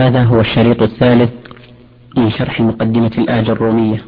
هذا 0.00 0.22
هو 0.22 0.40
الشريط 0.40 0.82
الثالث 0.82 1.32
من 2.16 2.30
شرح 2.30 2.60
مقدمة 2.60 3.12
الآية 3.18 3.52
الرومية. 3.52 4.04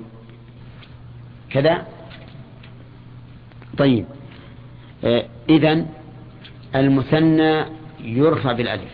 كذا؟ 1.51 1.87
طيب. 3.79 4.05
آه 5.05 5.25
إذا 5.49 5.87
المثنى 6.75 7.65
يرفع 8.01 8.53
بالألف. 8.53 8.91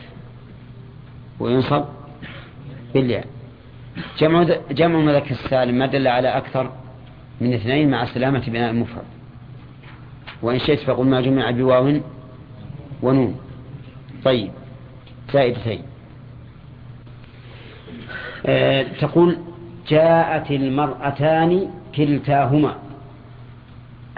وينصب 1.41 1.85
بالياء. 2.95 3.27
جمع 4.19 4.47
جمع 4.71 4.99
مذكر 4.99 5.31
السالم 5.31 5.79
ما 5.79 5.87
دل 5.87 6.09
على 6.09 6.29
أكثر 6.29 6.73
من 7.41 7.55
اثنين 7.55 7.91
مع 7.91 8.05
سلامة 8.05 8.43
بناء 8.47 8.71
المفرد. 8.71 9.05
وإن 10.43 10.59
شئت 10.59 10.79
فقل 10.79 11.07
ما 11.07 11.21
جمع 11.21 11.51
بواو 11.51 12.01
ونون. 13.03 13.37
طيب. 14.25 14.51
زائدتين. 15.33 15.83
تقول 19.01 19.39
جاءت 19.89 20.51
المرأتان 20.51 21.71
كلتاهما. 21.97 22.77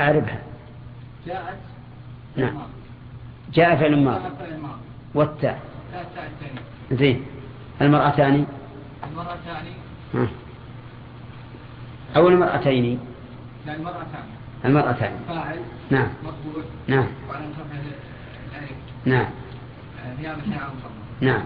أعرفها. 0.01 0.41
جاءت 1.27 1.59
نعم. 2.37 2.55
جاء 3.55 3.77
فعل 3.77 3.97
ماضي 3.97 4.25
والتاء. 5.14 5.61
زين. 6.92 7.25
المرأتان؟ 7.83 8.47
المرأتان. 9.11 10.28
أو 12.16 12.28
المرأتين 12.28 12.98
لا 13.66 13.75
المرأتان. 13.75 14.25
المرأتان. 14.64 15.12
فاعل. 15.28 15.59
نعم. 15.91 16.09
مطبوع. 16.23 16.64
نعم. 16.89 17.06
وعلى 17.28 17.45
نعم. 19.05 19.27
عن 20.05 20.70
نعم. 21.20 21.42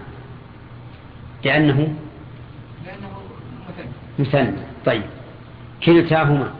لأنه 1.43 1.95
مثنى 4.19 4.51
طيب. 4.85 5.03
كلتاهما. 5.83 6.51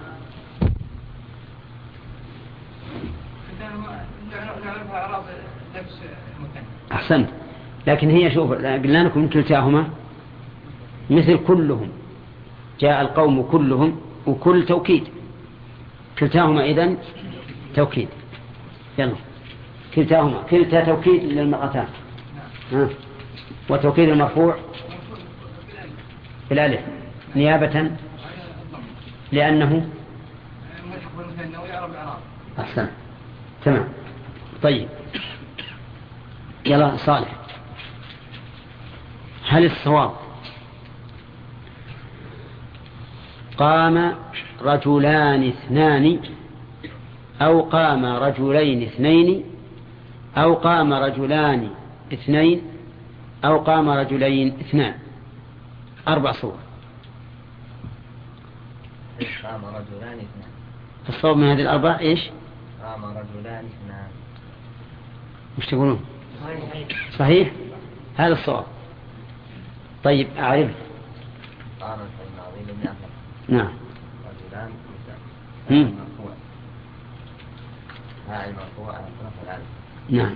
أحسنت. 6.91 7.29
لكن 7.87 8.09
هي 8.09 8.31
شوف 8.31 8.51
قلنا 8.51 9.03
لكم 9.03 9.27
كلتاهما 9.27 9.89
مثل 11.09 11.37
كلهم. 11.47 11.89
جاء 12.79 13.01
القوم 13.01 13.41
كلهم 13.41 13.99
وكل 14.27 14.65
توكيد. 14.65 15.03
كلتاهما 16.19 16.65
إذن 16.65 16.97
توكيد. 17.75 18.07
يلا. 18.97 19.15
كلتاهما. 19.95 20.41
كلتا 20.49 20.83
توكيد 20.83 21.23
للمرأتان. 21.23 21.87
ها. 22.73 22.89
وتوكيد 23.69 24.09
المرفوع. 24.09 24.55
بالالف 26.49 26.81
نيابة 27.35 27.91
لأنه؟ 29.31 29.89
أحسن. 32.59 32.87
تمام. 33.65 33.87
طيب. 34.63 34.87
يلا 36.65 36.97
صالح. 36.97 37.35
هل 39.47 39.65
الصواب؟ 39.65 40.11
قام 43.57 44.15
رجلان 44.61 45.47
اثنان 45.47 46.19
أو 47.41 47.61
قام 47.61 48.05
رجلين 48.05 48.83
اثنين 48.83 49.43
أو 50.37 50.53
قام 50.53 50.93
رجلان 50.93 51.69
اثنين 52.13 52.61
أو 53.45 53.57
قام 53.57 53.89
رجلين 53.89 54.59
اثنان. 54.59 55.04
أربع 56.07 56.31
صور. 56.31 56.57
قام 59.43 59.65
رجلان 59.65 60.17
اثنان. 60.17 60.49
الصواب 61.09 61.37
من 61.37 61.47
هذه 61.47 61.61
الأربع 61.61 61.99
إيش؟ 61.99 62.29
قام 62.83 63.05
رجلان 63.05 63.65
اثنان. 63.65 64.07
مش 65.57 65.65
تقولون؟ 65.65 66.05
صحيح. 67.19 67.51
هذا 68.17 68.33
الصواب. 68.33 68.65
طيب 70.03 70.27
أعرف. 70.37 70.71
قام 71.81 71.99
يأخذ 72.83 72.95
نعم. 73.47 73.71
رجلان 74.25 74.71
مرفوع 75.69 76.33
فاعل 78.27 78.53
مرفوع 78.53 78.99
نعم. 80.09 80.35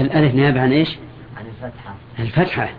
الألف 0.00 0.34
نيابة 0.34 0.60
عن 0.60 0.72
إيش؟ 0.72 0.88
عن 1.36 1.46
الفتحة. 1.46 1.94
الفتحة. 2.18 2.74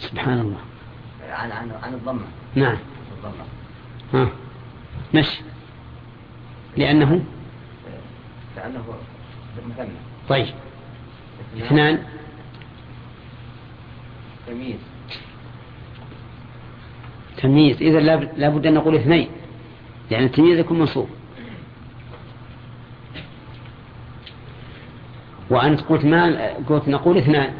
سبحان 0.00 0.40
الله. 0.40 0.58
عن 1.30 1.52
عن 1.52 1.70
عن 1.82 1.94
الضمة. 1.94 2.26
نعم. 2.54 2.76
الضمة. 3.16 3.44
ها. 4.14 4.28
مشي 5.14 5.42
لأنه؟ 6.76 7.24
كأنه 8.56 8.84
مثنى. 9.68 9.88
طيب. 10.28 10.54
اثنان. 11.56 12.02
تمييز. 14.46 14.78
تمييز. 17.36 17.82
إذا 17.82 18.00
لاب- 18.00 18.30
لابد 18.36 18.66
أن 18.66 18.74
نقول 18.74 18.94
اثنين. 18.94 19.28
لأن 20.10 20.24
التمييز 20.24 20.58
يكون 20.58 20.78
منصوب. 20.78 21.08
وأنت 25.50 25.80
قلت 25.80 26.04
ما 26.04 26.52
قلت 26.68 26.88
نقول 26.88 27.18
اثنان. 27.18 27.54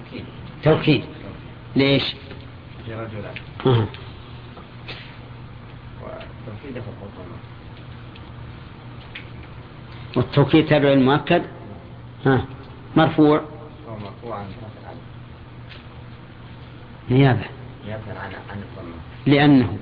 توكيد. 0.00 0.24
توكيد. 0.62 1.04
ليش؟ 1.76 2.02
في 2.86 2.94
رجلان 2.94 3.34
آه. 3.66 3.86
وتوكيد 6.02 6.72
في 6.72 6.88
الضمة 6.88 7.36
والتوكيد 10.16 10.66
تابع 10.66 10.92
المؤكد؟ 10.92 11.42
ها. 12.26 12.44
مرفوع؟ 12.96 13.38
هو 13.88 13.96
مرفوع 13.96 14.36
عن 14.38 14.44
طرف 14.44 14.70
الألف 14.82 15.00
نيابة 17.10 17.44
نيابة 17.86 18.20
عن 18.20 18.32
عن 18.50 18.62
لأنه. 19.26 19.78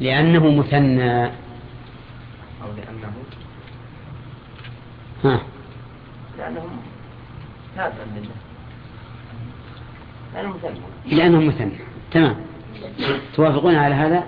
لأنه 0.00 0.50
مثنى. 0.54 1.24
أو 1.24 1.30
لأنه. 2.76 3.12
ها. 5.24 5.40
لأنه 6.38 6.68
تابع 7.76 7.94
لله 8.16 8.34
لأنه 10.34 10.48
مثنى 10.48 10.80
لأنه 11.16 11.40
مثنى 11.40 11.72
تمام. 12.10 12.36
توافقون 13.34 13.74
على 13.74 13.94
هذا؟ 13.94 14.24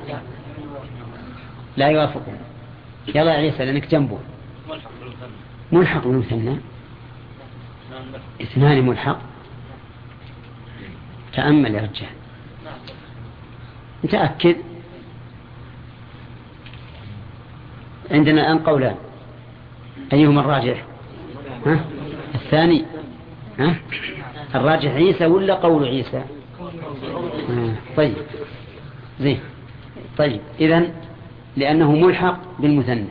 لا 1.77 1.89
يوافقون. 1.89 2.39
يلا 3.09 3.35
يا 3.35 3.39
عيسى 3.39 3.65
لأنك 3.65 3.89
جنبه. 3.91 4.19
ملحق 5.73 6.07
بالمثنى 6.07 6.57
اثنان 8.43 8.87
ملحق. 8.87 9.19
تأمل 11.33 11.75
يا 11.75 11.81
رجال. 11.81 12.11
متأكد؟ 14.05 14.57
عندنا 18.11 18.41
الآن 18.41 18.59
قولان. 18.59 18.97
أيهما 20.13 20.41
الراجح؟ 20.41 20.85
ها؟ 21.67 21.85
الثاني؟ 22.35 22.85
ها؟ 23.59 23.77
الراجح 24.55 24.91
عيسى 24.91 25.27
ولا 25.27 25.55
قول 25.55 25.85
عيسى؟ 25.85 26.23
آه. 27.51 27.75
طيب. 27.97 28.15
زين. 29.21 29.41
طيب. 30.19 30.41
إذا 30.61 30.83
لأنه 31.57 31.93
ملحق 31.93 32.41
بالمثنى. 32.59 33.07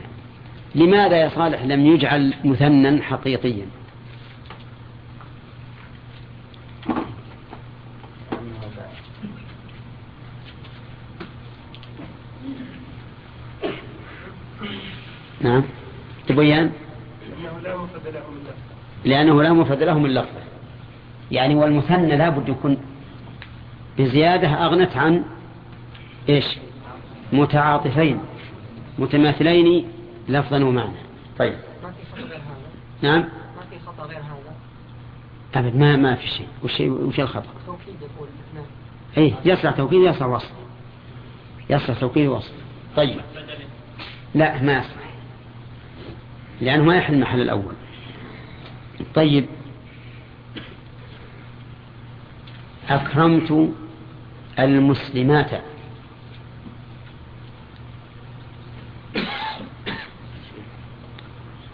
لماذا 0.76 1.18
يا 1.18 1.30
صالح 1.30 1.64
لم 1.64 1.86
يجعل 1.86 2.34
مثنى 2.44 3.02
حقيقيا؟ 3.02 3.66
نعم. 15.42 15.64
تبين 16.28 16.72
لأنه 17.44 17.60
لا 17.64 17.78
مفرد 17.78 18.08
له 18.14 18.24
من 18.32 18.42
لفظ 18.44 18.58
لأنه 19.06 19.44
لا 19.44 19.54
مفرد 19.54 19.84
له 19.84 20.00
من 20.00 20.14
لفظه 20.14 20.51
يعني 21.32 21.56
والمثنى 21.56 22.18
لابد 22.18 22.50
يكون 22.50 22.78
بزيادة 23.98 24.48
أغنت 24.48 24.98
عن 24.98 25.24
إيش؟ 26.30 26.46
متعاطفين. 27.34 28.20
متماثلين 29.00 29.88
لفظا 30.30 30.64
ومعنى. 30.64 30.92
طيب. 31.40 31.54
ما 31.84 31.92
في 31.92 32.06
خطأ 32.12 32.22
غير 32.28 32.38
هذا. 32.38 33.02
نعم. 33.02 33.20
ما 33.20 33.30
في 33.70 33.80
خطأ 33.86 34.04
غير 34.04 34.18
هذا. 34.18 34.56
أبد 35.56 35.76
ما 35.76 35.96
ما 35.96 36.16
في 36.16 36.28
شيء. 36.28 36.48
وش 36.64 36.80
وش 36.82 37.20
الخطأ؟ 37.20 37.50
توكيد 37.66 37.96
يقول 38.02 38.28
أي 39.18 39.34
يصلح 39.46 39.72
توكيد 39.72 40.02
يصلح 40.02 40.28
وصف 40.28 40.52
يصلح 41.70 42.00
توكيد 42.00 42.28
وصف 42.28 42.52
طيب. 42.96 43.18
لا 44.36 44.62
ما 44.62 44.78
يصلح. 44.78 45.12
لأنه 46.62 46.84
ما 46.84 46.96
يحل 46.96 47.14
المحل 47.14 47.42
الأول. 47.42 47.74
طيب. 49.16 49.46
أكرمت 52.96 53.70
المسلمات. 54.60 55.52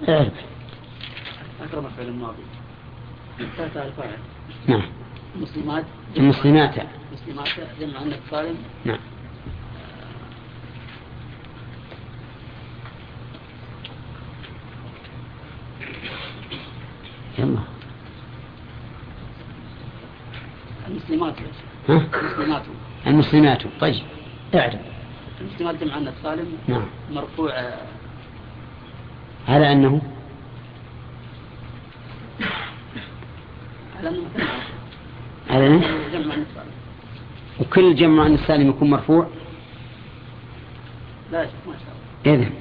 اعرف 0.10 0.34
أكرم 1.62 1.90
فعل 1.98 2.08
الماضي. 2.08 2.44
تحت 3.40 3.78
الفاعل. 3.78 4.18
نعم. 4.68 4.82
مسلمات 5.36 5.86
المسلمات. 6.18 6.76
مسلمات 7.14 7.48
جمع 7.80 8.00
عندك 8.00 8.20
سالم 8.32 8.56
نعم. 8.86 9.00
يلا 17.40 17.60
المسلمات 20.88 21.36
ها؟ 21.90 22.02
المسلمات. 22.22 22.64
المسلمات. 23.08 23.64
طيب. 23.80 24.04
اعرف 24.56 24.80
المسلمات 25.42 25.84
جمع 25.84 25.96
عندك 25.96 26.14
سالم 26.24 26.48
نعم. 26.68 26.86
مرفوع. 27.12 27.52
على 29.48 29.72
أنه؟ 29.72 30.02
على 34.00 34.10
أنه 34.10 34.26
على 35.50 35.68
أنه؟ 35.68 35.80
جمع 36.14 36.36
سالم 36.56 36.72
وكل 37.60 37.96
جمع 37.96 38.24
عن 38.24 38.34
السالم 38.34 38.70
يكون 38.70 38.90
مرفوع؟ 38.90 39.28
لا 41.32 41.42
ما 41.42 41.48
شاء 41.74 41.74
الله. 42.26 42.44
إذن. 42.44 42.52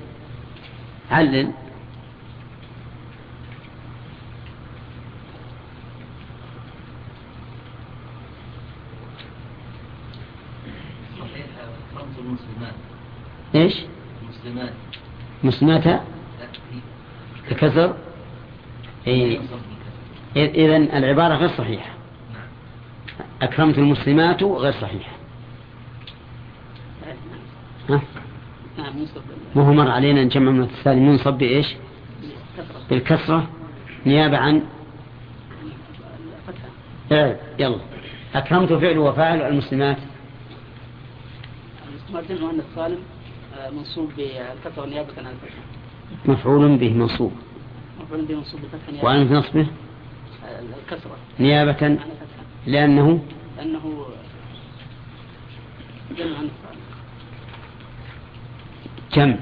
علل 1.11 1.53
صحيح 11.21 11.47
رمز 11.97 12.19
المسلمات 12.19 12.75
إيش 13.55 13.75
المسلمات 14.23 14.73
مسلمات 15.47 16.01
بكسر 17.51 17.97
إيه. 19.07 19.39
إذن 20.37 20.83
العبارة 20.83 21.35
غير 21.35 21.49
صحيحة. 21.49 21.91
أكرمت 23.43 23.79
المسلمات 23.79 24.43
غير 24.43 24.73
صحيحة. 24.73 25.13
ها؟ 27.91 28.01
نعم 28.79 28.99
منصب 28.99 29.21
ما 29.55 29.63
هو 29.63 29.73
مر 29.73 29.91
علينا 29.91 30.23
أن 30.23 30.29
جمع 30.29 30.51
من 30.51 30.63
السالم 30.63 31.09
منصب 31.09 31.35
بإيش؟ 31.35 31.67
بالكسرة. 32.91 33.49
نيابة 34.07 34.39
عن 34.39 34.63
فعل 37.11 37.37
يلا. 37.59 37.79
أكرمت 38.35 38.73
فعل 38.73 38.99
وفاعل 38.99 39.41
المسلمات. 39.41 39.97
المسلمات 42.11 42.51
عندك 42.51 42.65
سالم 42.75 42.99
منصوب 43.73 44.13
بالكثرة 44.17 44.87
نيابة 44.87 45.13
عن 45.19 45.27
الفتحة 45.27 45.63
مفعول 46.27 46.77
به 46.77 46.93
منصوب. 46.93 47.33
مفعول 48.01 48.25
به 48.25 48.35
منصوب 48.35 48.61
بالفتحة 48.61 48.93
نيابة 48.93 49.05
وعن 49.05 49.33
نصبه؟ 49.33 49.67
الكسرة. 50.83 51.17
نيابة. 51.41 51.77
عن 51.83 51.93
الفتحة 51.93 52.45
لأنه؟ 52.67 53.23
لأنه 53.57 54.09
جمع 56.17 56.37
جمع. 59.15 59.37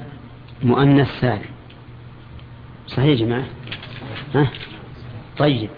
مؤنث 0.63 1.09
سالم. 1.21 1.55
صحيح 2.87 3.05
يا 3.07 3.15
جماعة؟ 3.15 3.47
ها؟ 4.35 4.51
طيب. 5.39 5.71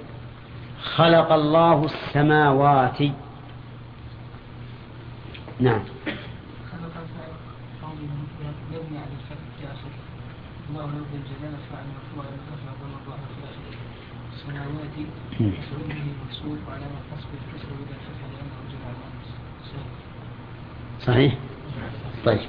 خلق 0.82 1.32
الله 1.32 1.84
السماوات. 1.84 3.02
نعم 5.60 5.82
خلق 6.72 6.94
الفعل 7.02 7.32
قول 7.82 7.98
يبني 8.72 8.98
على 8.98 9.08
الفتح 9.18 9.46
في 9.58 9.64
آخره 9.64 9.96
الله 10.70 10.82
رب 10.84 11.12
الجلال 11.14 11.54
فعل 11.72 11.86
مرفوع 11.96 12.24
الرفع 12.24 12.70
ضم 12.80 12.92
الله 13.04 13.16
في 13.16 13.44
آخره 13.44 13.76
السماوات 14.48 14.96
مم. 15.40 15.46
مفعول 15.46 15.88
به 15.88 16.02
منصوب 16.26 16.58
وعلامة 16.68 16.98
نصب 17.16 17.28
الكسر 17.34 17.68
إلى 17.68 17.82
الفتح 17.82 18.22
لأنه 18.32 18.70
جمع 18.72 18.90
الأمس 18.90 19.28
صحيح؟ 21.06 21.34
طيب. 22.24 22.40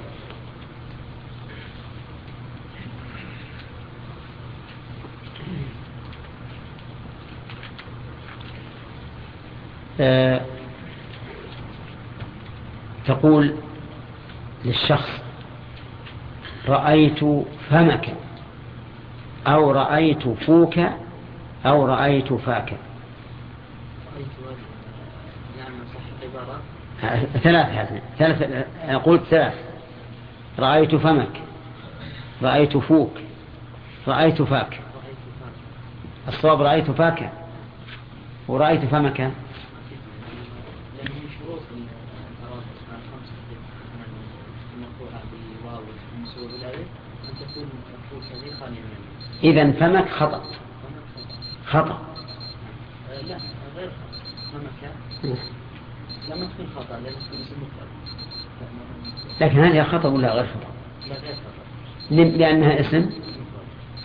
آه 10.00 10.41
تقول 13.05 13.55
للشخص 14.65 15.09
رأيت 16.67 17.19
فمك 17.69 18.13
أو 19.47 19.71
رأيت 19.71 20.27
فوك 20.27 20.79
أو 21.67 21.85
رأيت 21.85 22.33
فاك 22.33 22.77
رأيت 24.15 24.27
صح 25.93 26.01
العبارة 26.21 26.61
ثلاث 27.43 27.69
هذه 27.69 28.01
ثلاث 28.19 28.65
أنا 28.83 28.97
قلت 28.97 29.23
ثلاث. 29.23 29.53
رأيت 30.59 30.95
فمك. 30.95 31.41
رأيت 32.41 32.77
فوك. 32.77 33.11
رأيت 34.07 34.41
فاك. 34.41 34.79
الصواب 36.27 36.61
رأيت 36.61 36.91
فاك 36.91 37.31
ورأيت 38.47 38.85
فمك. 38.85 39.21
من 39.21 39.31
النون. 48.67 49.71
إذا 49.71 49.71
فمك 49.71 50.09
خطأ. 50.09 50.41
خطأ. 51.67 51.99
لا 53.27 53.37
غير 53.75 53.89
خطأ 56.75 56.75
خطأ 56.75 56.99
لكن 59.41 59.59
هل 59.59 59.71
هي 59.71 59.83
خطأ 59.83 60.09
ولا 60.09 60.33
غير 60.33 60.47
خطأ؟ 60.47 60.71
لا 61.09 61.15
غير 61.15 61.36
خطأ 61.36 62.38
لأنها 62.38 62.79
اسم. 62.79 63.09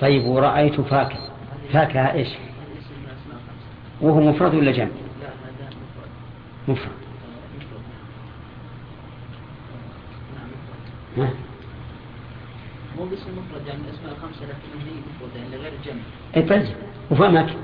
طيب 0.01 0.25
ورأيت 0.25 0.81
فاك 0.81 1.17
فاكهة 1.73 2.13
إيش؟ 2.13 2.29
وهو 4.01 4.21
مفرد 4.21 4.55
ولا 4.55 4.73
جمع 4.73 4.89
مفرد. 6.69 6.93
ها؟ 11.19 11.31
مو 13.03 13.09
باسم 13.09 13.31
مفرد 13.39 13.67
يعني 13.67 13.81
الأسماء 13.89 14.13
الخمسة 14.13 14.41
لكنها 14.43 14.87
هي 14.87 15.01
مفردة 15.11 15.43
يعني 15.43 15.57
غير 15.57 15.73
جمع 15.85 16.03
إيه 16.37 16.47
طيب 16.47 16.77
وفمك 17.11 17.57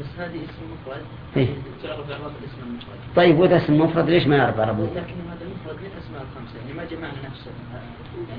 بس 0.00 0.06
هذه 0.18 0.36
اسم 0.36 0.62
مفرد. 0.72 1.02
إيه. 1.36 1.48
تعرف 1.82 2.10
إعراب 2.10 2.32
الاسم 2.42 2.58
المفرد. 2.66 2.98
طيب 3.16 3.38
وإذا 3.38 3.56
اسم 3.56 3.80
مفرد 3.80 4.10
ليش 4.10 4.26
ما 4.26 4.36
يعرف 4.36 4.60
عربي؟ 4.60 4.82
لكن 4.82 4.98
هذا 4.98 5.44
المفرد 5.44 5.76
من 5.82 5.90
الأسماء 5.96 6.22
الخمسة 6.22 6.58
يعني 6.60 6.72
ما 6.72 6.84
جمعنا 6.84 7.28
نفسه 7.30 7.50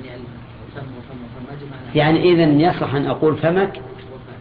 يعني 0.03 0.22
الفم 0.67 0.88
وفم 0.98 1.17
وفم 1.25 1.45
ما 1.50 1.55
جمعنا. 1.62 1.95
يعني 1.95 2.31
إذا 2.31 2.43
يصح 2.69 2.93
أن 2.93 3.07
أقول 3.07 3.38
فمك. 3.38 3.81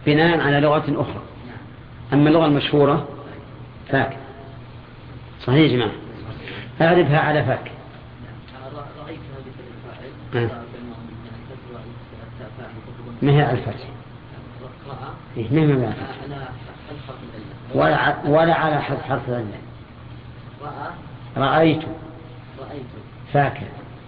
بناء 0.05 0.39
على 0.39 0.59
لغة 0.59 1.01
أخرى. 1.01 1.21
نعم. 1.47 2.19
أما 2.19 2.29
اللغة 2.29 2.45
المشهورة 2.45 3.07
فاك. 3.89 4.17
صحيح 5.41 5.71
يا 5.71 5.77
جماعة؟ 5.77 5.91
أعرفها 6.81 7.19
على 7.19 7.43
فاك. 7.43 7.71
نعم. 8.23 8.73
رأيت 8.75 9.19
هذه 10.33 10.43
الفاعل. 10.43 10.64
ما 13.21 13.31
هي 13.31 13.41
على 13.41 13.57
الفتح؟ 13.59 13.87
إيه 15.37 15.49
ما 15.51 15.61
هي 15.61 15.85
على 15.85 15.87
الفتح؟ 15.87 16.15
ولا 17.75 18.25
ولا 18.25 18.53
على 18.53 18.81
حرف 18.81 19.29
العلة 19.29 19.59
رأيت 21.37 21.81
رأيت. 22.59 22.85
فاك 23.33 23.61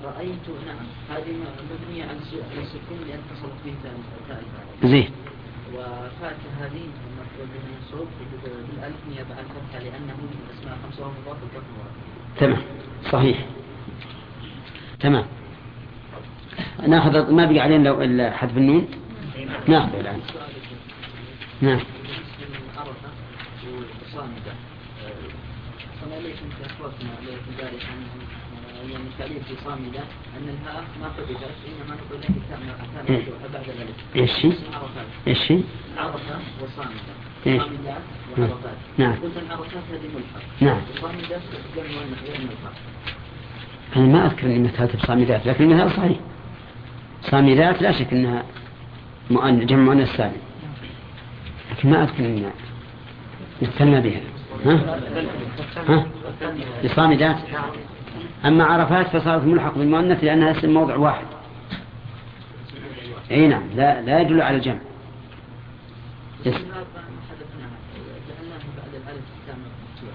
رأيت 0.03 0.45
نعم 0.67 0.85
هذه 1.17 1.33
مبنية 1.71 2.03
عن 2.03 2.15
السكون 2.57 2.99
لأن 3.07 3.19
اتصلت 3.31 3.53
به 3.65 3.73
الفاعل 3.73 4.43
زين. 4.83 5.11
وفاكهة 5.73 6.53
هذه 6.59 6.81
المفعول 6.81 7.47
به 7.53 7.61
منصوب 7.75 8.07
بالألف 8.43 8.95
نيابة 9.09 9.35
عن 9.37 9.43
فتحة 9.43 9.79
لأنه 9.83 10.15
من 10.17 10.49
الأسماء 10.49 10.77
خمسة 10.83 11.01
وهو 11.01 11.11
مضاف 11.11 11.37
الكف 11.43 11.63
مضاف 11.73 12.39
تمام. 12.39 12.61
صحيح. 13.11 13.45
تمام. 14.99 15.25
ناخذ 16.87 17.31
ما 17.31 17.45
بقى 17.45 17.59
علينا 17.59 17.87
لو 17.89 18.01
إلا 18.01 18.37
حذف 18.37 18.57
النون 18.57 18.87
ناخذ 19.67 19.95
الثاني. 19.95 20.21
نعم 21.61 21.79
وصامدة 24.13 24.53
التعليل 29.19 29.41
في 29.43 29.53
صامدة 29.65 29.99
أن 30.37 30.49
الهاء 30.49 30.83
ما 31.01 31.09
حذفت 31.17 31.55
إنما 31.67 31.95
نقول 31.95 32.21
لك. 32.21 32.29
مفتوحة 33.09 33.53
بعد 33.53 33.65
ذلك 33.65 33.95
إيش 34.15 34.45
هي؟ 34.45 34.51
عرفات 34.73 35.05
إيش 35.27 35.51
هي؟ 35.51 35.61
عرفة 35.97 36.39
وصامدة 36.63 37.13
نعم. 37.45 37.59
وعرفات 38.37 38.77
نعم. 38.97 39.13
قلت 39.13 39.37
العرفات 39.37 39.83
هذه 39.91 40.07
ملحق 40.15 40.61
نعم. 40.61 40.81
مؤنث 41.01 41.43
غير 41.75 41.85
ملحق 42.41 42.77
أنا 43.95 44.05
ما 44.05 44.25
أذكر 44.25 44.47
أني 44.47 44.59
مثلت 44.59 44.95
بصامدات 44.95 45.47
لكن 45.47 45.71
المثال 45.71 45.91
صحيح 45.91 46.17
صامدات 47.31 47.81
لا 47.81 47.91
شك 47.91 48.13
أنها 48.13 48.43
مؤن 49.31 49.65
جمع 49.65 49.79
مؤنث 49.79 50.15
سالم 50.17 50.41
لكن 51.71 51.89
ما 51.89 52.03
أذكر 52.03 52.25
أني 52.25 52.43
مثلنا 53.61 53.99
بها. 53.99 54.21
ها؟ 54.65 54.99
ها؟ 55.87 56.05
بصامدات 56.83 57.37
أما 58.45 58.63
عرفات 58.63 59.07
فصارت 59.07 59.43
ملحق 59.43 59.77
بالمؤنث 59.77 60.23
لأنها 60.23 60.51
اسم 60.51 60.69
موضع 60.69 60.95
واحد. 60.95 61.25
أي 63.31 63.47
نعم 63.47 63.63
لا, 63.75 64.01
لا 64.01 64.21
يدل 64.21 64.41
على 64.41 64.57
الجمع. 64.57 64.79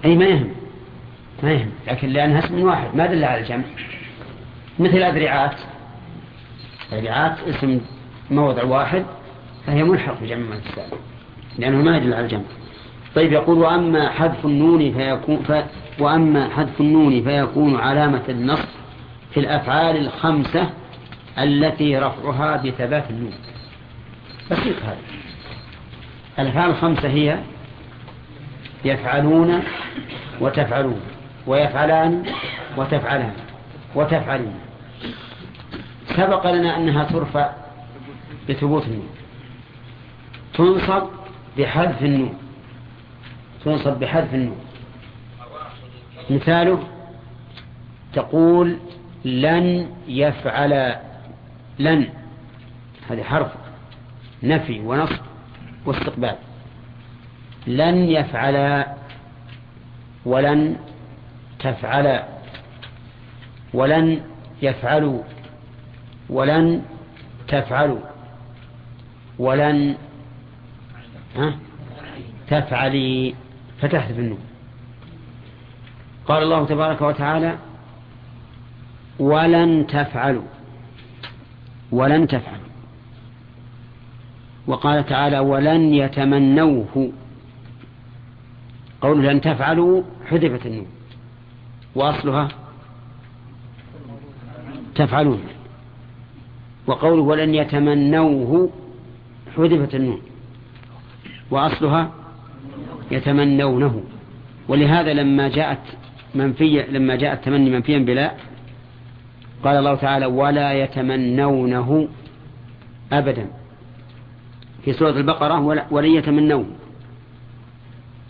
أي 0.05 0.15
ما 0.15 0.25
يهم. 0.25 0.51
ما 1.43 1.51
يهم. 1.51 1.69
لكن 1.87 2.09
لأنها 2.09 2.39
اسم 2.45 2.63
واحد 2.63 2.95
ما 2.95 3.05
دل 3.05 3.23
على 3.23 3.41
الجمع. 3.41 3.63
مثل 4.79 5.03
أذرعات. 5.03 5.55
أذرعات 6.91 7.37
اسم 7.47 7.81
موضع 8.31 8.63
واحد 8.63 9.05
فهي 9.67 9.83
ملحق 9.83 10.21
بجمع 10.21 10.55
السالم 10.55 10.99
لأنه 11.57 11.77
ما 11.77 11.97
يدل 11.97 12.13
على 12.13 12.25
الجمع. 12.25 12.43
طيب 13.15 13.33
يقول 13.33 13.57
وأما 13.57 14.09
حذف 14.09 14.45
النون 14.45 14.93
فيكون 14.93 15.43
ف... 15.47 15.63
وأما 15.99 16.49
حذف 16.49 16.81
النون 16.81 17.23
فيكون 17.23 17.75
علامة 17.75 18.21
النصب 18.29 18.69
في 19.33 19.39
الأفعال 19.39 19.97
الخمسة 19.97 20.69
التي 21.37 21.97
رفعها 21.97 22.57
بثبات 22.57 23.03
النون. 23.09 23.33
بسيط 24.51 24.75
هذا. 24.83 24.97
الأفعال 26.39 26.69
الخمسة 26.69 27.09
هي 27.09 27.37
يفعلون 28.85 29.63
وتفعلون 30.41 31.01
ويفعلان 31.47 32.23
وتفعلان 32.77 33.33
وتفعلون 33.95 34.55
سبق 36.07 36.51
لنا 36.51 36.77
أنها 36.77 37.03
ترفع 37.03 37.51
بثبوت 38.49 38.83
النون. 38.83 39.09
تنصب 40.53 41.07
بحذف 41.57 42.03
النون. 42.03 42.37
تنصب 43.65 43.99
بحذف 43.99 44.33
النون. 44.33 44.59
مثاله 46.29 46.83
تقول 48.13 48.79
لن 49.25 49.91
يفعل 50.07 50.95
لن. 51.79 52.09
هذه 53.09 53.23
حرف 53.23 53.51
نفي 54.43 54.79
ونصب 54.79 55.21
واستقبال. 55.85 56.35
لن 57.67 57.95
يفعل 57.95 58.85
ولن 60.25 60.75
تفعل. 61.59 62.23
ولن 63.73 64.21
يفعلوا 64.61 65.23
ولن 66.29 66.81
تفعلوا. 67.47 67.99
ولن 69.39 69.95
ها؟ 71.35 71.55
تفعلي. 72.47 73.35
فتحذف 73.81 74.19
النون 74.19 74.39
قال 76.25 76.43
الله 76.43 76.65
تبارك 76.65 77.01
وتعالى 77.01 77.57
ولن 79.19 79.87
تفعلوا. 79.87 80.47
ولن 81.91 82.27
تفعلوا. 82.27 82.73
وقال 84.67 85.05
تعالى 85.05 85.39
ولن 85.39 85.93
يتمنوه. 85.93 87.11
قول 89.01 89.27
لن 89.27 89.41
تفعلوا 89.41 90.03
حذفت 90.29 90.65
النون 90.65 90.87
وأصلها 91.95 92.47
تفعلون. 94.95 95.52
وقوله 96.87 97.21
ولن 97.21 97.55
يتمنوه 97.55 98.69
حذفت 99.55 99.95
النون. 99.95 100.21
وأصلها 101.51 102.11
يتمنونه. 103.11 104.03
ولهذا 104.67 105.13
لما 105.13 105.47
جاءت 105.47 105.79
منفية 106.35 106.85
لما 106.91 107.15
جاء 107.15 107.33
التمني 107.33 107.69
منفيا 107.69 107.99
بلا 107.99 108.31
قال 109.63 109.75
الله 109.77 109.95
تعالى 109.95 110.25
ولا 110.25 110.73
يتمنونه 110.73 112.07
أبدا. 113.11 113.47
في 114.85 114.93
سورة 114.93 115.11
البقرة 115.11 115.59
ولن 115.91 116.11
يتمنوه. 116.11 116.65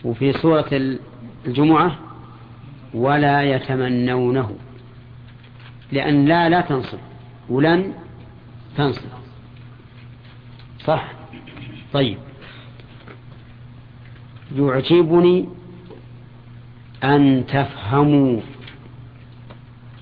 وفي 0.04 0.32
سورة 0.32 0.98
الجمعة 1.46 1.98
ولا 2.94 3.42
يتمنونه. 3.42 4.50
لأن 5.92 6.24
لا 6.24 6.48
لا 6.48 6.60
تنصب. 6.60 6.98
ولن 7.48 7.92
تنصب 8.76 9.02
صح. 10.84 11.12
طيب. 11.92 12.18
يعجبني 14.56 15.48
أن 17.04 17.44
تفهموا. 17.46 18.40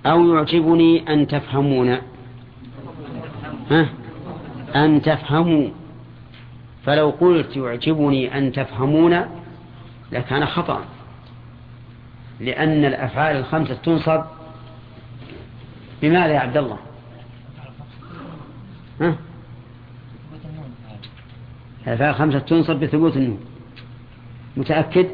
أو 0.06 0.34
يعجبني 0.34 1.12
أن 1.12 1.26
تفهمون. 1.26 1.98
ها؟ 3.70 3.88
أن 4.74 5.02
تفهموا. 5.02 5.68
فلو 6.84 7.10
قلت 7.10 7.56
يعجبني 7.56 8.38
أن 8.38 8.52
تفهمون 8.52 9.24
لكان 10.12 10.46
خطأ. 10.46 10.84
لأن 12.40 12.84
الأفعال 12.84 13.36
الخمسة 13.36 13.74
تنصب 13.74 14.24
بماذا 16.02 16.32
يا 16.32 16.38
عبد 16.38 16.56
الله؟ 16.56 16.78
ها؟ 19.00 19.16
الأفعال 21.86 22.10
الخمسة 22.10 22.38
تنصب 22.38 22.76
بثبوت 22.76 23.16
النون. 23.16 23.40
متأكد؟ 24.56 25.06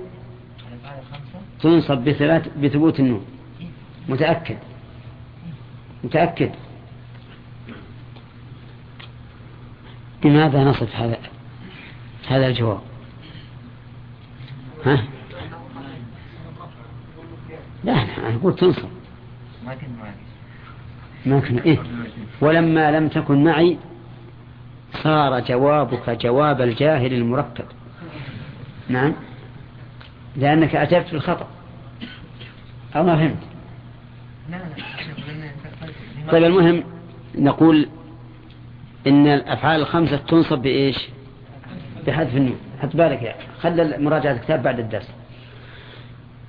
تنصب 1.60 1.98
بثبات 1.98 2.58
بثبوت 2.58 3.00
النون. 3.00 3.24
متأكد؟ 4.08 4.58
متأكد؟ 6.04 6.50
بماذا 10.22 10.64
نصف 10.64 10.96
هذا 10.96 11.18
هذا 12.28 12.46
الجواب؟ 12.46 12.80
ها؟ 14.84 15.04
لا 17.84 17.92
أنا 17.92 18.36
أقول 18.36 18.56
تنصب. 18.56 18.88
كان 21.24 21.58
إيه. 21.58 21.78
ولما 22.40 22.90
لم 22.90 23.08
تكن 23.08 23.44
معي 23.44 23.76
صار 25.02 25.40
جوابك 25.40 26.10
جواب 26.10 26.60
الجاهل 26.60 27.12
المركب. 27.12 27.64
نعم. 28.88 29.12
لأنك 30.36 30.76
أجبت 30.76 31.12
بالخطأ. 31.12 31.46
أو 32.96 33.02
ما 33.02 33.16
فهمت؟ 33.16 33.36
طيب 36.30 36.44
المهم 36.44 36.84
نقول 37.34 37.88
إن 39.06 39.26
الأفعال 39.26 39.80
الخمسة 39.80 40.16
تنصب 40.16 40.58
بإيش؟ 40.58 41.08
بحذف 42.06 42.36
النون. 42.36 42.58
حط 42.82 42.96
بالك 42.96 43.22
يا 43.22 43.34
خلى 43.60 43.98
مراجعة 43.98 44.32
الكتاب 44.32 44.62
بعد 44.62 44.78
الدرس. 44.78 45.10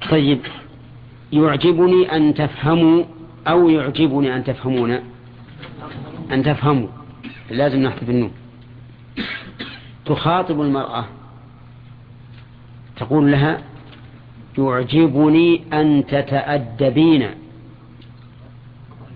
طيب 0.09 0.39
يعجبني 1.31 2.15
أن 2.15 2.33
تفهموا 2.33 3.03
أو 3.47 3.69
يعجبني 3.69 4.35
أن 4.35 4.43
تفهمون. 4.43 4.99
أن 6.31 6.43
تفهموا. 6.43 6.87
لازم 7.51 7.79
نحذف 7.79 8.09
النون 8.09 8.31
تخاطب 10.05 10.61
المرأة. 10.61 11.05
تقول 12.97 13.31
لها 13.31 13.61
يعجبني 14.57 15.61
أن 15.73 16.03
تتأدبين 16.07 17.29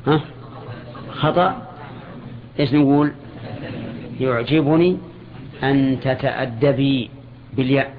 ها؟ 0.08 0.22
خطأ؟ 1.12 1.68
إيش 2.60 2.74
نقول؟ 2.74 3.12
يعجبني 4.20 4.98
أن 5.63 5.98
تتأدبي 6.03 7.10
بالياء. 7.53 7.94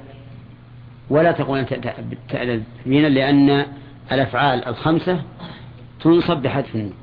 ولا 1.10 1.32
تقول 1.32 1.58
أن 1.58 1.66
تتأدبين 1.66 3.06
لأن 3.06 3.66
الأفعال 4.12 4.64
الخمسة 4.64 5.22
تنصب 6.04 6.36
بحذف 6.36 6.74
النون 6.74 6.94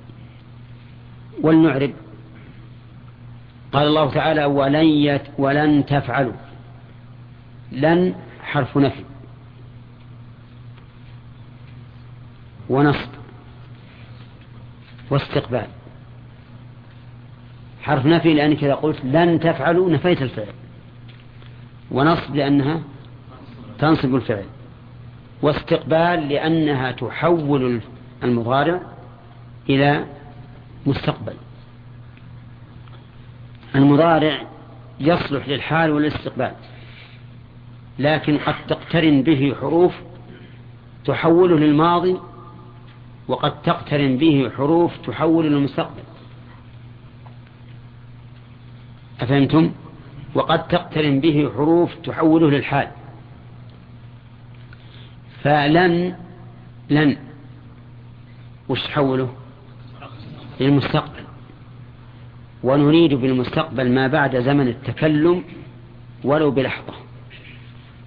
ولنعرب. 1.41 1.93
قال 3.74 3.88
الله 3.88 4.13
تعالى 4.13 4.46
ولن, 4.46 4.86
يت 4.86 5.22
ولن 5.38 5.86
تفعلوا. 5.86 6.34
لن 7.72 8.15
حرف 8.43 8.77
نفي. 8.77 9.03
واستقبال. 15.10 15.67
حرف 17.81 18.05
نفي 18.05 18.34
لأنك 18.34 18.63
إذا 18.63 18.74
قلت 18.74 19.05
لن 19.05 19.39
تفعلوا 19.39 19.89
نفيت 19.89 20.22
الفعل. 20.22 20.53
ونصب 21.91 22.36
لأنها 22.36 22.81
تنصب 23.79 24.15
الفعل. 24.15 24.46
واستقبال 25.41 26.29
لأنها 26.29 26.91
تحول 26.91 27.81
المضارع 28.24 28.82
إلى 29.70 30.06
مستقبل. 30.86 31.34
المضارع 33.75 34.42
يصلح 35.00 35.48
للحال 35.48 35.92
والاستقبال 35.92 36.51
لكن 38.00 38.38
قد 38.38 38.56
تقترن 38.68 39.22
به 39.24 39.56
حروف 39.62 39.94
تحوله 41.06 41.60
للماضي 41.60 42.18
وقد 43.28 43.62
تقترن 43.62 44.18
به 44.18 44.51
حروف 44.58 44.98
تحول 44.98 45.46
للمستقبل. 45.46 46.01
أفهمتم؟ 49.22 49.72
وقد 50.36 50.68
تقترن 50.68 51.20
به 51.20 51.51
حروف 51.56 51.96
تحوله 51.96 52.50
للحال. 52.50 52.88
فلن 55.44 56.16
لن 56.90 57.18
وش 58.70 58.84
تحوله؟ 58.84 59.30
للمستقبل. 60.60 61.24
ونريد 62.63 63.13
بالمستقبل 63.13 63.91
ما 63.91 64.08
بعد 64.08 64.39
زمن 64.39 64.68
التكلم 64.68 65.44
ولو 66.24 66.51
بلحظة. 66.51 66.94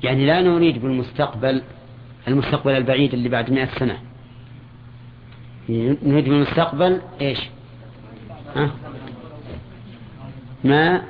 يعني 0.02 0.26
لا 0.26 0.40
نريد 0.40 0.82
بالمستقبل 0.82 1.62
المستقبل 2.28 2.72
البعيد 2.72 3.14
اللي 3.14 3.28
بعد 3.28 3.50
مئة 3.50 3.78
سنة. 3.78 3.98
نريد 5.68 6.24
بالمستقبل 6.24 7.00
إيش؟ 7.20 7.38
ها؟ 8.56 8.70
ما 10.64 11.02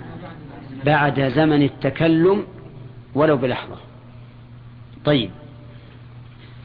بعد 0.85 1.29
زمن 1.29 1.63
التكلم 1.63 2.45
ولو 3.15 3.37
بلحظة. 3.37 3.77
طيب. 5.05 5.31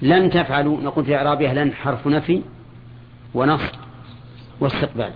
لن 0.02 0.30
تفعلوا 0.30 0.82
نقول 0.82 1.06
في 1.06 1.16
إعرابها 1.16 1.54
لن 1.54 1.74
حرف 1.74 2.08
نفي 2.08 2.42
ونصب 3.34 3.76
واستقبال. 4.60 5.12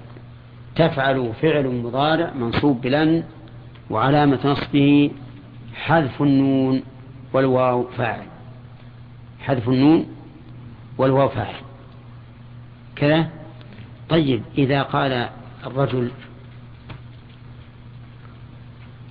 تفعل 0.75 1.33
فعل 1.41 1.67
مضارع 1.67 2.33
منصوب 2.33 2.81
بلن 2.81 3.23
وعلامة 3.89 4.39
نصبه 4.45 5.11
حذف 5.75 6.21
النون 6.21 6.83
والواو 7.33 7.87
فاعل. 7.97 8.25
حذف 9.39 9.69
النون 9.69 10.05
والواو 10.97 11.29
فاعل. 11.29 11.55
كذا؟ 12.95 13.29
طيب 14.09 14.43
إذا 14.57 14.81
قال 14.81 15.29
الرجل 15.65 16.11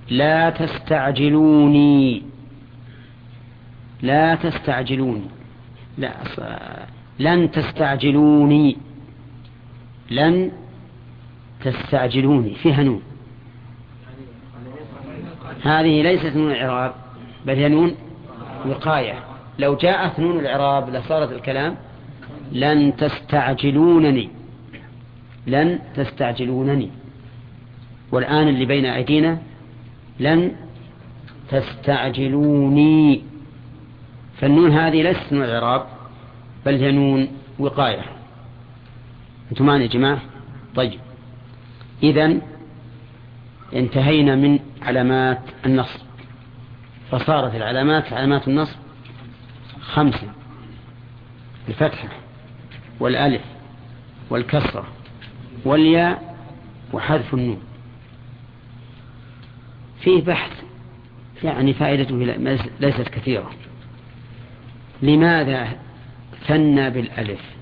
لا 0.09 0.49
تستعجلوني 0.49 2.23
لا 4.01 4.35
تستعجلوني 4.35 5.27
لا 5.97 6.13
لن 7.19 7.51
تستعجلوني. 7.51 8.77
لن 10.13 10.51
تستعجلوني 11.63 12.55
فيها 12.55 12.83
نون. 12.83 13.01
هذه 15.63 16.01
ليست 16.01 16.35
نون 16.35 16.51
العراب 16.51 16.93
بل 17.45 17.55
هي 17.55 17.69
نون 17.69 17.95
وقاية. 18.65 19.19
لو 19.59 19.75
جاءت 19.75 20.19
نون 20.19 20.39
العراب 20.39 20.89
لصارت 20.89 21.31
الكلام 21.31 21.75
لن 22.51 22.95
تستعجلونني. 22.95 24.29
لن 25.47 25.79
تستعجلونني. 25.95 26.89
والآن 28.11 28.47
اللي 28.47 28.65
بين 28.65 28.85
أيدينا 28.85 29.37
لن 30.19 30.51
تستعجلوني. 31.51 33.21
فالنون 34.37 34.71
هذه 34.71 35.01
ليست 35.01 35.33
نون 35.33 35.43
العراب 35.43 35.85
بل 36.65 36.83
هي 36.83 36.91
نون 36.91 37.27
وقاية. 37.59 38.12
أنتم 39.53 39.65
معنا 39.65 39.83
يا 39.83 39.87
جماعة؟ 39.87 40.21
طيب. 40.75 40.99
إذا 42.03 42.37
انتهينا 43.73 44.35
من 44.35 44.59
علامات 44.81 45.39
النصب. 45.65 45.99
فصارت 47.11 47.55
العلامات 47.55 48.13
علامات 48.13 48.47
النصب 48.47 48.75
خمسة. 49.81 50.27
الفتحة 51.69 52.07
والألف 52.99 53.41
والكسرة 54.29 54.87
والياء 55.65 56.37
وحذف 56.93 57.33
النون. 57.33 57.61
فيه 60.01 60.23
بحث 60.23 60.63
يعني 61.43 61.73
فائدته 61.73 62.15
ليست 62.79 63.07
كثيرة. 63.07 63.51
لماذا 65.01 65.67
ثنى 66.47 66.89
بالألف؟ 66.89 67.52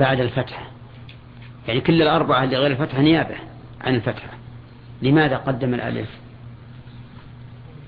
بعد 0.00 0.20
الفتحة. 0.20 0.70
يعني 1.68 1.80
كل 1.80 2.02
الأربعة 2.02 2.44
اللي 2.44 2.56
غير 2.56 2.70
الفتحة 2.70 3.00
نيابة 3.00 3.36
عن 3.80 3.94
الفتحة. 3.94 4.28
لماذا 5.02 5.36
قدم 5.36 5.74
الألف؟ 5.74 6.08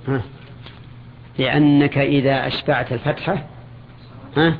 ها؟ 0.08 0.22
لأنك 1.38 1.98
إذا 1.98 2.46
أشبعت 2.46 2.92
الفتحة 2.92 3.46
ها؟ 4.36 4.56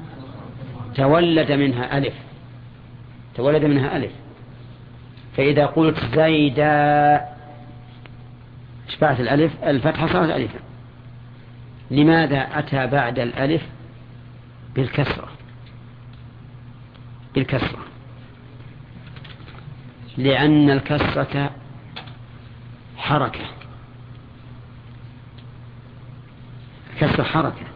تولد 0.95 1.53
منها 1.53 1.99
ألف. 1.99 2.15
تولد 3.35 3.65
منها 3.65 3.97
ألف. 3.97 4.13
فإذا 5.37 5.67
قلت 5.67 5.99
زيدا 6.15 7.21
أشبعت 8.89 9.21
الألف 9.21 9.53
الفتحة 9.65 10.07
صارت 10.07 10.31
ألفا. 10.31 10.59
لماذا 11.91 12.59
أتى 12.59 12.87
بعد 12.87 13.19
الألف 13.19 13.63
بالكسرة؟ 14.75 15.29
بالكسرة. 17.35 17.79
لأن 20.17 20.71
الكسرة 20.71 21.51
حركة. 22.97 23.45
كسر 27.01 27.25
حركة. 27.25 27.67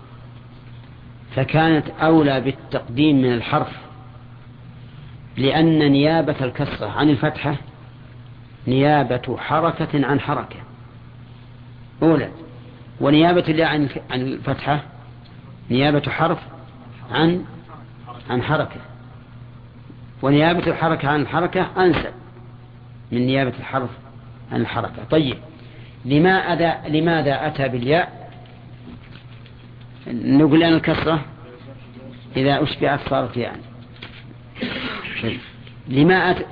فكانت 1.37 1.87
أولى 1.88 2.40
بالتقديم 2.40 3.23
من 3.23 3.33
الحرف. 3.33 3.73
لأن 5.37 5.93
نيابة 5.93 6.45
الكسرة 6.45 6.87
عن 6.87 7.11
الفتحة 7.11 7.57
نيابة 8.67 9.37
حركة 9.38 10.07
عن 10.07 10.21
حركة. 10.21 10.57
أولى. 12.03 12.31
ونيابة 13.01 13.67
عن 13.67 13.88
الفتحة 14.12 14.83
نيابة 15.71 16.11
حرف 16.11 16.38
عن 17.11 17.45
عن 18.31 18.43
حركة. 18.43 18.93
ونيابة 20.24 20.66
الحركة 20.66 21.08
عن 21.08 21.20
الحركة 21.20 21.66
أنسب 21.76 22.12
من 23.12 23.26
نيابة 23.26 23.52
الحرف 23.58 23.90
عن 24.52 24.60
الحركة. 24.60 25.04
طيب 25.10 25.37
لماذا 26.04 26.88
لماذا 26.88 27.46
أتى 27.46 27.68
بالياء؟ 27.68 28.30
نقول 30.06 30.62
أن 30.62 30.72
الكسرة 30.72 31.24
إذا 32.37 32.62
أشبعت 32.62 33.00
صارت 33.08 33.37
يعني 33.37 33.62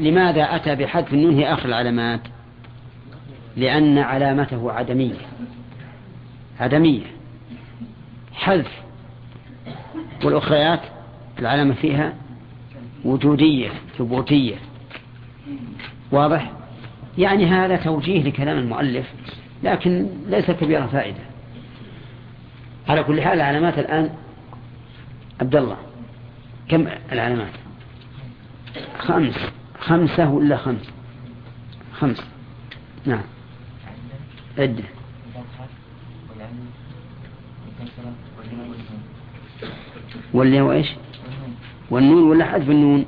لماذا 0.01 0.57
أتى 0.57 0.75
بحذف 0.75 1.13
النون 1.13 1.35
هي 1.35 1.53
آخر 1.53 1.69
العلامات؟ 1.69 2.21
لأن 3.57 3.99
علامته 3.99 4.73
عدمية. 4.73 5.15
عدمية. 6.61 7.07
حذف 8.35 8.83
والأخريات 10.25 10.81
العلامة 11.39 11.75
فيها 11.75 12.22
وجودية 13.05 13.71
ثبوتية. 13.99 14.57
واضح؟ 16.11 16.53
يعني 17.19 17.47
هذا 17.47 17.77
توجيه 17.77 18.23
لكلام 18.23 18.59
المؤلف 18.59 19.07
لكن 19.63 20.09
ليس 20.27 20.51
كبير 20.51 20.87
فائدة. 20.87 21.23
على 22.89 23.03
كل 23.03 23.23
حال 23.23 23.33
العلامات 23.33 23.79
الآن 23.79 24.11
عبد 25.41 25.57
الله 25.57 25.77
كم 26.69 26.89
العلامات؟ 27.13 27.53
خمس. 28.99 29.37
خمسة 29.81 30.29
ولا 30.29 30.57
خمس؟ 30.57 30.91
خمس. 31.93 32.23
نعم. 33.07 33.23
عدة 34.59 34.85
واللي 40.33 40.61
هو 40.61 40.73
إيش؟ 40.73 40.89
والنون 41.93 42.31
ولا 42.31 42.45
حذف 42.45 42.71
النون؟ 42.71 43.05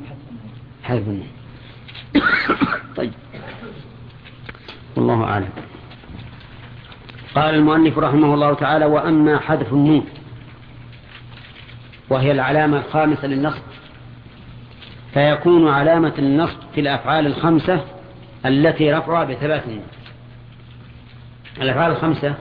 حذف 0.83 1.09
النون. 1.09 1.29
طيب. 2.97 3.13
والله 4.97 5.25
أعلم. 5.25 5.49
قال 7.35 7.55
المؤلف 7.55 7.99
رحمه 7.99 8.35
الله 8.35 8.55
تعالى 8.55 8.85
وأما 8.85 9.39
حذف 9.39 9.73
النون 9.73 10.07
وهي 12.11 12.33
العلامة 12.33 12.79
الخامسة 12.79 13.27
للنصب 13.27 13.63
فيكون 15.15 15.69
علامة 15.69 16.13
النصب 16.19 16.59
في 16.75 16.81
الأفعال 16.81 17.27
الخمسة 17.27 17.85
التي 18.47 18.93
رفعها 18.93 19.25
بثبات 19.25 19.63
النون. 19.67 19.87
الأفعال 21.61 21.93
الخمسة 21.93 22.35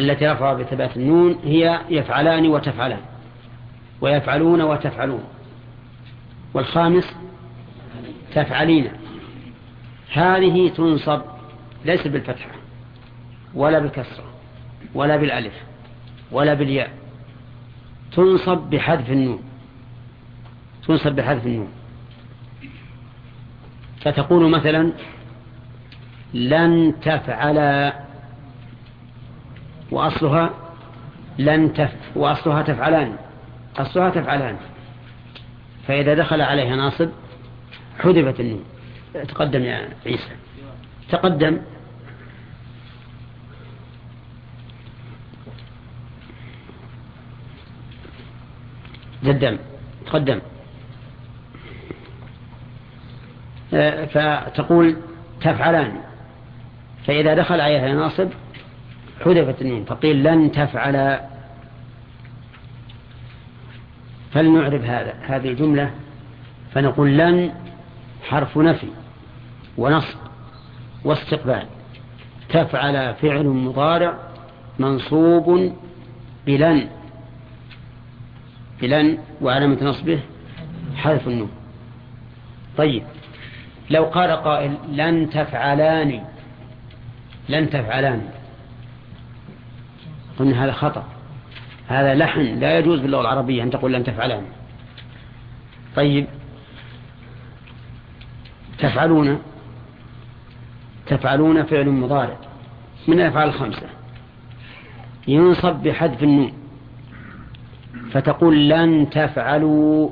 التي 0.00 0.26
رفعها 0.26 0.54
بثبات 0.54 0.96
النون 0.96 1.38
هي 1.44 1.80
يفعلان 1.90 2.46
وتفعلان. 2.46 3.00
ويفعلون 4.00 4.62
وتفعلون. 4.62 5.24
والخامس 6.54 7.16
تفعلين. 8.34 8.90
هذه 10.12 10.68
تنصب 10.68 11.20
ليس 11.84 12.06
بالفتحة 12.06 12.50
ولا 13.54 13.78
بالكسرة 13.78 14.24
ولا 14.94 15.16
بالألف 15.16 15.54
ولا 16.32 16.54
بالياء. 16.54 16.90
تنصب 18.12 18.58
بحذف 18.58 19.10
النون. 19.10 19.42
تنصب 20.86 21.12
بحذف 21.12 21.46
النون. 21.46 21.68
فتقول 24.00 24.50
مثلا 24.50 24.92
لن 26.34 26.94
تفعل 27.02 27.92
وأصلها 29.90 30.50
لن 31.38 31.72
تف 31.72 31.92
وأصلها 32.16 32.62
تفعلان. 32.62 33.16
أصلها 33.78 34.10
تفعلان 34.10 34.56
فإذا 35.86 36.14
دخل 36.14 36.40
عليها 36.40 36.76
ناصب 36.76 37.08
حذفت 37.98 38.40
النون. 38.40 38.64
تقدم 39.28 39.62
يا 39.62 39.88
عيسى. 40.06 40.30
تقدم. 41.10 41.58
جدم 49.24 49.58
تقدم. 50.06 50.40
آه، 53.74 54.04
فتقول 54.04 54.96
تفعلان. 55.40 56.00
فإذا 57.06 57.34
دخل 57.34 57.60
عليها 57.60 57.94
ناصب 57.94 58.28
حذفت 59.24 59.62
النون. 59.62 59.84
فقيل 59.84 60.24
لن 60.24 60.52
تفعل 60.52 61.20
فلنعرف 64.32 64.84
هذا 64.84 65.14
هذه 65.22 65.48
الجملة 65.48 65.90
فنقول 66.74 67.18
لن 67.18 67.52
حرف 68.28 68.58
نفي 68.58 68.88
ونصب 69.78 70.18
واستقبال. 71.04 71.66
تفعل 72.48 73.14
فعل 73.14 73.46
مضارع 73.46 74.18
منصوب 74.78 75.76
بلن 76.46 76.88
بلن 78.80 79.18
وعلامة 79.40 79.78
نصبه 79.82 80.20
حذف 80.96 81.28
النون. 81.28 81.50
طيب 82.76 83.02
لو 83.90 84.04
قال 84.04 84.30
قائل 84.30 84.74
لن 84.88 85.30
تفعلان 85.30 86.24
لن 87.48 87.70
تفعلان 87.70 88.28
قلنا 90.38 90.64
هذا 90.64 90.72
خطأ. 90.72 91.04
هذا 91.88 92.14
لحن 92.14 92.40
لا 92.40 92.78
يجوز 92.78 93.00
باللغة 93.00 93.20
العربية 93.20 93.62
أن 93.62 93.70
تقول 93.70 93.92
لن 93.92 94.04
تفعلان. 94.04 94.42
طيب. 95.96 96.26
تفعلون. 98.78 99.38
تفعلون 101.06 101.62
فعل 101.62 101.88
مضارع. 101.88 102.36
من 103.08 103.20
الأفعال 103.20 103.48
الخمسة؟ 103.48 103.86
ينصب 105.28 105.82
بحذف 105.82 106.22
النون. 106.22 106.52
فتقول 108.10 108.68
لن 108.68 109.10
تفعلوا 109.10 110.10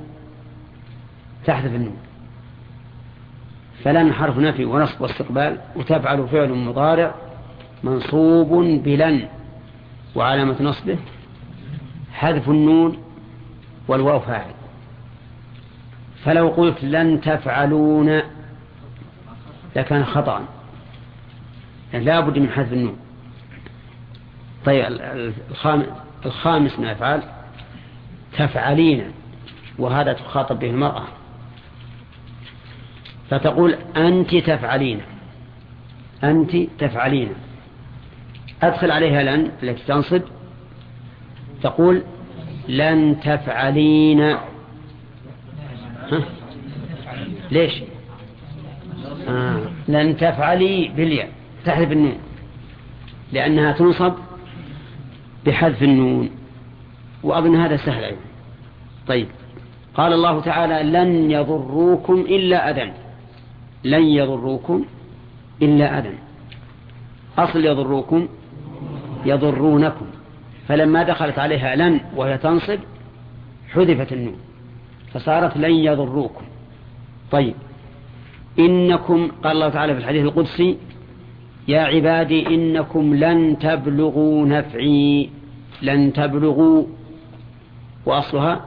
تحذف 1.45 1.75
النون. 1.75 1.97
فلن 3.85 4.13
حرف 4.13 4.39
نفي 4.39 4.65
ونصب 4.65 5.01
واستقبال. 5.01 5.59
وتفعل 5.77 6.29
فعل 6.29 6.53
مضارع 6.53 7.15
منصوب 7.83 8.49
بلن. 8.85 9.29
وعلامة 10.15 10.63
نصبه 10.63 10.99
حذف 12.17 12.49
النون 12.49 13.03
والواو 13.89 14.21
فاعل. 14.21 14.55
فلو 16.25 16.49
قلت 16.49 16.85
لن 16.85 17.21
تفعلون 17.21 18.21
لكان 19.77 20.05
خطأ. 20.05 20.45
يعني 21.93 22.05
لا 22.05 22.21
بد 22.21 22.39
من 22.39 22.51
حذف 22.51 22.73
النون. 22.73 22.97
طيب 24.65 25.01
الخامس 26.27 26.79
من 26.79 26.85
الأفعال 26.85 27.23
تفعلين 28.39 29.13
وهذا 29.79 30.13
تخاطب 30.13 30.59
به 30.59 30.71
المرأة. 30.71 31.05
فتقول 33.31 33.77
أنت 33.97 34.35
تفعلين. 34.35 35.01
أنت 36.25 36.57
تفعلين. 36.79 37.33
أدخل 38.63 38.91
عليها 38.91 39.23
لن 39.23 39.51
التي 39.63 39.85
تنصب. 39.87 40.23
تقول 41.63 42.03
لن 42.69 43.17
تفعلين. 43.21 44.21
ها؟ 44.21 44.41
ليش؟ 47.51 47.73
آه. 49.29 49.61
لن 49.89 50.17
تفعلي 50.17 50.89
بالياء 50.97 51.29
تحذف 51.65 51.93
النون 51.93 52.19
لأنها 53.33 53.73
تنصب 53.73 54.13
بحذف 55.47 55.83
النون. 55.83 56.31
وأظن 57.23 57.57
هذا 57.57 57.77
سهل 57.77 58.05
أيضا. 58.05 58.21
طيب. 59.09 59.29
قال 59.95 60.13
الله 60.13 60.41
تعالى 60.41 60.91
لن 60.91 61.31
يضروكم 61.31 62.15
إلا 62.15 62.71
أذن. 62.71 62.93
لن 63.85 64.03
يضروكم 64.03 64.85
إلا 65.63 65.99
أذى 65.99 66.19
أصل 67.39 67.65
يضروكم 67.65 68.29
يضرونكم. 69.25 70.07
فلما 70.69 71.03
دخلت 71.03 71.39
عليها 71.39 71.77
لن 71.77 72.01
وهي 72.17 72.39
تنصب 72.39 72.79
حذفت 73.73 74.13
النون 74.13 74.37
فصارت 75.13 75.57
لن 75.57 75.71
يضروكم. 75.71 76.45
طيب. 77.31 77.55
إنكم 78.59 79.31
قال 79.45 79.53
الله 79.53 79.69
تعالى 79.69 79.95
في 79.95 80.01
الحديث 80.01 80.25
القدسي 80.25 80.79
يا 81.69 81.81
عبادي 81.81 82.47
إنكم 82.47 83.15
لن 83.15 83.59
تبلغوا 83.59 84.47
نفعي 84.47 85.31
لن 85.83 86.13
تبلغوا 86.13 86.85
وأصلها 88.07 88.65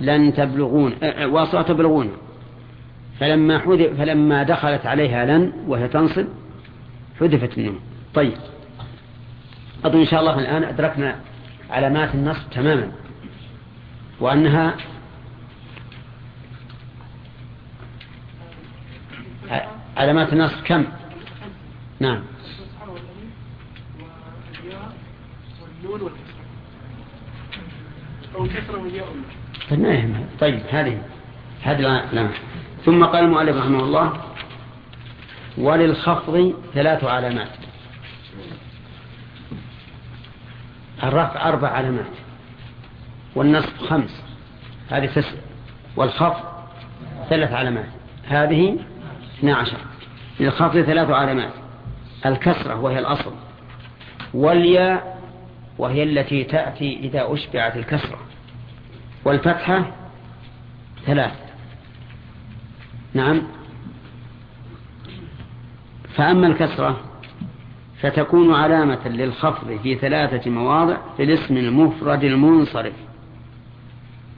لن 0.00 0.34
تبلغون 0.34 0.92
وأصلها 1.24 1.62
تبلغون. 1.62 2.10
فلما, 3.20 3.58
فلما 3.98 4.42
دخلت 4.42 4.86
عليها 4.86 5.26
لن 5.26 5.52
وهي 5.68 5.88
تنصب 5.88 6.26
حذفت 7.20 7.58
النون. 7.58 7.80
طيب. 8.14 8.32
أظن 9.86 10.00
إن 10.00 10.06
شاء 10.06 10.20
الله 10.20 10.38
الآن 10.38 10.64
أدركنا 10.64 11.20
علامات 11.70 12.14
النصب 12.14 12.50
تماما 12.50 12.92
وأنها 14.20 14.76
علامات 19.96 20.32
النصب 20.32 20.64
كم؟ 20.64 20.84
نعم. 22.00 22.22
طيب 30.40 30.60
هذه 30.70 31.02
هذه 31.62 32.04
نعم 32.12 32.30
ثم 32.84 33.04
قال 33.04 33.24
المؤلف 33.24 33.56
رحمه 33.56 33.84
الله 33.84 34.20
وللخفض 35.58 36.54
ثلاث 36.74 37.04
علامات. 37.04 37.65
الرفع 41.02 41.48
أربع 41.48 41.68
علامات. 41.68 42.06
والنصب 43.34 43.76
خمس. 43.88 44.22
هذه 44.90 45.06
تسع. 45.06 45.36
والخفض 45.96 46.44
ثلاث 47.30 47.52
علامات. 47.52 47.88
هذه 48.28 48.78
اثنى 49.38 49.52
عشر. 49.52 49.78
للخفض 50.40 50.80
ثلاث 50.80 51.10
علامات. 51.10 51.52
الكسرة 52.26 52.80
وهي 52.80 52.98
الأصل. 52.98 53.32
والياء 54.34 55.18
وهي 55.78 56.02
التي 56.02 56.44
تأتي 56.44 56.98
إذا 56.98 57.32
أشبعت 57.32 57.76
الكسرة. 57.76 58.18
والفتحة 59.24 59.92
ثلاث. 61.06 61.32
نعم. 63.14 63.42
فأما 66.14 66.46
الكسرة 66.46 67.00
فتكون 68.00 68.54
علامة 68.54 69.08
للخفض 69.08 69.78
في 69.82 69.94
ثلاثة 69.94 70.50
مواضع 70.50 70.96
في 71.16 71.22
الاسم 71.22 71.56
المفرد 71.56 72.24
المنصرف. 72.24 72.94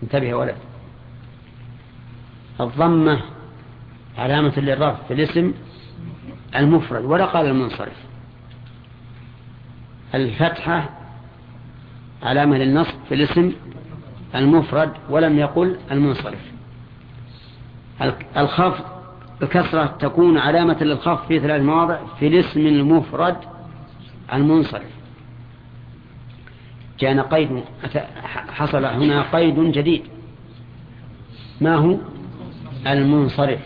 انتبه 0.03 0.27
يا 0.27 0.35
ولد. 0.35 0.57
الضمة 2.61 3.21
علامة 4.19 4.59
للرفع 4.59 5.03
في 5.09 5.15
الاسم 5.15 5.55
المفرد 6.57 7.05
ولا 7.05 7.25
قال 7.25 7.47
المنصرف. 7.47 7.97
الفتحة 10.15 10.91
علامة 12.23 12.59
للنصب 12.59 12.95
في 13.09 13.15
الاسم 13.15 13.53
المفرد 14.35 14.93
ولم 15.11 15.39
يقل 15.39 15.77
المنصرف. 15.91 16.41
الخفض 18.37 18.98
الكسرة 19.43 19.97
تكون 20.01 20.39
علامة 20.39 20.77
للخفض 20.81 21.27
في 21.27 21.41
ثلاث 21.41 21.63
مواضع 21.63 21.99
في 22.19 22.27
الاسم 22.27 22.61
المفرد 22.61 23.37
المنصرف. 24.33 24.91
جاءنا 26.99 27.23
قيد 27.23 27.65
حصل 28.49 28.85
هنا 28.85 29.23
قيد 29.33 29.61
جديد. 29.73 30.03
ما 31.61 31.75
هو؟ 31.75 31.97
المنصرف. 32.87 33.61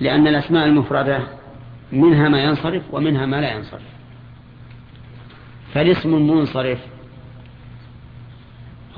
لأن 0.00 0.26
الأسماء 0.26 0.66
المفردة 0.66 1.20
منها 1.92 2.28
ما 2.28 2.42
ينصرف 2.44 2.82
ومنها 2.92 3.26
ما 3.26 3.40
لا 3.40 3.52
ينصرف. 3.52 3.82
فالاسم 5.74 6.14
المنصرف 6.14 6.78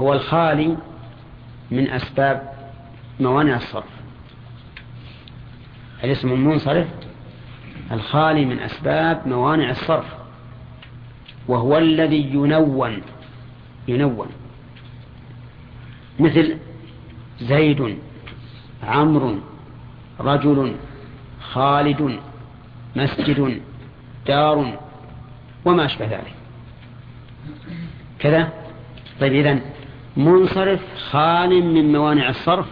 هو 0.01 0.13
الخالي 0.13 0.77
من 1.71 1.91
أسباب 1.91 2.53
موانع 3.21 3.57
الصرف. 3.57 3.96
الاسم 6.07 6.33
المنصرف 6.33 6.87
الخالي 7.93 8.45
من 8.45 8.59
أسباب 8.59 9.29
موانع 9.29 9.71
الصرف 9.71 10.15
وهو 11.49 11.79
الذي 11.79 12.31
ينون 12.35 13.03
ينون. 13.89 14.29
مثل 16.21 16.57
زيد 17.41 17.99
عمرو 18.83 19.39
رجل 20.21 20.75
خالد 21.41 22.19
مسجد 22.97 23.63
دار 24.27 24.79
وما 25.65 25.85
أشبه 25.85 26.07
ذلك. 26.07 26.35
كذا؟ 28.19 28.53
طيب 29.21 29.33
إذن 29.33 29.61
منصرف 30.17 30.81
خال 31.11 31.65
من 31.65 31.93
موانع 31.93 32.29
الصرف 32.29 32.67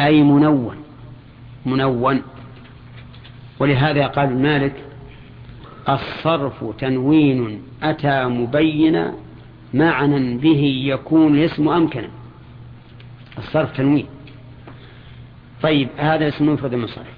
أي 0.00 0.22
منون 0.22 0.76
منون. 1.66 2.22
ولهذا 3.60 4.06
قال 4.06 4.42
مالك 4.42 4.74
الصرف 5.88 6.64
تنوين 6.78 7.62
أتى 7.82 8.24
مبينا 8.24 9.14
معنى 9.74 10.36
به 10.38 10.82
يكون 10.84 11.38
الاسم 11.38 11.68
أمكنا. 11.68 12.08
الصرف 13.38 13.76
تنوين. 13.76 14.06
طيب 15.62 15.88
هذا 15.96 16.28
اسم 16.28 16.48
مفرد 16.48 16.72
المنصرف 16.74 17.14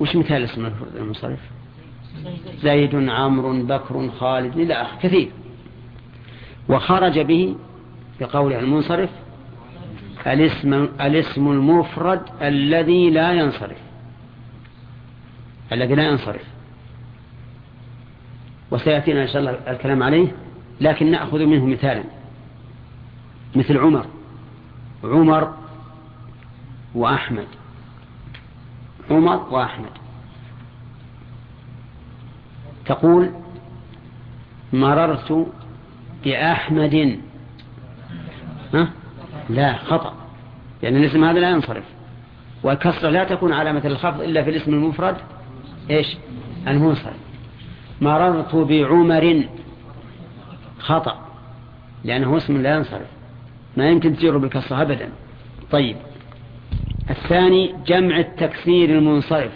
وش 0.00 0.16
مثال 0.16 0.44
اسم 0.44 0.66
مفرد 0.66 0.96
المنصرف 0.96 1.38
زيد 2.62 2.94
عمرو 2.94 3.62
بكر 3.62 4.08
خالد 4.08 4.58
إلى 4.58 4.74
آخر 4.74 4.96
كثير. 5.02 5.28
وخرج 6.68 7.18
به 7.18 7.56
بقول 8.20 8.52
المنصرف 8.52 9.10
الاسم, 10.26 10.88
الاسم 11.00 11.48
المفرد 11.48 12.22
الذي 12.42 13.10
لا 13.10 13.32
ينصرف. 13.32 13.76
الذي 15.72 15.94
لا 15.94 16.08
ينصرف. 16.08 16.42
وسيأتينا 18.70 19.22
إن 19.22 19.28
شاء 19.28 19.38
الله 19.38 19.50
الكلام 19.50 20.02
عليه 20.02 20.32
لكن 20.80 21.10
نأخذ 21.10 21.46
منه 21.46 21.66
مثالا. 21.66 22.04
مثل 23.56 23.78
عمر. 23.78 24.06
عمر 25.04 25.54
وأحمد. 26.94 27.46
عمر 29.10 29.36
وأحمد. 29.36 29.90
تقول 32.86 33.30
مررت 34.72 35.46
بأحمد. 36.24 37.20
ها؟ 38.74 38.90
لا 39.48 39.76
خطأ. 39.76 40.14
لأن 40.82 40.96
الاسم 40.96 41.24
هذا 41.24 41.38
لا 41.38 41.50
ينصرف. 41.50 41.84
والكسرة 42.62 43.10
لا 43.10 43.24
تكون 43.24 43.52
علامة 43.52 43.82
الخفض 43.84 44.20
إلا 44.20 44.42
في 44.42 44.50
الاسم 44.50 44.74
المفرد. 44.74 45.16
إيش؟ 45.90 46.16
المنصرف. 46.68 47.16
مررت 48.00 48.54
بعمر 48.54 49.44
خطأ 50.78 51.28
لأنه 52.04 52.36
اسم 52.36 52.62
لا 52.62 52.76
ينصرف. 52.76 53.06
ما 53.76 53.88
يمكن 53.88 54.16
تجيره 54.16 54.38
بالكسرة 54.38 54.82
أبدا. 54.82 55.08
طيب. 55.70 55.96
الثاني 57.10 57.74
جمع 57.86 58.18
التكسير 58.18 58.98
المنصرف. 58.98 59.52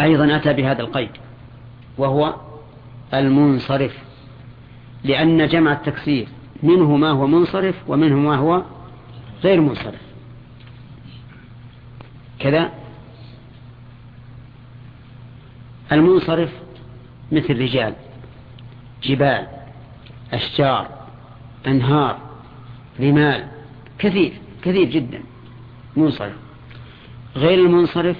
أيضا 0.00 0.36
أتى 0.36 0.52
بهذا 0.52 0.82
القيد 0.82 1.10
وهو 1.98 2.34
المنصرف. 3.14 3.98
لأن 5.04 5.48
جمع 5.48 5.72
التكسير 5.72 6.28
منه 6.62 6.96
ما 6.96 7.10
هو 7.10 7.26
منصرف 7.26 7.74
ومنه 7.88 8.16
ما 8.16 8.36
هو 8.36 8.62
غير 9.44 9.60
منصرف. 9.60 10.00
كذا 12.38 12.70
المنصرف 15.92 16.52
مثل 17.32 17.60
رجال 17.60 17.94
جبال 19.02 19.46
أشجار 20.32 20.88
أنهار 21.66 22.18
رمال 23.00 23.48
كثير 23.98 24.32
كثير 24.62 24.84
جدا 24.84 25.22
منصرف. 25.96 26.36
غير 27.36 27.58
المنصرف 27.58 28.16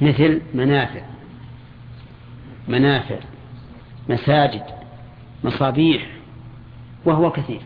مثل 0.00 0.42
منافع 0.54 1.02
منافع 2.68 3.18
مساجد 4.08 4.62
مصابيح 5.44 6.06
وهو 7.04 7.30
كثير. 7.30 7.60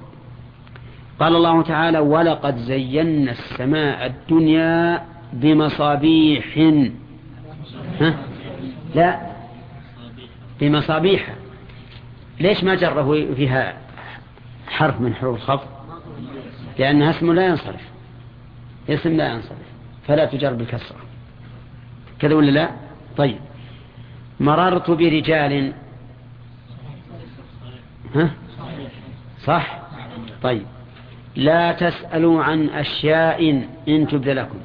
قال 1.21 1.37
الله 1.37 1.63
تعالى 1.63 1.99
ولقد 1.99 2.57
زينا 2.57 3.33
السماء 3.33 4.07
الدنيا 4.07 5.05
بمصابيح. 5.33 6.75
ها؟ 8.01 8.19
لا. 8.95 9.31
بمصابيح 10.61 11.35
ليش 12.41 12.65
ما 12.65 12.75
جره 12.75 13.35
فيها 13.35 13.79
حرف 14.69 15.01
من 15.01 15.15
حروف 15.15 15.37
الخفض 15.37 15.69
لأنها 16.79 17.11
اسم 17.11 17.33
لا 17.33 17.47
ينصرف. 17.47 17.81
اسم 18.89 19.17
لا 19.17 19.29
ينصرف. 19.29 19.59
فلا 20.07 20.25
تجر 20.25 20.53
بالكسرة. 20.53 20.97
كذا 22.19 22.35
ولا 22.35 22.51
لا؟ 22.51 22.71
طيب. 23.17 23.39
مررت 24.41 24.91
برجال. 24.91 25.73
ها؟ 28.15 28.31
صح؟ 29.45 29.81
طيب. 30.43 30.67
لا 31.37 31.73
تسألوا 31.73 32.45
عن 32.45 32.69
أشياء 32.69 33.67
إن 33.89 34.07
تبد 34.07 34.29
لكم 34.29 34.59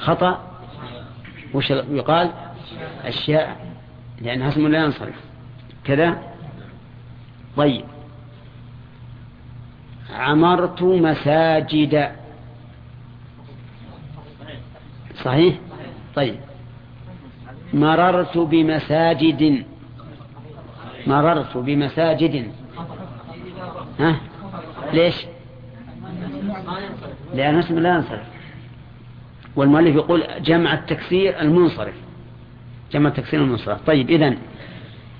خطأ؟ 0.00 0.51
وش 1.54 1.70
يقال؟ 1.70 2.30
أشياء 3.04 3.66
لأنها 4.20 4.48
اسم 4.48 4.68
لا 4.68 4.84
ينصرف. 4.84 5.14
كذا؟ 5.84 6.22
طيب. 7.56 7.84
عمرت 10.14 10.82
مساجد. 10.82 12.12
صحيح؟ 15.24 15.58
طيب. 16.14 16.40
مررت 17.72 18.38
بمساجد. 18.38 19.64
مررت 21.06 21.56
بمساجد. 21.56 22.52
ها؟ 24.00 24.20
ليش؟ 24.92 25.26
لأن 27.34 27.58
اسم 27.58 27.78
لا 27.78 27.94
ينصرف. 27.94 28.26
والمؤلف 29.56 29.94
يقول 29.96 30.24
جمع 30.40 30.74
التكسير 30.74 31.40
المنصرف. 31.40 31.94
جمع 32.92 33.08
التكسير 33.08 33.40
المنصرف. 33.40 33.86
طيب 33.86 34.10
إذن 34.10 34.38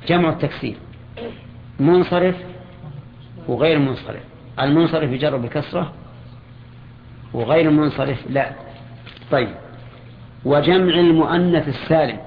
جمع 0.09 0.29
التكسير 0.29 0.77
منصرف 1.81 2.37
وغير 3.49 3.79
منصرف. 3.79 4.23
المنصرف 4.61 5.11
يجر 5.11 5.37
بالكسرة 5.37 5.93
وغير 7.33 7.69
المنصرف 7.69 8.19
لا. 8.31 8.53
طيب 9.31 9.55
وجمع 10.45 10.95
المؤنث 10.95 11.69
السالم. 11.69 12.19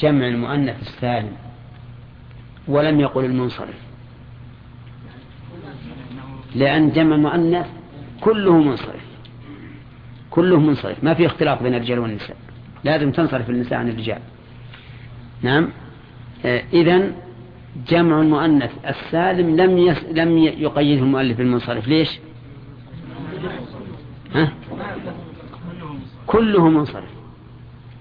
جمع 0.00 0.28
المؤنث 0.28 0.82
السالم. 0.82 1.32
ولم 2.68 3.00
يقل 3.00 3.24
المنصرف. 3.24 3.74
لأن 6.54 6.92
جمع 6.92 7.14
المؤنث 7.14 7.66
كله 8.20 8.58
منصرف. 8.58 9.03
كله 10.34 10.60
منصرف. 10.60 11.04
ما 11.04 11.14
في 11.14 11.26
اختلاف 11.26 11.62
بين 11.62 11.74
الرجال 11.74 11.98
والنساء. 11.98 12.36
لازم 12.84 13.12
تنصرف 13.12 13.50
النساء 13.50 13.78
عن 13.78 13.88
الرجال. 13.88 14.18
نعم؟ 15.42 15.68
آه، 16.44 16.62
إذن 16.72 17.12
جمع 17.88 18.20
المؤنث 18.20 18.70
السالم 18.86 19.56
لم 19.56 19.78
يس 19.78 20.04
لم 20.04 20.38
يقيده 20.38 21.02
المؤلف 21.02 21.38
بالمنصرف 21.38 21.88
ليش؟ 21.88 22.08
ها؟ 24.34 24.52
كله 26.26 26.68
منصرف. 26.68 27.10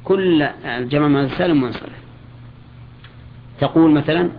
كل 0.04 0.48
جمع 0.65 1.06
المؤنث 1.08 1.32
السالم 1.32 1.62
منصرف. 1.62 2.00
تقول 3.60 3.91
مثلا 3.91 4.30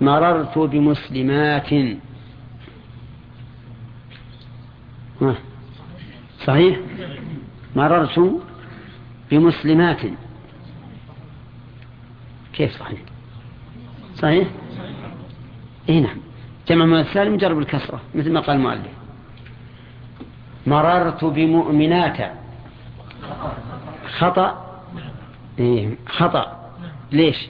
مررت 0.00 0.58
بمسلمات. 0.58 1.72
ها. 5.22 5.51
صحيح؟ 6.46 6.78
مررت 7.76 8.40
بمسلمات. 9.30 10.00
كيف 12.52 12.78
صحيح؟ 12.78 13.00
صحيح؟ 14.16 14.48
اي 15.88 16.00
نعم. 16.00 16.16
جمع 16.68 16.84
من 16.84 17.00
السالم 17.00 17.36
جرب 17.36 17.58
الكسرة 17.58 18.00
مثل 18.14 18.32
ما 18.32 18.40
قال 18.40 18.56
المؤلف. 18.56 18.92
مررت 20.66 21.24
بمؤمنات. 21.24 22.32
خطأ؟ 24.18 24.80
إيه 25.58 25.96
خطأ. 26.06 26.70
ليش؟ 27.12 27.48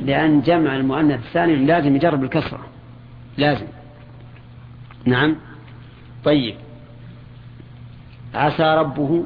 لأن 0.00 0.40
جمع 0.42 0.76
المؤنث 0.76 1.26
السالم 1.26 1.66
لازم 1.66 1.96
يجرب 1.96 2.24
الكسرة. 2.24 2.66
لازم. 3.36 3.66
نعم. 5.04 5.36
طيب. 6.24 6.54
عسى 8.34 8.74
ربه 8.78 9.24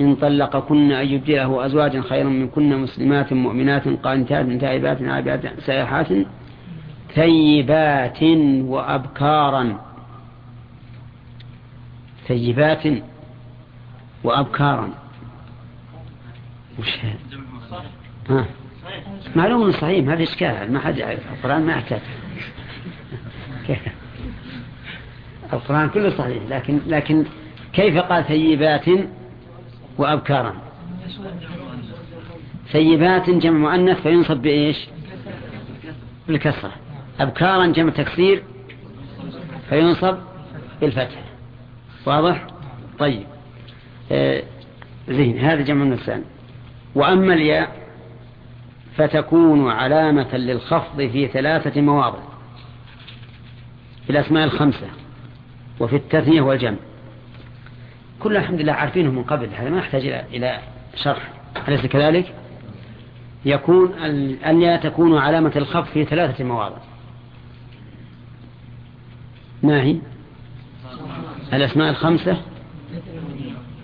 إن 0.00 0.14
طلقكن 0.14 0.92
أن 0.92 1.06
يبدله 1.06 1.66
أزواجا 1.66 2.02
خيرا 2.02 2.28
من 2.28 2.48
كن 2.48 2.78
مسلمات 2.78 3.32
مؤمنات 3.32 3.88
قانتات 3.88 4.46
تائبات 4.60 5.02
عابات 5.02 5.60
سائحات 5.60 6.06
ثيبات 7.14 8.22
وأبكارا. 8.62 9.80
ثيبات 12.28 12.82
وأبكارا. 14.24 14.90
وش؟ 16.78 16.98
ها؟ 18.30 18.46
معلوم 19.36 19.72
صحيح 19.72 20.06
ما 20.06 20.16
في 20.16 20.22
إشكال 20.22 20.72
ما 20.72 20.80
حد 20.80 20.98
يعرف. 20.98 21.32
القرآن 21.32 21.66
ما 21.66 21.72
يحتاج. 21.72 22.00
القرآن 25.52 25.88
كله 25.88 26.18
صحيح 26.18 26.42
لكن 26.48 26.80
لكن 26.86 27.24
كيف 27.72 27.96
قال 27.98 28.24
ثيبات 28.24 28.84
وأبكارا؟ 29.98 30.54
ثيبات 32.72 33.30
جمع 33.30 33.58
مؤنث 33.58 34.02
فينصب 34.02 34.36
بإيش؟ 34.36 34.88
بالكسرة. 36.28 36.72
أبكارا 37.20 37.66
جمع 37.66 37.90
تكسير 37.90 38.42
فينصب 39.68 40.16
بالفتح. 40.80 41.22
واضح؟ 42.06 42.46
طيب. 42.98 43.26
آه 44.12 44.42
زين 45.08 45.38
هذا 45.38 45.62
جمع 45.62 45.82
النسان 45.82 46.24
وأما 46.94 47.34
الياء 47.34 47.82
فتكون 48.96 49.70
علامة 49.70 50.36
للخفض 50.36 50.96
في 50.96 51.28
ثلاثة 51.28 51.80
مواضع. 51.80 52.18
في 54.04 54.10
الأسماء 54.10 54.44
الخمسة 54.44 54.86
وفي 55.80 55.96
التثنية 55.96 56.40
والجمع. 56.40 56.76
كل 58.22 58.36
الحمد 58.36 58.60
لله 58.60 58.72
عارفينه 58.72 59.10
من 59.10 59.22
قبل 59.22 59.48
هذا 59.54 59.70
ما 59.70 59.78
يحتاج 59.78 60.06
إلى 60.06 60.60
شرح. 60.94 61.28
أليس 61.68 61.86
كذلك؟ 61.86 62.34
يكون 63.44 63.94
الياء 64.46 64.80
تكون 64.80 65.18
علامة 65.18 65.52
الخفض 65.56 65.84
في 65.84 66.04
ثلاثة 66.04 66.44
مواضع. 66.44 66.76
ما 69.62 69.82
هي؟ 69.82 69.96
الأسماء 71.52 71.90
الخمسة 71.90 72.42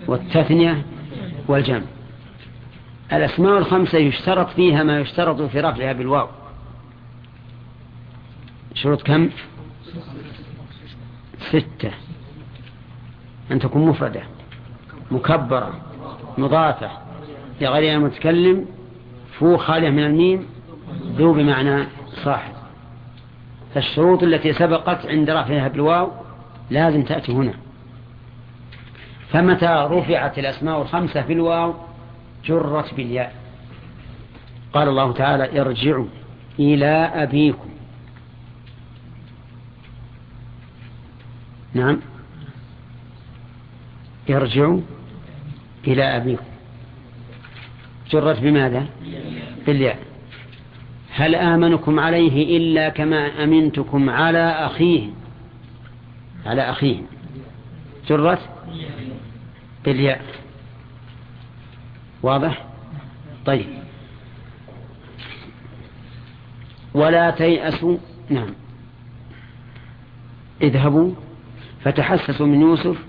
والتثنية 0.07 0.85
والجمع. 1.47 1.85
الأسماء 3.13 3.57
الخمسة 3.57 3.97
يشترط 3.97 4.49
فيها 4.49 4.83
ما 4.83 4.99
يشترط 4.99 5.41
في 5.41 5.59
رفعها 5.59 5.93
بالواو. 5.93 6.27
شروط 8.73 9.01
كم؟ 9.01 9.29
ستة. 11.49 11.91
أن 13.51 13.59
تكون 13.59 13.87
مفردة 13.87 14.21
مكبرة 15.11 15.73
مضافة. 16.37 16.89
لغير 17.61 17.97
المتكلم 17.97 18.65
فو 19.39 19.57
خالية 19.57 19.89
من 19.89 20.03
الميم 20.03 20.45
ذو 21.05 21.33
بمعنى 21.33 21.87
صاحب. 22.23 22.53
فالشروط 23.73 24.23
التي 24.23 24.53
سبقت 24.53 25.05
عند 25.05 25.29
رفعها 25.29 25.67
بالواو 25.67 26.11
لازم 26.69 27.03
تأتي 27.03 27.31
هنا. 27.31 27.53
فمتى 29.29 29.87
رفعت 29.91 30.39
الأسماء 30.39 30.81
الخمسة 30.81 31.21
بالواو 31.21 31.73
جرت 32.45 32.93
بالياء. 32.93 33.35
قال 34.73 34.87
الله 34.87 35.13
تعالى 35.13 35.61
ارجعوا 35.61 36.07
إلى 36.59 37.11
أبيكم. 37.13 37.69
نعم. 41.73 41.99
ارجعوا 44.29 44.81
إلى 45.87 46.03
أبيكم. 46.03 46.43
جرت 48.11 48.39
بماذا؟ 48.39 48.85
بالياء 49.65 49.99
هل 51.11 51.35
آمنكم 51.35 51.99
عليه 51.99 52.57
إلا 52.57 52.89
كما 52.89 53.43
أمنتكم 53.43 54.09
على 54.09 54.51
أخيه؟ 54.51 55.09
على 56.45 56.61
أخيه. 56.61 57.01
جرت 58.07 58.39
بالياء 59.85 60.21
واضح؟ 62.23 62.65
طيب. 63.45 63.65
ولا 66.93 67.29
تيأسوا. 67.29 67.97
نعم. 68.29 68.53
اذهبوا. 70.61 71.13
فتحسسوا 71.83 72.45
من 72.45 72.61
يوسف 72.61 73.08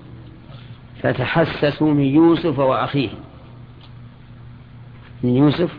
فتحسسوا 1.02 1.94
من 1.94 2.04
يوسف 2.04 2.58
وأخيه. 2.58 3.08
من 5.22 5.36
يوسف 5.36 5.70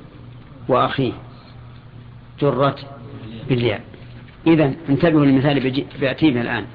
وأخيه. 0.67 1.13
جرت 2.39 2.85
بالياء. 3.49 3.81
إذا 4.47 4.73
انتبهوا 4.89 5.25
للمثال 5.25 5.85
بيأتينا 5.99 6.41
الآن. 6.41 6.65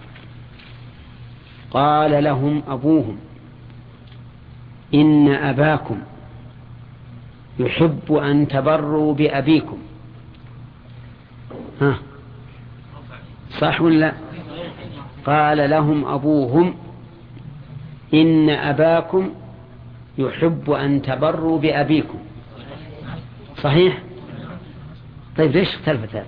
قال 1.71 2.25
لهم 2.25 2.63
أبوهم 2.69 3.19
إن 4.95 5.29
أباكم 5.29 5.99
يحب 7.59 8.13
أن 8.13 8.49
تبروا 8.49 9.15
بأبيكم. 9.15 9.79
ها؟ 11.81 11.99
صح 13.59 13.81
ولا 13.81 14.13
قال 15.27 15.71
لهم 15.71 16.05
أبوهم 16.05 16.75
إن 18.15 18.51
أباكم 18.51 19.31
يحب 20.19 20.71
أن 20.71 21.03
تبروا 21.03 21.59
بأبيكم. 21.59 22.19
صحيح؟ 23.63 24.03
طيب 25.39 25.51
ليش 25.51 25.75
اختلفت 25.75 26.23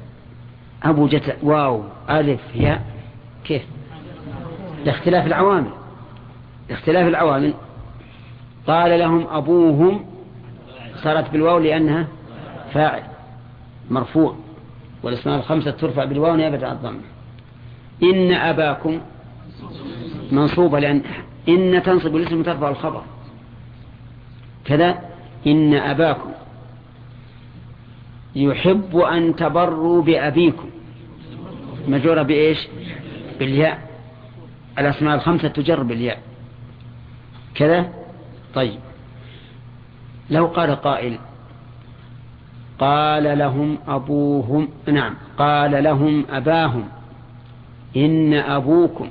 أبو 0.83 1.07
جت 1.07 1.37
واو 1.43 1.83
ألف 2.11 2.41
ياء 2.55 2.85
كيف؟ 3.45 3.63
لاختلاف 4.85 5.27
العوامل. 5.27 5.71
لاختلاف 6.71 7.09
العوامل. 7.09 7.55
قال 8.67 8.99
لهم 8.99 9.27
أبوهم 9.27 10.05
صارت 11.03 11.31
بالواو 11.31 11.59
لأنها 11.59 12.07
فاعل 12.73 13.03
مرفوع. 13.91 14.37
والأسماء 15.03 15.39
الخمسة 15.39 15.71
ترفع 15.71 16.05
بالواو 16.05 16.37
نيابة 16.37 16.67
عن 16.67 16.73
الضم 16.73 16.99
إن 18.03 18.33
أباكم 18.33 19.01
منصوبة 20.33 20.79
لأن 20.79 21.03
إن 21.49 21.83
تنصب 21.83 22.17
الاسم 22.17 22.43
ترفع 22.43 22.69
الخبر. 22.69 23.03
كذا 24.65 24.99
إن 25.47 25.75
أباكم 25.75 26.31
يحب 28.37 28.97
أن 28.97 29.37
تبروا 29.37 30.03
بأبيكم. 30.03 30.71
مجرورة 31.89 32.23
بإيش؟ 32.23 32.69
بالياء. 33.39 33.89
الأسماء 34.79 35.15
الخمسة 35.15 35.49
تجر 35.49 35.83
بالياء. 35.83 36.19
كذا؟ 37.55 37.93
طيب. 38.55 38.79
لو 40.31 40.47
قال 40.47 40.71
قائل 40.71 41.19
قال 42.79 43.39
لهم 43.39 43.79
أبوهم 43.89 44.69
نعم 44.87 45.15
قال 45.39 45.85
لهم 45.85 46.25
أباهم 46.31 46.89
إن 47.97 48.35
أبوكم 48.35 49.09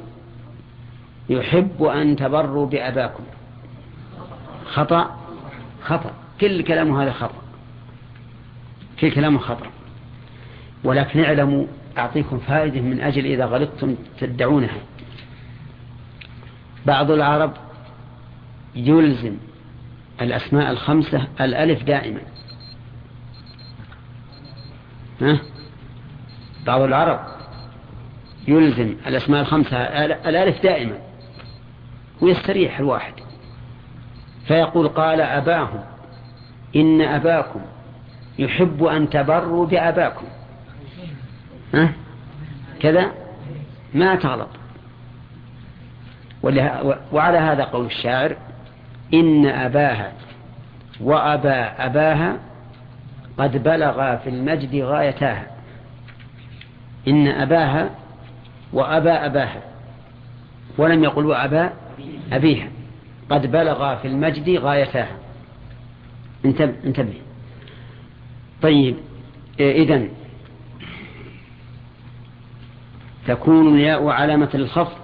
يحب 1.29 1.83
أن 1.83 2.15
تبروا 2.15 2.65
بأباكم. 2.65 3.23
خطأ؟ 4.65 5.17
خطأ. 5.83 6.11
كل 6.41 6.61
كلام 6.61 6.99
هذا 6.99 7.11
خطأ. 7.11 7.41
كل 8.99 9.11
كلام 9.11 9.39
خطأ. 9.39 9.67
ولكن 10.83 11.23
اعلموا 11.23 11.65
أعطيكم 11.97 12.39
فائدة 12.39 12.81
من 12.81 13.01
أجل 13.01 13.25
إذا 13.25 13.45
غلطتم 13.45 13.95
تدعونها. 14.19 14.79
بعض 16.85 17.11
العرب 17.11 17.53
يلزم 18.75 19.35
الأسماء 20.21 20.71
الخمسة 20.71 21.27
الألف 21.41 21.83
دائما. 21.83 22.21
ها؟ 25.21 25.39
بعض 26.65 26.81
العرب 26.81 27.19
يلزم 28.47 28.95
الأسماء 29.07 29.41
الخمسة 29.41 29.77
الألف 30.29 30.63
دائما. 30.63 31.06
ويستريح 32.21 32.79
الواحد. 32.79 33.13
فيقول 34.47 34.87
قال 34.87 35.21
أباهم 35.21 35.83
إن 36.75 37.01
أباكم 37.01 37.59
يحب 38.39 38.83
أن 38.83 39.09
تبروا 39.09 39.65
بأباكم. 39.65 40.25
ها؟ 41.73 41.93
كذا؟ 42.79 43.11
ما 43.93 44.15
تغلط. 44.15 44.49
وعلى 47.13 47.37
هذا 47.37 47.63
قول 47.63 47.85
الشاعر 47.85 48.35
إن 49.13 49.45
أباها 49.45 50.11
وأبا 51.01 51.85
أباها 51.85 52.37
قد 53.37 53.63
بلغا 53.63 54.15
في 54.15 54.29
المجد 54.29 54.75
غايتاها. 54.75 55.47
إن 57.07 57.27
أباها 57.27 57.89
وأبا 58.73 59.25
أباها. 59.25 59.61
ولم 60.77 61.03
يقل 61.03 61.25
وأبا 61.25 61.73
أبيها. 62.31 62.69
قد 63.29 63.51
بلغا 63.51 63.95
في 63.95 64.07
المجد 64.07 64.49
غايتاها 64.49 65.17
انتبه. 66.85 67.13
طيب 68.61 68.95
إذن. 69.59 70.09
تكون 73.27 73.75
الياء 73.75 74.07
علامة 74.07 74.49
للخفض 74.53 74.97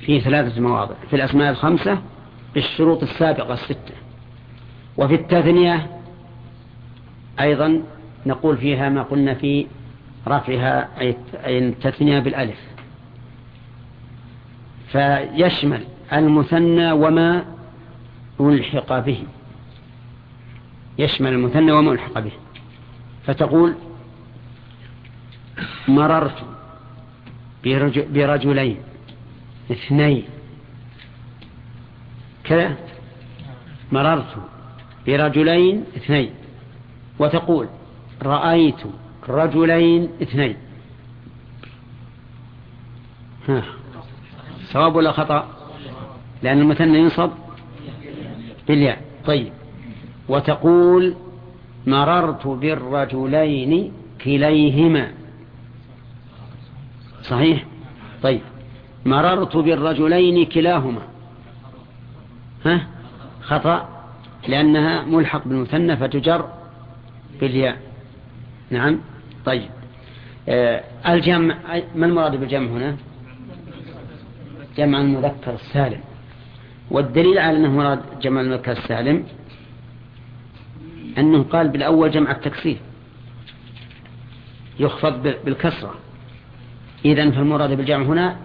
في 0.00 0.20
ثلاثة 0.20 0.60
مواضع. 0.60 0.94
في 1.10 1.16
الأسماء 1.16 1.50
الخمسة 1.50 1.98
بالشروط 2.54 3.02
السابقة 3.02 3.54
الستة. 3.54 3.94
وفي 4.96 5.14
التثنية 5.14 5.86
أيضا 7.40 7.82
نقول 8.26 8.56
فيها 8.56 8.88
ما 8.88 9.02
قلنا 9.02 9.34
في 9.34 9.66
رفعها 10.28 10.88
أي 11.00 11.16
التثنية 11.46 12.18
بالألف. 12.18 12.73
فيشمل 14.94 15.84
المثنى 16.12 16.92
وما 16.92 17.44
ألحق 18.40 18.98
به. 18.98 19.20
يشمل 20.98 21.32
المثنى 21.32 21.72
وما 21.72 21.92
ألحق 21.92 22.18
به. 22.18 22.32
فتقول 23.26 23.74
مررت 25.88 26.38
برجلين 27.64 28.76
اثنين. 29.70 30.24
كذا. 32.44 32.76
مررت 33.92 34.32
برجلين 35.06 35.84
اثنين. 35.96 36.30
وتقول 37.18 37.66
رأيت 38.22 38.82
رجلين 39.28 40.08
اثنين. 40.22 40.56
ها. 43.48 43.83
صواب 44.74 44.96
ولا 44.96 45.12
خطأ؟ 45.12 45.48
لأن 46.42 46.60
المثنى 46.60 46.98
ينصب 46.98 47.30
بالياء. 48.68 49.02
طيب. 49.26 49.52
وتقول 50.28 51.14
مررت 51.86 52.46
بالرجلين 52.46 53.92
كليهما. 54.24 55.10
صحيح؟ 57.22 57.64
طيب. 58.22 58.40
مررت 59.04 59.56
بالرجلين 59.56 60.46
كلاهما. 60.46 61.02
ها؟ 62.64 62.86
خطأ. 63.42 63.88
لأنها 64.48 65.04
ملحق 65.04 65.48
بالمثنى 65.48 65.96
فتجر 65.96 66.48
بالياء. 67.40 67.76
نعم. 68.70 69.00
طيب. 69.46 69.70
آه 70.48 70.84
الجمع 71.08 71.56
ما 71.94 72.06
المراد 72.06 72.36
بالجمع 72.40 72.66
هنا؟ 72.66 72.96
جمع 74.76 75.00
المذكر 75.00 75.54
السالم. 75.54 76.00
والدليل 76.90 77.38
على 77.38 77.56
أنه 77.56 77.70
مراد 77.70 78.00
جمع 78.22 78.40
المذكر 78.40 78.72
السالم 78.72 79.24
أنه 81.18 81.42
قال 81.42 81.68
بالأول 81.68 82.10
جمع 82.10 82.30
التكسير. 82.30 82.76
يخفض 84.80 85.22
بالكسرة. 85.44 85.94
إذن 87.04 87.30
فالمراد 87.30 87.72
بالجمع 87.76 88.04
هنا 88.04 88.36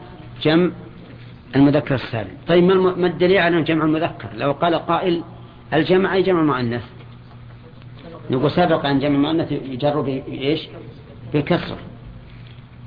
جمع 0.43 0.71
المذكر 1.55 1.95
السالم. 1.95 2.31
طيب 2.47 2.63
ما 2.63 3.07
الدليل 3.07 3.37
على 3.37 3.61
جمع 3.61 3.85
المذكر؟ 3.85 4.29
لو 4.35 4.51
قال 4.51 4.75
قائل 4.75 5.23
الجمع 5.73 6.13
أي 6.13 6.21
جمع 6.21 6.41
المؤنث 6.41 6.83
نقول 8.31 8.51
سبق 8.51 8.85
أن 8.85 8.99
جمع 8.99 9.15
المؤنث 9.15 9.51
يجر 9.51 10.01
بإيش؟ 10.01 10.67
بالكسرة. 11.33 11.77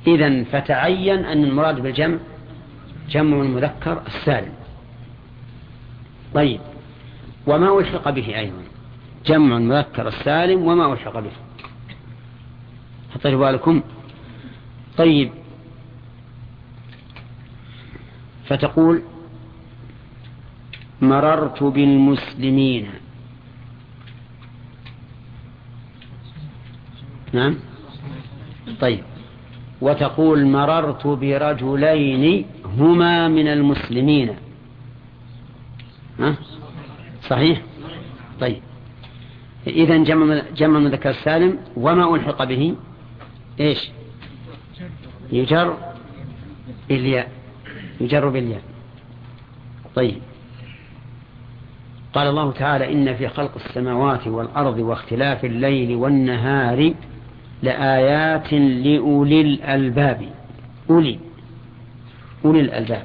إذا 0.06 0.44
فتعين 0.44 1.24
أن 1.24 1.44
المراد 1.44 1.80
بالجمع 1.80 2.18
جمع 3.08 3.42
المذكر 3.42 4.02
السالم. 4.06 4.52
طيب 6.34 6.60
وما 7.46 7.78
ألحق 7.78 8.10
به 8.10 8.38
أيضا؟ 8.38 8.62
جمع 9.26 9.56
المذكر 9.56 10.08
السالم 10.08 10.62
وما 10.62 10.92
ألحق 10.92 11.18
به. 11.18 11.30
حطيت 13.14 13.34
بالكم. 13.34 13.82
طيب 14.96 15.32
فتقول 18.46 19.02
مررت 21.00 21.62
بالمسلمين. 21.62 22.90
نعم؟ 27.32 27.56
طيب. 28.80 29.04
وتقول 29.82 30.46
مررت 30.46 31.06
برجلين 31.06 32.46
هما 32.78 33.28
من 33.28 33.48
المسلمين. 33.48 34.34
ها؟ 36.20 36.34
صحيح؟ 37.28 37.62
طيب. 38.40 38.62
إذا 39.66 39.96
جمع 40.54 40.78
المذكر 40.78 41.10
السالم. 41.10 41.58
وما 41.76 42.14
ألحق 42.14 42.44
به؟ 42.44 42.74
إيش؟ 43.60 43.90
يجر 45.32 45.76
بالياء. 46.88 47.28
يجر 48.00 48.28
بالياء. 48.28 48.62
طيب. 49.94 50.18
قال 52.14 52.28
الله 52.28 52.52
تعالى 52.52 52.92
إن 52.92 53.14
في 53.14 53.28
خلق 53.28 53.52
السماوات 53.66 54.26
والأرض 54.26 54.78
واختلاف 54.78 55.44
الليل 55.44 55.96
والنهار 55.96 56.94
لآيات 57.62 58.52
لأولي 58.52 59.40
الألباب. 59.40 60.28
أولي 60.90 61.18
أولي 62.44 62.60
الألباب. 62.60 63.04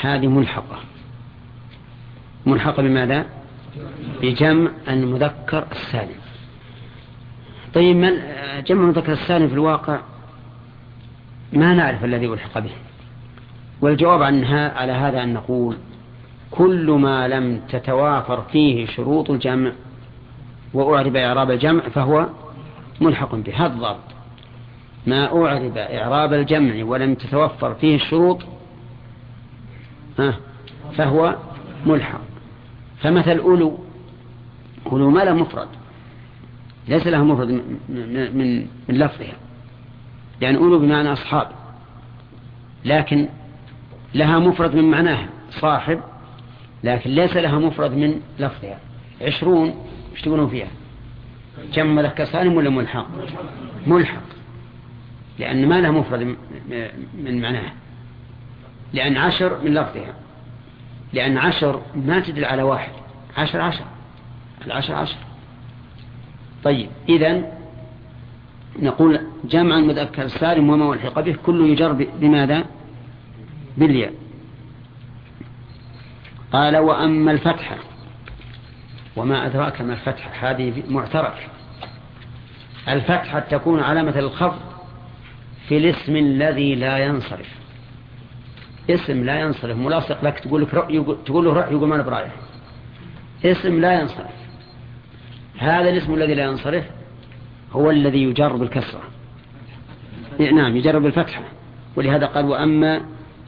هذه 0.00 0.26
ملحقة. 0.26 0.78
ملحقة 2.46 2.82
بماذا؟ 2.82 3.26
بجمع 4.22 4.70
المذكر 4.88 5.66
السالم. 5.72 6.22
طيب 7.74 7.96
من 7.96 8.12
جمع 8.66 8.82
المذكر 8.82 9.12
السالم 9.12 9.48
في 9.48 9.54
الواقع 9.54 10.00
ما 11.52 11.74
نعرف 11.74 12.04
الذي 12.04 12.26
ألحق 12.26 12.58
به؟ 12.58 12.70
والجواب 13.80 14.22
عنها 14.22 14.78
على 14.78 14.92
هذا 14.92 15.22
أن 15.22 15.32
نقول 15.34 15.76
كل 16.50 16.90
ما 16.90 17.28
لم 17.28 17.60
تتوافر 17.68 18.42
فيه 18.42 18.86
شروط 18.86 19.30
الجمع 19.30 19.72
وأعرب 20.74 21.16
إعراب 21.16 21.50
الجمع 21.50 21.88
فهو 21.88 22.28
ملحق 23.02 23.34
به. 23.34 23.52
هذا 23.56 23.74
الضابط 23.74 23.98
ما 25.06 25.26
أعرب 25.26 25.76
إعراب 25.76 26.32
الجمع 26.32 26.84
ولم 26.84 27.14
تتوفر 27.14 27.74
فيه 27.74 27.96
الشروط 27.96 28.42
فهو 30.96 31.36
ملحق. 31.86 32.20
فمثل 33.00 33.38
أولو 33.38 33.78
أولو 34.86 35.10
ما 35.10 35.24
له 35.24 35.34
مفرد. 35.34 35.68
ليس 36.88 37.06
له 37.06 37.24
مفرد 37.24 37.48
من, 37.48 37.78
من, 38.36 38.66
من 38.88 38.98
لفظها. 38.98 39.34
يعني 40.40 40.56
أولو 40.56 40.78
بمعنى 40.78 41.12
أصحاب. 41.12 41.48
لكن 42.84 43.28
لها 44.14 44.38
مفرد 44.38 44.74
من 44.74 44.90
معناها. 44.90 45.28
صاحب 45.50 46.00
لكن 46.84 47.10
ليس 47.10 47.36
لها 47.36 47.58
مفرد 47.58 47.92
من 47.92 48.20
لفظها. 48.38 48.78
عشرون 49.22 49.74
إيش 50.12 50.22
تقولون 50.22 50.48
فيها؟ 50.48 50.68
جمع 51.72 51.92
مذكر 51.92 52.24
سالم 52.24 52.54
ولا 52.54 52.70
ملحق؟ 52.70 53.06
ملحق. 53.86 54.22
لأن 55.38 55.68
ما 55.68 55.80
لها 55.80 55.90
مفرد 55.90 56.36
من 57.14 57.40
معناها 57.40 57.72
لأن 58.92 59.16
عشر 59.16 59.58
من 59.64 59.74
لفظها. 59.74 60.14
لأن 61.12 61.38
عشر 61.38 61.82
ما 61.94 62.20
تدل 62.20 62.44
على 62.44 62.62
واحد. 62.62 62.92
عشر 63.36 63.60
عشر. 63.60 63.84
العشر 64.66 64.94
عشر. 64.94 65.16
طيب 66.64 66.88
إذا 67.08 67.52
نقول 68.78 69.20
جمع 69.44 69.78
المذكر 69.78 70.22
السالم 70.22 70.70
وما 70.70 70.84
والحق 70.84 71.20
به 71.20 71.36
كله 71.46 71.66
يجر 71.66 71.92
بماذا؟ 71.92 72.64
بالياء. 73.76 74.12
قال 76.52 76.76
وأما 76.76 77.32
الفتحة 77.32 77.76
وما 79.16 79.46
أدراك 79.46 79.80
ما 79.80 79.92
الفتحة 79.92 80.50
هذه 80.50 80.82
معترك 80.88 81.48
الفتحة 82.88 83.40
تكون 83.40 83.80
علامة 83.80 84.18
الخفض 84.18 84.60
في 85.68 85.76
الاسم 85.76 86.16
الذي 86.16 86.74
لا 86.74 86.98
ينصرف. 86.98 87.48
اسم 88.90 89.24
لا 89.24 89.40
ينصرف. 89.40 89.76
ملاصق 89.76 90.24
لك 90.24 90.38
تقول 90.38 90.62
لك 90.62 90.74
رأي 90.74 91.04
تقول 91.24 91.44
له 91.44 91.52
روح 91.52 91.68
يقول 91.68 91.88
ما 91.88 91.94
أنا 91.94 92.02
برايح 92.02 92.32
اسم 93.44 93.80
لا 93.80 94.00
ينصرف. 94.00 94.30
هذا 95.58 95.90
الاسم 95.90 96.14
الذي 96.14 96.34
لا 96.34 96.44
ينصرف 96.44 96.84
هو 97.72 97.90
الذي 97.90 98.22
يجر 98.22 98.56
بالكسرة. 98.56 99.00
نعم 100.38 100.76
يجر 100.76 100.98
بالفتحة. 100.98 101.42
ولهذا 101.96 102.26
قال 102.26 102.44
وأما 102.44 103.00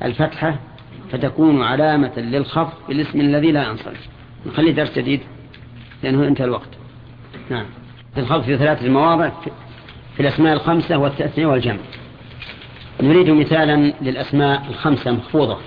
الفتحة 0.02 0.58
فتكون 1.12 1.62
علامة 1.62 2.18
للخفض 2.18 2.88
بالاسم 2.88 3.20
الذي 3.20 3.52
لا 3.52 3.68
ينصرف. 3.68 4.08
نخلي 4.46 4.72
درس 4.72 4.98
جديد. 4.98 5.20
لأنه 6.04 6.28
انتهى 6.28 6.44
الوقت. 6.44 6.68
نعم. 7.50 7.66
الخفض 8.16 8.42
في 8.42 8.58
ثلاثة 8.58 8.88
مواضع 8.88 9.30
في 10.16 10.20
الأسماء 10.20 10.52
الخمسة 10.52 10.96
والتأثنية 10.96 11.46
والجمع. 11.46 11.78
نريد 13.02 13.30
مثالا 13.30 13.92
للأسماء 14.00 14.66
الخمسة 14.70 15.10
مخفوضة. 15.10 15.58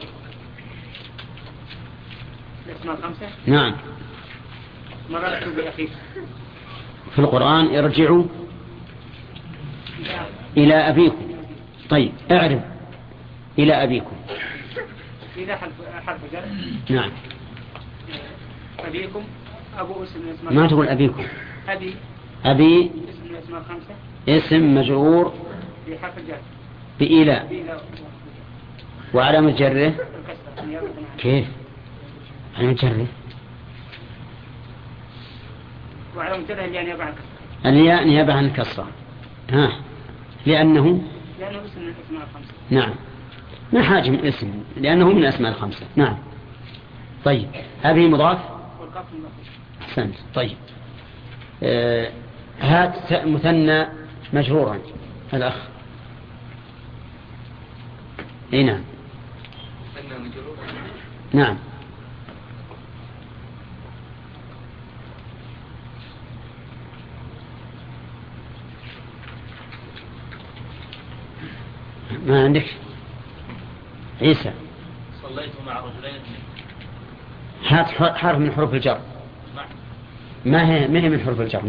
الأسماء 2.67 2.97
الخمسة؟ 2.97 3.27
نعم. 3.45 3.75
مررت 5.09 5.47
بأخيك 5.47 5.89
في 7.15 7.19
القرآن 7.19 7.75
ارجعوا 7.75 8.23
إلى 10.57 10.75
أبيكم. 10.75 11.27
طيب 11.89 12.11
اعرف 12.31 12.61
إلى 13.59 13.83
أبيكم. 13.83 14.15
إذا 15.37 15.55
حرف 15.55 15.71
حرف 16.05 16.21
جر 16.33 16.45
نعم. 16.95 17.11
أبيكم. 18.79 19.23
أبو 19.77 20.03
اسم 20.03 20.55
ما 20.55 20.67
تقول 20.67 20.87
أبيكم؟ 20.87 21.23
أبي. 21.69 21.95
أبي. 22.45 22.91
اسم 23.09 23.23
من 23.25 23.31
الأسماء 23.31 23.61
الخمسة 23.61 23.95
اسم 24.29 24.75
مجرور. 24.75 25.33
في 25.85 25.97
حرف 25.97 26.17
الجر. 26.17 26.37
بإلى 26.99 27.43
وعلامة 29.13 29.51
جره 29.51 29.93
نيابة 30.65 30.87
عن 30.87 31.17
كيف؟ 31.17 31.47
علامة 32.57 32.73
جره 32.73 33.07
وعلى 36.17 36.37
منتبه 36.37 36.65
اللي 36.65 36.75
يعني 36.75 36.89
يبعد 36.89 37.13
الياء 37.65 38.03
نيابة 38.03 38.33
عن 38.33 38.45
الكسرة. 38.45 38.87
ها. 39.49 39.71
لأنه؟ 40.45 41.01
لأنه 41.39 41.65
اسم 41.65 41.81
من 41.81 41.87
الأسماء 41.87 42.23
الخمسة. 42.23 42.53
نعم. 42.69 42.93
ما 43.73 43.83
حاجة 43.83 44.09
من 44.09 44.25
اسم. 44.25 44.63
لأنه 44.77 45.09
من 45.09 45.17
الأسماء 45.17 45.51
الخمسة. 45.51 45.85
نعم. 45.95 46.17
طيب. 47.25 47.47
أبي 47.83 48.07
مضاف؟ 48.07 48.39
والقاف 48.79 49.05
مضاف. 49.13 49.31
أحسنت. 49.87 50.15
طيب. 50.33 50.57
آه 51.63 52.11
هات 52.59 53.13
مثنى 53.25 53.87
مجرورا. 54.33 54.79
الأخ. 55.33 55.55
إي 58.53 58.63
نعم. 58.63 58.81
سنة 59.95 60.17
مجرور 60.17 60.57
نعم. 61.33 61.57
ما 72.25 72.43
عندك؟ 72.43 72.65
عيسى. 74.21 74.53
صليت 75.23 75.51
مع 75.65 75.79
رجلين. 75.79 76.21
هات 77.67 77.85
حرف 78.17 78.37
من 78.37 78.51
حروف 78.51 78.73
الجر. 78.73 79.01
ما 80.47 80.61
هي 80.71 80.87
ما 80.87 80.99
هي 80.99 81.09
من 81.09 81.19
حروف 81.19 81.41
الجر. 81.41 81.61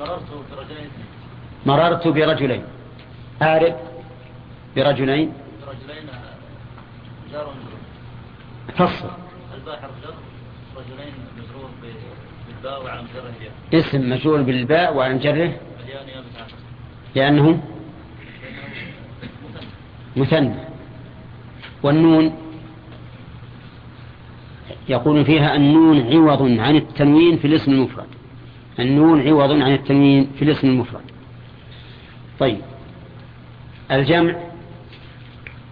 مررت 0.00 0.22
برجلين. 0.50 0.90
مررت 1.66 2.08
برجلين. 2.08 2.64
أعرف. 3.42 3.74
برجلين. 4.76 5.32
برجلين 5.66 6.06
جار 7.32 7.46
ومجرور. 7.48 7.80
فصل. 8.78 9.10
الباء 9.54 9.76
حرف 9.80 9.96
جر 10.04 10.14
رجلين 10.76 11.14
مجرور 11.38 11.70
بالباء 11.82 12.82
مجره 13.02 13.32
الياء. 13.38 13.52
اسم 13.74 14.10
مجرور 14.10 14.42
بالباء 14.42 14.96
وعلى 14.96 15.14
مجره 15.14 15.32
الياء 15.32 16.04
نيابة 16.06 16.26
عن 16.38 16.44
الكسر. 16.44 16.56
لأنه 17.14 17.62
مثنى. 20.16 20.54
والنون؟ 21.82 22.45
يقول 24.88 25.24
فيها 25.24 25.56
النون 25.56 26.00
عوض 26.00 26.42
عن 26.42 26.76
التنوين 26.76 27.38
في 27.38 27.46
الاسم 27.46 27.72
المفرد. 27.72 28.06
النون 28.78 29.28
عوض 29.28 29.50
عن 29.50 29.72
التنوين 29.74 30.30
في 30.38 30.42
الاسم 30.42 30.68
المفرد. 30.68 31.00
طيب. 32.38 32.60
الجمع. 33.90 34.34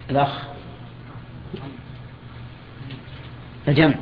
الأخ. 0.09 0.41
الجمع. 3.67 3.95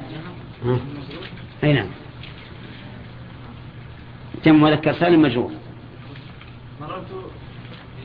أي 1.63 1.73
نعم. 1.73 1.87
جمع 4.45 4.69
مذكر 4.69 4.93
سالم 4.93 5.21
مجرور. 5.21 5.51
مررت 6.81 7.05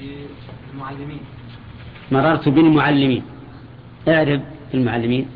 بالمعلمين. 0.00 1.20
مررت 2.12 2.48
بالمعلمين. 2.48 3.22
اعرب 4.08 4.42
المعلمين 4.74 5.26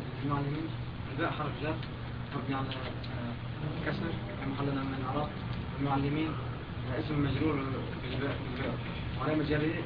الباء 1.13 1.31
حرف 1.31 1.51
جر 1.63 1.73
مبني 2.35 2.55
على 2.55 2.67
آه، 2.67 3.85
كسر 3.85 4.05
في 4.43 4.49
محل 4.53 4.65
من 4.65 4.95
الإعراب 4.99 5.27
المعلمين 5.79 6.29
اسم 6.99 7.23
مجرور 7.23 7.53
بالباء 8.11 8.35
وعلامة 9.21 9.43
جره 9.49 9.83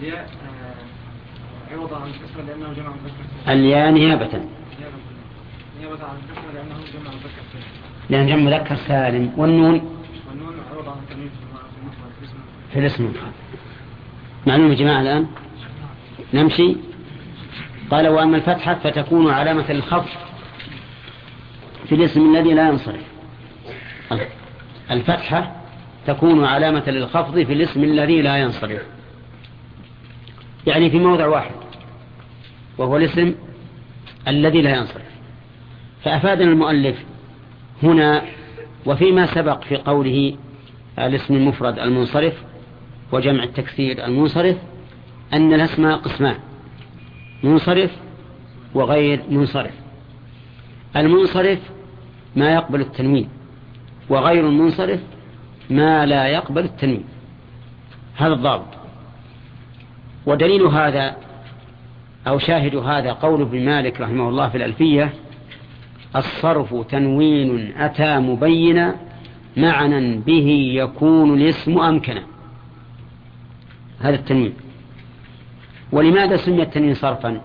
الياء 0.00 0.30
آه، 0.44 1.74
عوض 1.74 1.94
عن 1.94 2.08
الكسر 2.08 2.42
لأنه 2.48 2.72
جمع 2.72 2.88
مذكر. 2.88 3.52
الياء 3.52 3.90
نيابة. 3.90 4.26
نيابة. 4.26 6.04
عن 6.04 6.16
الكسر 6.16 6.52
لأنه 6.54 6.74
جمع 6.94 7.10
مذكر. 7.10 7.42
سالم 7.52 7.64
لأن 8.10 8.26
جمع 8.26 8.36
مذكر 8.36 8.76
سالم. 8.76 9.32
والنون؟ 9.36 9.72
والنون 10.28 10.54
عوض 10.72 10.88
عن 10.88 10.98
التنوين 10.98 11.30
في 12.72 12.78
الاسم. 12.78 13.04
المفرد 13.04 13.32
معلوم 14.46 14.70
يا 14.70 14.74
جماعة 14.74 15.00
الآن؟ 15.00 15.26
نمشي. 16.34 16.76
قال 17.90 18.08
وأما 18.08 18.36
الفتحة 18.36 18.74
فتكون 18.74 19.30
علامة 19.30 19.72
للخفض 19.72 20.31
في 21.92 21.98
الاسم 21.98 22.34
الذي 22.34 22.54
لا 22.54 22.68
ينصرف. 22.68 23.00
الفتحة 24.90 25.56
تكون 26.06 26.44
علامة 26.44 26.90
للخفض 26.90 27.42
في 27.42 27.52
الاسم 27.52 27.84
الذي 27.84 28.22
لا 28.22 28.36
ينصرف. 28.36 28.82
يعني 30.66 30.90
في 30.90 30.98
موضع 30.98 31.26
واحد 31.26 31.54
وهو 32.78 32.96
الاسم 32.96 33.34
الذي 34.28 34.62
لا 34.62 34.76
ينصرف. 34.76 35.02
فأفادنا 36.04 36.50
المؤلف 36.52 36.96
هنا 37.82 38.22
وفيما 38.86 39.34
سبق 39.34 39.64
في 39.64 39.76
قوله 39.76 40.36
الاسم 40.98 41.34
المفرد 41.34 41.78
المنصرف 41.78 42.34
وجمع 43.12 43.42
التكسير 43.42 44.04
المنصرف 44.04 44.56
أن 45.32 45.54
الأسماء 45.54 45.96
قسمان 45.96 46.38
منصرف 47.42 47.90
وغير 48.74 49.22
منصرف. 49.30 49.74
المنصرف 50.96 51.58
ما 52.36 52.54
يقبل 52.54 52.80
التنوين 52.80 53.28
وغير 54.08 54.48
المنصرف 54.48 55.00
ما 55.70 56.06
لا 56.06 56.26
يقبل 56.26 56.64
التنوين. 56.64 57.04
هذا 58.16 58.32
الضابط. 58.32 58.66
ودليل 60.26 60.62
هذا 60.62 61.16
أو 62.26 62.38
شاهد 62.38 62.76
هذا 62.76 63.12
قول 63.12 63.42
ابن 63.42 63.64
مالك 63.64 64.00
رحمه 64.00 64.28
الله 64.28 64.48
في 64.48 64.56
الألفية 64.56 65.12
الصرف 66.16 66.74
تنوين 66.88 67.72
أتى 67.76 68.18
مبينا 68.18 68.96
معنى 69.56 70.16
به 70.16 70.72
يكون 70.74 71.34
الاسم 71.34 71.78
أمكنا 71.78 72.22
هذا 74.00 74.14
التنوين. 74.14 74.54
ولماذا 75.92 76.36
سمي 76.36 76.62
التنوين 76.62 76.94
صرفا؟ 76.94 77.40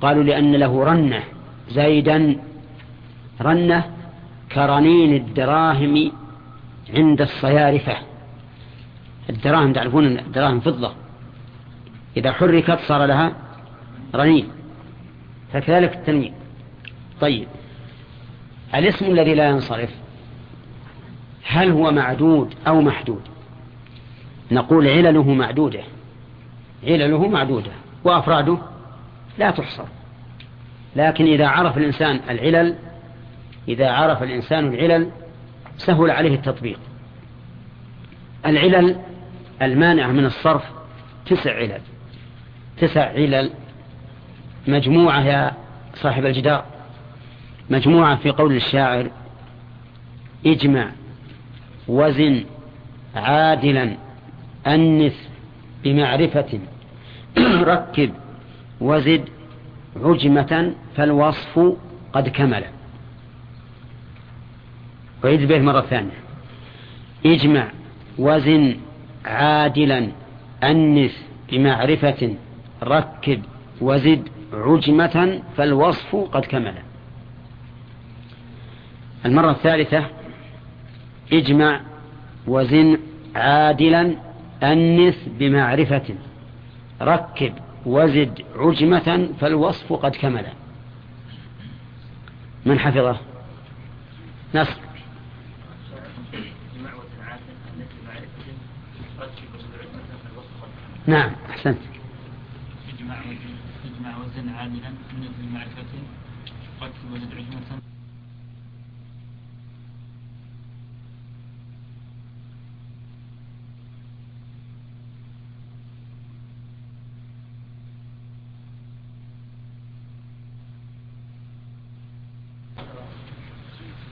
قالوا 0.00 0.22
لأن 0.22 0.52
له 0.52 0.84
رنة 0.84 1.22
زايدا 1.70 2.36
رنة 3.40 3.93
كرنين 4.54 5.14
الدراهم 5.14 6.12
عند 6.94 7.20
الصيارفة. 7.20 7.96
الدراهم 9.30 9.72
تعرفون 9.72 10.06
الدراهم 10.18 10.60
فضة. 10.60 10.92
إذا 12.16 12.32
حركت 12.32 12.78
صار 12.88 13.06
لها 13.06 13.32
رنين. 14.14 14.48
فكذلك 15.52 15.94
التنوين. 15.94 16.34
طيب. 17.20 17.48
الاسم 18.74 19.06
الذي 19.06 19.34
لا 19.34 19.48
ينصرف 19.48 19.90
هل 21.46 21.70
هو 21.70 21.92
معدود 21.92 22.54
أو 22.66 22.80
محدود؟ 22.80 23.22
نقول 24.50 24.88
علله 24.88 25.34
معدودة. 25.34 25.82
علله 26.84 27.28
معدودة. 27.28 27.70
وأفراده 28.04 28.58
لا 29.38 29.50
تحصر. 29.50 29.84
لكن 30.96 31.24
إذا 31.24 31.46
عرف 31.46 31.78
الإنسان 31.78 32.20
العلل 32.30 32.76
إذا 33.68 33.90
عرف 33.90 34.22
الإنسان 34.22 34.74
العلل 34.74 35.10
سهل 35.76 36.10
عليه 36.10 36.34
التطبيق. 36.34 36.78
العلل 38.46 39.00
المانعة 39.62 40.12
من 40.12 40.24
الصرف 40.24 40.62
تسع 41.26 41.56
علل. 41.56 41.80
تسع 42.78 43.08
علل 43.08 43.50
مجموعة 44.68 45.20
يا 45.20 45.52
صاحب 45.94 46.26
الجدار. 46.26 46.64
مجموعة 47.70 48.16
في 48.16 48.30
قول 48.30 48.56
الشاعر 48.56 49.10
اجمع 50.46 50.90
وزن 51.88 52.44
عادلا 53.16 53.96
أنث 54.66 55.16
بمعرفة. 55.84 56.60
ركب 57.72 58.10
وزد 58.80 59.28
عجمة 59.96 60.74
فالوصف 60.96 61.76
قد 62.12 62.28
كمل. 62.28 62.64
وعيد 65.24 65.48
به 65.48 65.58
مرة 65.58 65.80
ثانية. 65.80 66.20
اجمع 67.26 67.68
وزن 68.18 68.76
عادلا 69.24 70.08
أنث 70.62 71.16
بمعرفة 71.50 72.34
ركب 72.82 73.42
وزد 73.80 74.28
عجمة 74.52 75.42
فالوصف 75.56 76.16
قد 76.16 76.44
كمل. 76.44 76.74
المرة 79.26 79.50
الثالثة 79.50 80.06
اجمع 81.32 81.80
وزن 82.46 82.98
عادلا 83.34 84.16
أنث 84.62 85.18
بمعرفة 85.38 86.14
ركب 87.02 87.52
وزد 87.86 88.42
عجمة 88.56 89.28
فالوصف 89.40 89.92
قد 89.92 90.16
كمل. 90.16 90.46
من 92.66 92.78
حفظه؟ 92.78 93.16
نصر. 94.54 94.83
نعم 101.06 101.32
أحسنت. 101.50 101.78
اجمع 102.88 103.20
وزن 103.20 103.54
اجمع 103.84 104.18
وزن 104.18 104.48
عادلا 104.48 104.90
من 104.90 105.28
بمعرفة 105.38 105.92
ركب 106.82 107.12
وزد 107.12 107.34
عجمة. 107.34 107.80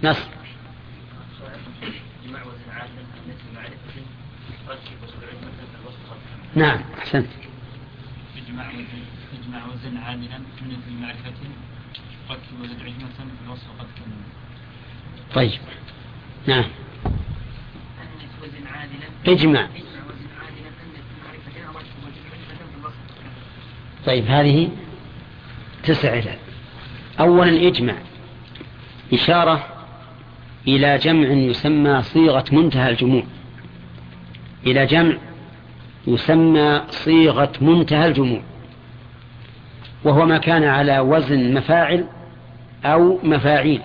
نصر 0.03 0.29
اجمع 2.25 2.43
وزن 2.43 2.71
عادلا 2.71 3.03
من 3.27 3.37
بمعرفة 3.53 4.03
ركب 4.69 5.03
وزد 5.03 5.25
عجمة 5.25 5.53
فالوصف 5.73 6.11
قد 6.11 6.19
كمل 6.31 6.42
نعم 6.55 6.81
أحسنت. 6.99 7.27
اجمع 8.37 8.69
وزن 8.69 8.87
اجمع 9.43 9.67
وزن 9.67 9.97
عادلا 9.97 10.39
من 10.39 10.77
بمعرفة 10.89 11.33
ركب 12.31 12.61
وزد 12.63 12.81
عجمة 12.81 13.31
فالوصف 13.45 13.67
قد 13.79 13.87
كمل 13.97 14.15
طيب. 15.35 15.61
نعم. 16.47 16.65
وزن 18.43 18.67
اجمع 19.27 19.65
وزن 19.65 19.77
وزن 20.09 20.33
طيب 24.07 24.27
هذه 24.27 24.71
تسع 25.85 26.11
علل 26.11 26.39
أولا 27.21 27.69
اجمع 27.69 27.95
إشارة 29.13 29.69
إلى 30.69 30.99
جمع 30.99 31.29
يسمى 31.29 32.03
صيغة 32.03 32.45
منتهى 32.53 32.91
الجموع. 32.91 33.23
إلى 34.67 34.87
جمع 34.87 35.17
يسمى 36.07 36.83
صيغة 36.91 37.53
منتهى 37.61 38.07
الجموع 38.07 38.41
وهو 40.05 40.27
ما 40.27 40.39
كان 40.39 40.65
على 40.65 40.99
وزن 40.99 41.55
مفاعل 41.55 42.07
أو 42.85 43.19
مفاعيل. 43.23 43.81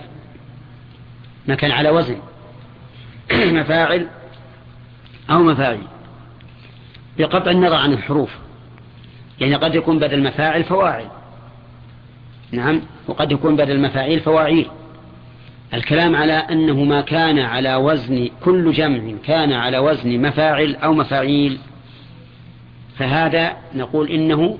ما 1.48 1.54
كان 1.54 1.70
على 1.70 1.90
وزن 1.90 2.16
مفاعل 3.60 4.06
أو 5.30 5.42
مفاعيل. 5.42 5.86
بقطع 7.18 7.50
النظر 7.50 7.74
عن 7.76 7.92
الحروف 7.92 8.30
يعني 9.40 9.54
قد 9.54 9.74
يكون 9.74 9.98
بدل 9.98 10.22
مفاعل 10.22 10.64
فواعل. 10.64 11.06
نعم 12.52 12.80
وقد 13.08 13.32
يكون 13.32 13.56
بدل 13.56 13.80
مفاعيل 13.80 14.20
فواعيل. 14.20 14.66
الكلام 15.74 16.16
على 16.16 16.32
أنه 16.32 16.84
ما 16.84 17.00
كان 17.00 17.38
على 17.38 17.74
وزن 17.74 18.28
كل 18.44 18.72
جمع 18.72 19.14
كان 19.24 19.52
على 19.52 19.78
وزن 19.78 20.22
مفاعل 20.22 20.76
أو 20.76 20.94
مفاعيل. 20.94 21.58
فهذا 22.98 23.56
نقول 23.74 24.10
إنه 24.10 24.58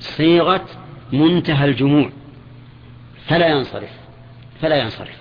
صيغة 0.00 0.66
منتهى 1.12 1.64
الجموع. 1.64 2.10
فلا 3.26 3.48
ينصرف 3.48 3.90
فلا 4.60 4.76
ينصرف. 4.76 5.20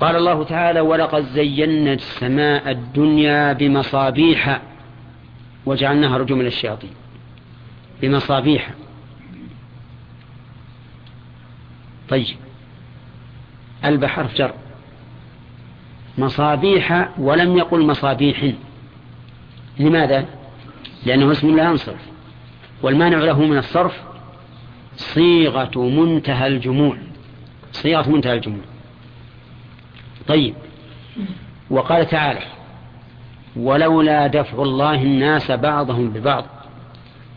قال 0.00 0.16
الله 0.16 0.44
تعالى 0.44 0.80
ولقد 0.80 1.24
زينا 1.24 1.92
السماء 1.92 2.70
الدنيا 2.70 3.52
بمصابيح 3.52 4.60
وجعلناها 5.66 6.16
رجوما 6.16 6.42
للشياطين 6.42 6.90
بمصابيح. 8.02 8.70
طيب. 12.08 12.36
ألب 13.84 14.04
حرف 14.04 14.34
جر. 14.34 14.54
مصابيح 16.18 17.08
ولم 17.18 17.56
يقل 17.56 17.86
مصابيح. 17.86 18.52
لماذا؟ 19.78 20.35
لأنه 21.06 21.32
اسم 21.32 21.56
لا 21.56 21.64
ينصرف. 21.64 22.00
والمانع 22.82 23.18
له 23.18 23.40
من 23.40 23.58
الصرف 23.58 24.02
صيغة 24.96 25.78
منتهى 25.88 26.46
الجموع. 26.46 26.96
صيغة 27.72 28.10
منتهى 28.10 28.32
الجموع. 28.32 28.64
طيب. 30.28 30.54
وقال 31.70 32.08
تعالى 32.08 32.40
ولولا 33.56 34.26
دفع 34.26 34.62
الله 34.62 35.02
الناس 35.02 35.50
بعضهم 35.50 36.10
ببعض 36.10 36.44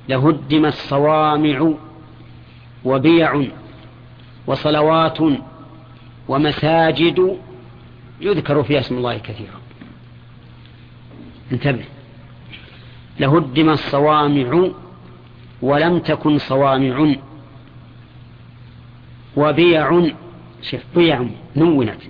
لهدمت 0.09 0.73
صوامع 0.73 1.73
وبيع 2.85 3.45
وصلوات 4.47 5.17
ومساجد 6.27 7.37
يذكر 8.21 8.63
فيها 8.63 8.79
اسم 8.79 8.97
الله 8.97 9.17
كثيرا. 9.17 9.59
انتبه. 11.51 11.98
لهدم 13.19 13.69
الصوامع 13.69 14.69
ولم 15.61 15.99
تكن 15.99 16.37
صوامع. 16.37 17.15
وبيع 19.37 20.09
شف 20.61 20.83
بيع 20.95 21.25
نونت. 21.55 22.01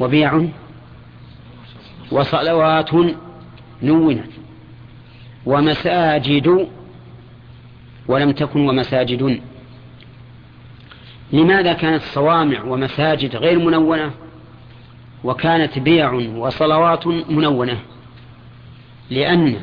وبيع 0.00 0.44
وصلوات 2.12 2.90
نونت. 3.82 4.30
ومساجد 5.46 6.68
ولم 8.08 8.30
تكن 8.30 8.68
ومساجد. 8.68 9.40
لماذا 11.32 11.72
كانت 11.72 12.02
صوامع 12.02 12.62
ومساجد 12.62 13.36
غير 13.36 13.58
منونة؟ 13.58 14.10
وكانت 15.24 15.78
بيع 15.78 16.12
وصلوات 16.12 17.06
منونة. 17.06 17.78
لأن 19.10 19.60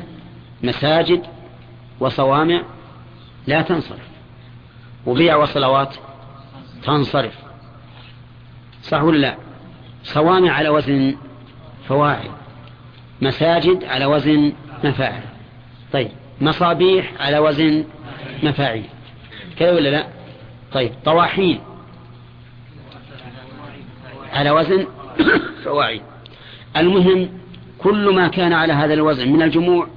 مساجد 0.62 1.22
وصوامع 2.00 2.62
لا 3.46 3.62
تنصرف 3.62 4.08
وبيع 5.06 5.36
وصلوات 5.36 5.96
تنصرف. 6.82 7.34
صح 8.82 9.02
ولا 9.02 9.18
لا؟ 9.18 9.36
صوامع 10.04 10.52
على 10.52 10.68
وزن 10.68 11.16
فواعل 11.88 12.30
مساجد 13.22 13.84
على 13.84 14.06
وزن 14.06 14.52
مفاعل. 14.84 15.22
طيب 15.92 16.10
مصابيح 16.40 17.12
على 17.20 17.38
وزن 17.38 17.84
مفاعيل. 18.42 18.84
كذا 19.58 19.72
ولا 19.72 19.88
لا؟ 19.88 20.06
طيب 20.72 20.92
طواحين 21.04 21.60
على 24.32 24.50
وزن 24.50 24.86
فواعل. 25.64 26.00
المهم 26.76 27.28
كل 27.78 28.14
ما 28.14 28.28
كان 28.28 28.52
على 28.52 28.72
هذا 28.72 28.94
الوزن 28.94 29.32
من 29.32 29.42
الجموع 29.42 29.88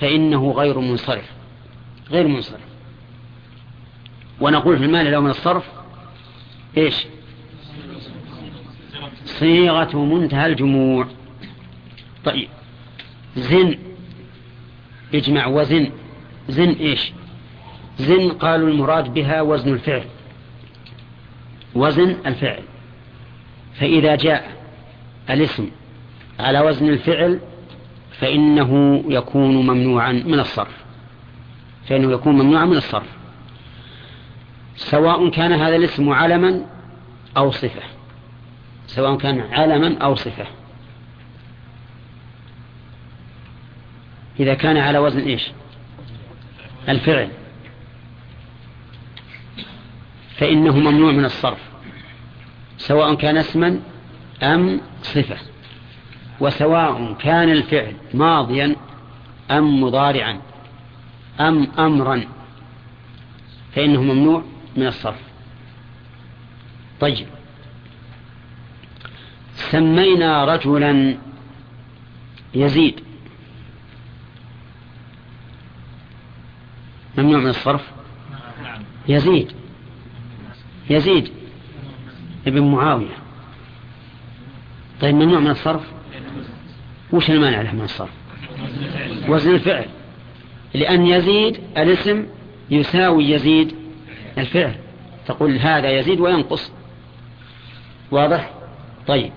فإنه 0.00 0.52
غير 0.52 0.78
منصرف 0.78 1.30
غير 2.10 2.26
منصرف. 2.26 2.60
ونقول 4.40 4.78
في 4.78 4.84
المال 4.84 5.10
له 5.10 5.20
من 5.20 5.30
الصرف 5.30 5.64
إيش؟ 6.76 7.06
صيغة 9.24 10.04
منتهى 10.04 10.46
الجموع. 10.46 11.06
طيب 12.24 12.48
زن 13.36 13.78
اجمع 15.14 15.46
وزن. 15.46 15.90
زن 16.48 16.70
إيش؟ 16.70 17.12
زن 17.98 18.28
قالوا 18.28 18.68
المراد 18.68 19.14
بها 19.14 19.42
وزن 19.42 19.72
الفعل. 19.72 20.04
وزن 21.74 22.16
الفعل. 22.26 22.62
فإذا 23.74 24.16
جاء 24.16 24.56
الاسم 25.30 25.70
على 26.42 26.60
وزن 26.60 26.88
الفعل 26.88 27.40
فإنه 28.18 29.04
يكون 29.08 29.56
ممنوعا 29.56 30.12
من 30.12 30.40
الصرف. 30.40 30.84
فإنه 31.88 32.12
يكون 32.12 32.34
ممنوعا 32.34 32.64
من 32.64 32.76
الصرف. 32.76 33.08
سواء 34.76 35.30
كان 35.30 35.52
هذا 35.52 35.76
الاسم 35.76 36.10
علما 36.10 36.66
أو 37.36 37.50
صفة. 37.50 37.82
سواء 38.86 39.16
كان 39.16 39.40
علما 39.40 39.98
أو 39.98 40.14
صفة. 40.14 40.46
إذا 44.40 44.54
كان 44.54 44.76
على 44.76 44.98
وزن 44.98 45.20
إيش؟ 45.20 45.50
الفعل. 46.88 47.28
فإنه 50.36 50.76
ممنوع 50.76 51.12
من 51.12 51.24
الصرف. 51.24 51.58
سواء 52.78 53.14
كان 53.14 53.36
اسما 53.36 53.80
أم 54.42 54.80
صفة. 55.02 55.51
وسواء 56.42 57.14
كان 57.20 57.48
الفعل 57.48 57.96
ماضيا 58.14 58.76
أم 59.50 59.82
مضارعا 59.82 60.40
أم 61.40 61.68
أمرا 61.78 62.24
فإنه 63.74 64.02
ممنوع 64.02 64.42
من 64.76 64.86
الصرف. 64.86 65.20
طيب. 67.00 67.26
سمينا 69.54 70.44
رجلا 70.44 71.18
يزيد. 72.54 73.00
ممنوع 77.18 77.40
من 77.40 77.48
الصرف؟ 77.48 77.90
يزيد. 79.08 79.52
يزيد. 80.90 81.32
ابن 82.46 82.62
معاوية. 82.62 83.16
طيب 85.00 85.14
ممنوع 85.14 85.40
من 85.40 85.50
الصرف؟ 85.50 86.01
وش 87.12 87.30
المانع 87.30 87.62
له 87.62 87.72
من 87.72 87.84
الصرف؟ 87.84 88.10
وزن 89.28 89.54
الفعل. 89.54 89.86
لأن 90.74 91.06
يزيد 91.06 91.60
الاسم 91.76 92.26
يساوي 92.70 93.30
يزيد 93.30 93.74
الفعل. 94.38 94.74
تقول 95.26 95.58
هذا 95.58 95.98
يزيد 95.98 96.20
وينقص. 96.20 96.72
واضح؟ 98.10 98.50
طيب. 99.06 99.32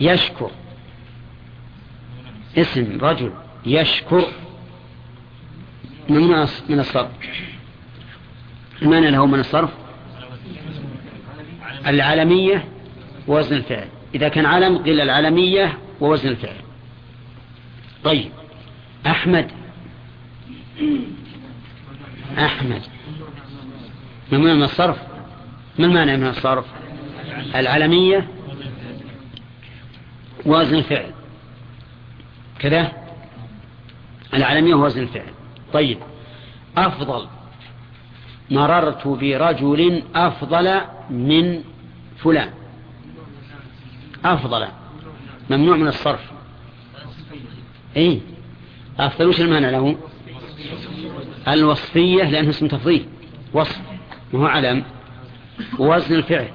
يشكر. 0.00 0.50
اسم 2.58 2.98
رجل 3.00 3.32
يشكر 3.66 4.24
من 6.08 6.46
من 6.68 6.80
الصرف. 6.80 7.10
المعنى 8.82 9.10
له 9.10 9.26
من 9.26 9.40
الصرف؟ 9.40 9.70
العالمية 11.86 12.64
ووزن 13.28 13.56
الفعل. 13.56 13.88
إذا 14.14 14.28
كان 14.28 14.46
علم 14.46 14.78
قل 14.78 15.00
العالمية 15.00 15.78
ووزن 16.00 16.28
الفعل. 16.28 16.56
طيب. 18.04 18.32
أحمد. 19.06 19.50
أحمد. 22.38 22.82
ممنوع 24.32 24.54
من 24.54 24.62
الصرف؟ 24.62 24.98
ما 25.78 25.86
المانع 25.86 26.16
من 26.16 26.26
الصرف؟ 26.26 26.64
العلمية. 27.54 28.28
وزن 30.46 30.74
الفعل. 30.74 31.10
كذا؟ 32.58 32.92
العلمية 34.34 34.74
وزن 34.74 35.02
الفعل. 35.02 35.32
طيب. 35.72 35.98
أفضل. 36.76 37.28
مررت 38.50 39.06
برجل 39.08 40.02
أفضل 40.14 40.80
من 41.10 41.62
فلان. 42.18 42.50
أفضل. 44.24 44.79
ممنوع 45.50 45.76
من 45.76 45.88
الصرف. 45.88 46.30
أي 47.96 48.20
أفضل 48.98 49.26
وش 49.26 49.40
المانع 49.40 49.70
له؟ 49.70 49.96
الوصفية 51.48 52.24
لأنه 52.24 52.50
اسم 52.50 52.68
تفضيل. 52.68 53.06
وصف 53.52 53.80
ما 54.32 54.40
هو 54.40 54.46
علم. 54.46 54.84
ووزن 55.78 56.14
الفعل. 56.14 56.48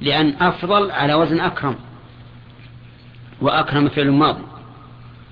لأن 0.00 0.34
أفضل 0.40 0.90
على 0.90 1.14
وزن 1.14 1.40
أكرم. 1.40 1.76
وأكرم 3.40 3.88
فعل 3.88 4.10
ماضي. 4.10 4.42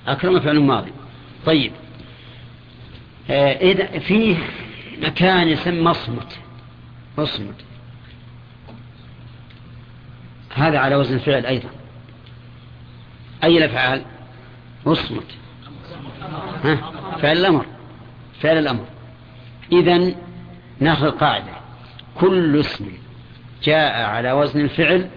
أكرم 0.07 0.41
فعل 0.41 0.61
ماضي. 0.61 0.93
طيب. 1.47 1.73
آه 3.31 3.73
إذا 3.73 3.99
فيه 3.99 4.37
مكان 5.03 5.49
يسمى 5.49 5.83
مصمت 5.83 6.39
مصمت 7.19 7.55
هذا 10.55 10.79
على 10.79 10.97
وزن 10.97 11.15
الفعل 11.15 11.47
أيضا. 11.47 11.69
أي 13.47 13.59
الأفعال؟ 13.59 14.03
مصمت 14.87 15.27
ها؟ 16.65 16.75
فعل 17.23 17.37
الأمر. 17.37 17.67
فعل 18.41 18.59
الأمر. 18.59 18.85
إذا 19.73 20.15
ناخذ 20.81 21.11
قاعدة 21.11 21.53
كل 22.21 22.61
اسم 22.61 22.89
جاء 23.63 24.03
على 24.03 24.33
وزن 24.33 24.61
الفعل 24.61 25.09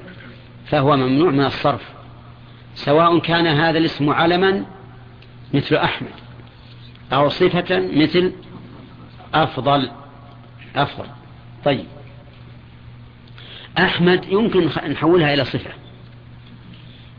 فهو 0.65 0.97
ممنوع 0.97 1.31
من 1.31 1.45
الصرف. 1.45 1.81
سواء 2.75 3.19
كان 3.19 3.47
هذا 3.47 3.77
الاسم 3.77 4.09
علما 4.09 4.65
مثل 5.53 5.75
أحمد 5.75 6.11
أو 7.13 7.29
صفة 7.29 7.89
مثل 7.93 8.33
أفضل. 9.33 9.91
أفضل. 10.75 11.05
طيب. 11.65 11.85
أحمد 13.77 14.25
يمكن 14.25 14.69
نحولها 14.89 15.33
إلى 15.33 15.45
صفة. 15.45 15.78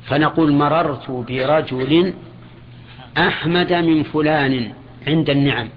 فنقول 0.07 0.53
مررت 0.53 1.11
برجل 1.11 2.15
أحمد 3.19 3.73
من 3.73 4.03
فلان 4.03 4.73
عند 5.07 5.31
النعم. 5.31 5.69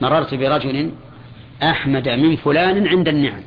مررت 0.00 0.34
برجل 0.34 0.92
أحمد 1.62 2.08
من 2.08 2.36
فلان 2.36 2.86
عند 2.88 3.08
النعم. 3.08 3.42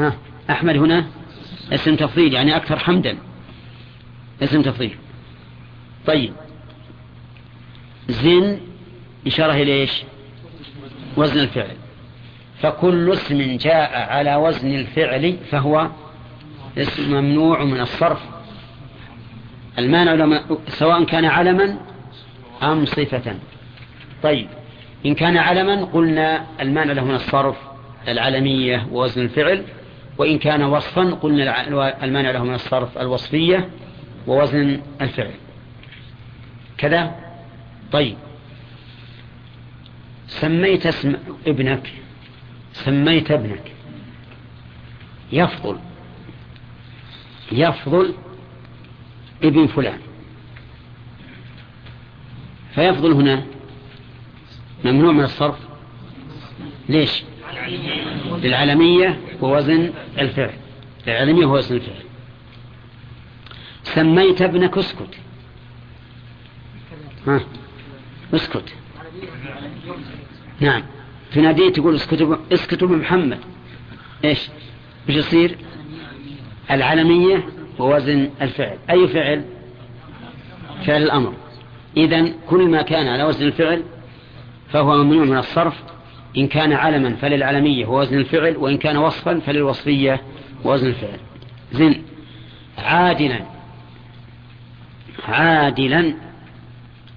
ها 0.00 0.14
أحمد 0.50 0.76
هنا 0.76 1.06
اسم 1.72 1.96
تفضيل 1.96 2.34
يعني 2.34 2.56
أكثر 2.56 2.78
حمدا. 2.78 3.18
اسم 4.42 4.62
تفضيل. 4.62 4.96
طيب. 6.06 6.32
زن 8.08 8.60
إشارة 9.26 9.52
إلى 9.52 9.72
إيش؟ 9.72 10.02
وزن 11.16 11.40
الفعل. 11.40 11.76
فكل 12.62 13.12
اسم 13.12 13.56
جاء 13.56 14.10
على 14.10 14.36
وزن 14.36 14.74
الفعل 14.74 15.36
فهو 15.50 15.88
اسم 16.78 17.10
ممنوع 17.10 17.64
من 17.64 17.80
الصرف. 17.80 18.20
المانع 19.78 20.42
سواء 20.68 21.04
كان 21.04 21.24
علما 21.24 21.78
أم 22.62 22.84
صفة. 22.84 23.34
طيب 24.22 24.48
إن 25.06 25.14
كان 25.14 25.36
علما 25.36 25.84
قلنا 25.84 26.46
المانع 26.60 26.92
له 26.92 27.04
من 27.04 27.14
الصرف 27.14 27.56
العلمية 28.08 28.86
ووزن 28.92 29.22
الفعل 29.22 29.64
وإن 30.18 30.38
كان 30.38 30.62
وصفا 30.62 31.10
قلنا 31.10 31.68
المانع 32.04 32.30
له 32.30 32.44
من 32.44 32.54
الصرف 32.54 32.98
الوصفية 32.98 33.68
ووزن 34.26 34.80
الفعل. 35.00 35.34
كذا؟ 36.78 37.14
طيب. 37.92 38.16
سميت 40.28 40.86
اسم 40.86 41.16
ابنك 41.46 41.92
سميت 42.72 43.30
ابنك. 43.30 43.72
يفضل. 45.32 45.78
يفضل 47.52 48.14
ابن 49.42 49.66
فلان. 49.66 49.98
فيفضل 52.74 53.12
هنا 53.12 53.44
ممنوع 54.84 55.12
من 55.12 55.24
الصرف. 55.24 55.58
ليش؟ 56.88 57.22
للعالمية 58.42 59.20
ووزن 59.40 59.92
الفعل. 60.18 60.54
للعالمية 61.06 61.46
ووزن 61.46 61.76
الفعل. 61.76 62.02
سميت 63.82 64.42
ابنك 64.42 64.78
اسكت. 64.78 65.14
ها؟ 67.26 67.40
اسكت. 68.34 68.74
نعم. 70.60 70.82
تناديه 71.32 71.72
تقول 71.72 71.94
اسكتوا 71.94 72.36
اسكتوا 72.52 72.88
بمحمد. 72.88 73.38
إيش؟ 74.24 74.48
إيش 75.08 75.16
يصير؟ 75.16 75.58
العلمية 76.70 77.44
ووزن 77.78 78.30
الفعل. 78.42 78.78
أي 78.90 79.08
فعل؟ 79.08 79.44
فعل 80.86 81.02
الأمر. 81.02 81.32
اذا 81.96 82.32
كل 82.48 82.68
ما 82.68 82.82
كان 82.82 83.06
على 83.06 83.24
وزن 83.24 83.46
الفعل 83.46 83.82
فهو 84.70 85.04
ممنوع 85.04 85.24
من 85.24 85.38
الصرف. 85.38 85.82
إن 86.36 86.46
كان 86.46 86.72
علما 86.72 87.16
فللعلمية 87.16 87.86
ووزن 87.86 88.18
الفعل 88.18 88.56
وإن 88.56 88.78
كان 88.78 88.96
وصفا 88.96 89.38
فللوصفية 89.38 90.20
ووزن 90.64 90.86
الفعل. 90.86 91.18
زن 91.72 91.94
عادلا. 92.78 93.40
عادلا. 95.28 96.14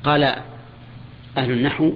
قال 0.03 0.23
أهل 1.37 1.51
النحو 1.51 1.93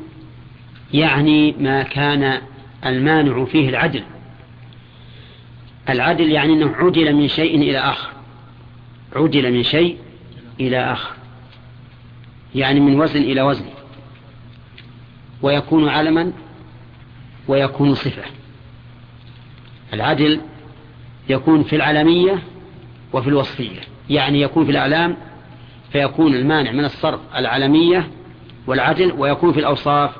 يعني 0.93 1.51
ما 1.51 1.83
كان 1.83 2.41
المانع 2.85 3.45
فيه 3.45 3.69
العدل. 3.69 4.03
العدل 5.89 6.31
يعني 6.31 6.53
أنه 6.53 6.75
عدل 6.75 7.15
من 7.15 7.27
شيء 7.27 7.55
إلى 7.55 7.79
آخر. 7.79 8.09
عدل 9.15 9.53
من 9.53 9.63
شيء 9.63 9.97
إلى 10.59 10.91
آخر. 10.91 11.15
يعني 12.55 12.79
من 12.79 12.99
وزن 13.01 13.21
إلى 13.21 13.41
وزن. 13.41 13.65
ويكون 15.41 15.89
علما 15.89 16.31
ويكون 17.47 17.95
صفة. 17.95 18.23
العدل 19.93 20.41
يكون 21.29 21.63
في 21.63 21.75
العلمية 21.75 22.43
وفي 23.13 23.27
الوصفية. 23.27 23.79
يعني 24.09 24.41
يكون 24.41 24.65
في 24.65 24.71
الأعلام 24.71 25.17
فيكون 25.91 26.35
المانع 26.35 26.71
من 26.71 26.85
الصرف 26.85 27.19
العلمية 27.35 28.11
والعدل 28.67 29.11
ويكون 29.11 29.53
في 29.53 29.59
الأوصاف 29.59 30.11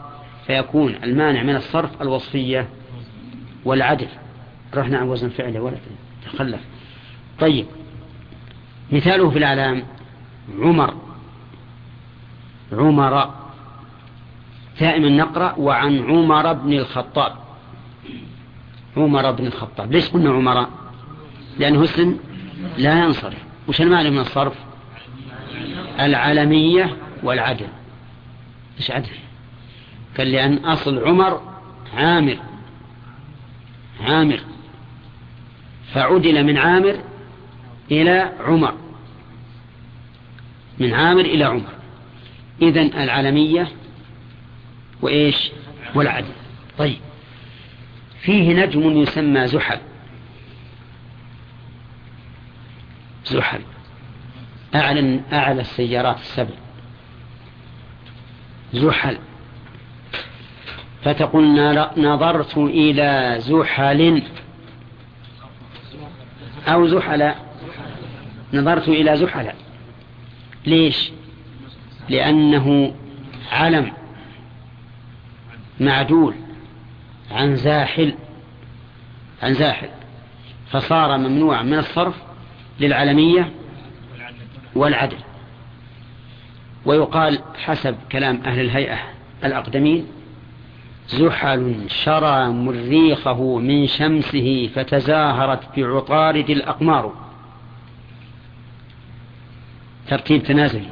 فيكون 0.47 0.95
المانع 1.03 1.43
من 1.43 1.55
الصرف 1.55 2.01
الوصفية 2.01 2.69
والعدل. 3.65 4.07
رحنا 4.73 4.97
عن 4.97 5.07
وزن 5.07 5.29
فعله 5.29 5.59
ولا 5.59 5.77
تخلف. 6.25 6.61
طيب. 7.39 7.65
مثاله 8.91 9.29
في 9.29 9.37
الأعلام 9.37 9.83
عمر. 10.59 10.93
عمر 12.71 13.33
دائما 14.79 15.09
نقرأ 15.09 15.55
وعن 15.57 15.99
عمر 15.99 16.53
بن 16.53 16.73
الخطاب. 16.73 17.35
عمر 18.97 19.31
بن 19.31 19.45
الخطاب. 19.45 19.91
ليش 19.91 20.09
قلنا 20.09 20.29
عمر؟ 20.29 20.67
لأنه 21.57 21.83
اسم 21.83 22.17
لا 22.77 23.03
ينصرف. 23.03 23.43
وش 23.67 23.81
المعنى 23.81 24.09
من 24.09 24.19
الصرف؟ 24.19 24.53
العالمية 25.99 26.97
والعدل. 27.23 27.67
إيش 28.77 28.91
عدل؟ 28.91 29.09
قال 30.17 30.31
لأن 30.31 30.57
أصل 30.57 31.07
عمر 31.07 31.41
عامر. 31.93 32.37
عامر. 34.01 34.39
فعدل 35.95 36.43
من 36.43 36.57
عامر 36.57 36.99
إلى 37.91 38.31
عمر. 38.39 38.73
من 40.79 40.93
عامر 40.93 41.21
إلى 41.21 41.43
عمر. 41.43 41.69
إذن 42.61 42.93
العالمية 42.93 43.67
وإيش؟ 45.01 45.51
والعدل. 45.95 46.33
طيب. 46.77 46.97
فيه 48.21 48.53
نجم 48.53 48.97
يسمى 48.97 49.47
زحل. 49.47 49.79
زحل. 53.25 53.61
أعلى, 54.75 55.21
أعلى 55.33 55.61
السيارات 55.61 56.19
السبع. 56.19 56.55
زحل. 58.73 59.17
فتقول 61.03 61.55
نظرت 61.97 62.57
إلى 62.57 63.35
زحل 63.39 64.23
أو 66.67 66.87
زحل 66.87 67.31
نظرت 68.53 68.87
إلى 68.87 69.17
زحل 69.17 69.51
ليش؟ 70.65 71.11
لأنه 72.09 72.95
علم 73.51 73.91
معدول 75.79 76.35
عن 77.31 77.55
زاحل 77.55 78.15
عن 79.43 79.53
زاحل. 79.53 79.89
فصار 80.71 81.17
ممنوعا 81.17 81.63
من 81.63 81.77
الصرف 81.77 82.15
للعلمية 82.79 83.51
والعدل. 84.75 85.17
ويقال 86.85 87.39
حسب 87.55 87.95
كلام 88.11 88.41
أهل 88.45 88.59
الهيئة 88.59 88.97
الأقدمين 89.43 90.07
زحل 91.09 91.89
شرى 91.89 92.49
مريخه 92.49 93.59
من 93.59 93.87
شمسه 93.87 94.69
فتزاهرت 94.75 95.79
بعطارد 95.79 96.49
الأقمار. 96.49 97.13
ترتيب 100.07 100.43
تنازلي 100.43 100.89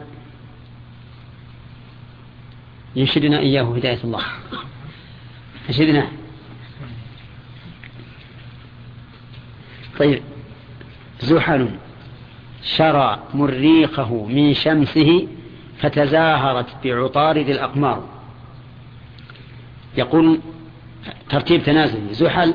ينشدنا 2.95 3.39
إياه 3.39 3.63
هداية 3.75 3.99
الله. 4.03 4.23
نشدنا. 5.69 6.07
طيب. 9.99 10.21
زحل 11.19 11.69
شرى 12.63 13.19
مريخه 13.33 14.25
من 14.25 14.53
شمسه 14.53 15.27
فتزاهرت 15.77 16.67
بعطارد 16.83 17.49
الأقمار. 17.49 18.12
يقول 19.97 20.39
ترتيب 21.29 21.63
تنازلي 21.63 22.13
زحل 22.13 22.53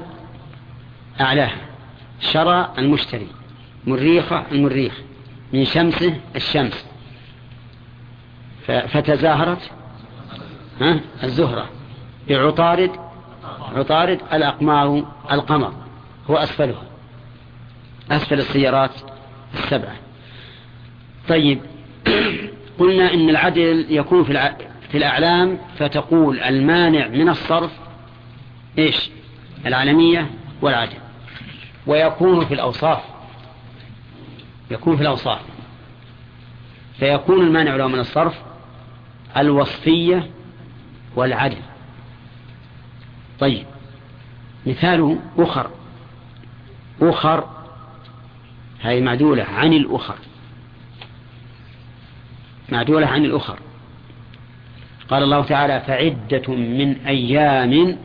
أعلاها 1.21 1.57
شرى 2.21 2.73
المشتري 2.79 3.27
مريخة 3.87 4.45
المريخ 4.53 4.93
من 5.53 5.65
شمسه 5.65 6.21
الشمس. 6.37 6.87
فتزاهرت 8.67 9.71
ها 10.81 11.01
الزهرة 11.23 11.71
بعطارد 12.29 12.91
عطارد 13.75 14.21
الأقمار 14.33 15.05
القمر 15.33 15.73
هو 16.31 16.37
أسفلها 16.37 16.83
أسفل 18.11 18.39
السيارات 18.39 18.91
السبعة. 19.55 19.97
طيب 21.29 21.61
قلنا 22.79 23.15
إن 23.15 23.31
العدل 23.31 23.87
يكون 23.91 24.25
في, 24.25 24.33
في 24.91 24.99
الأعلام 24.99 25.59
فتقول 25.79 26.41
المانع 26.41 27.09
من 27.09 27.29
الصرف 27.29 27.71
إيش؟ 28.79 29.11
العالمية 29.67 30.31
والعدل. 30.63 30.97
ويكون 31.87 32.47
في 32.47 32.55
الأوصاف. 32.55 33.03
يكون 34.71 34.97
في 34.97 35.03
الأوصاف. 35.03 35.41
فيكون 36.99 37.47
المانع 37.47 37.77
له 37.77 37.87
من 37.87 37.99
الصرف 37.99 38.43
الوصفية 39.37 40.31
والعدل. 41.17 41.63
طيب. 43.41 43.67
مثال 44.67 45.19
أخر. 45.39 45.71
أخر. 47.03 47.49
هذه 48.81 49.01
معدولة 49.01 49.45
عن 49.45 49.73
الأخر. 49.73 50.17
معدولة 52.69 53.07
عن 53.07 53.25
الأخر. 53.25 53.59
قال 55.11 55.23
الله 55.23 55.45
تعالى 55.45 55.81
فعدة 55.81 56.55
من 56.55 57.07
أيام 57.07 57.99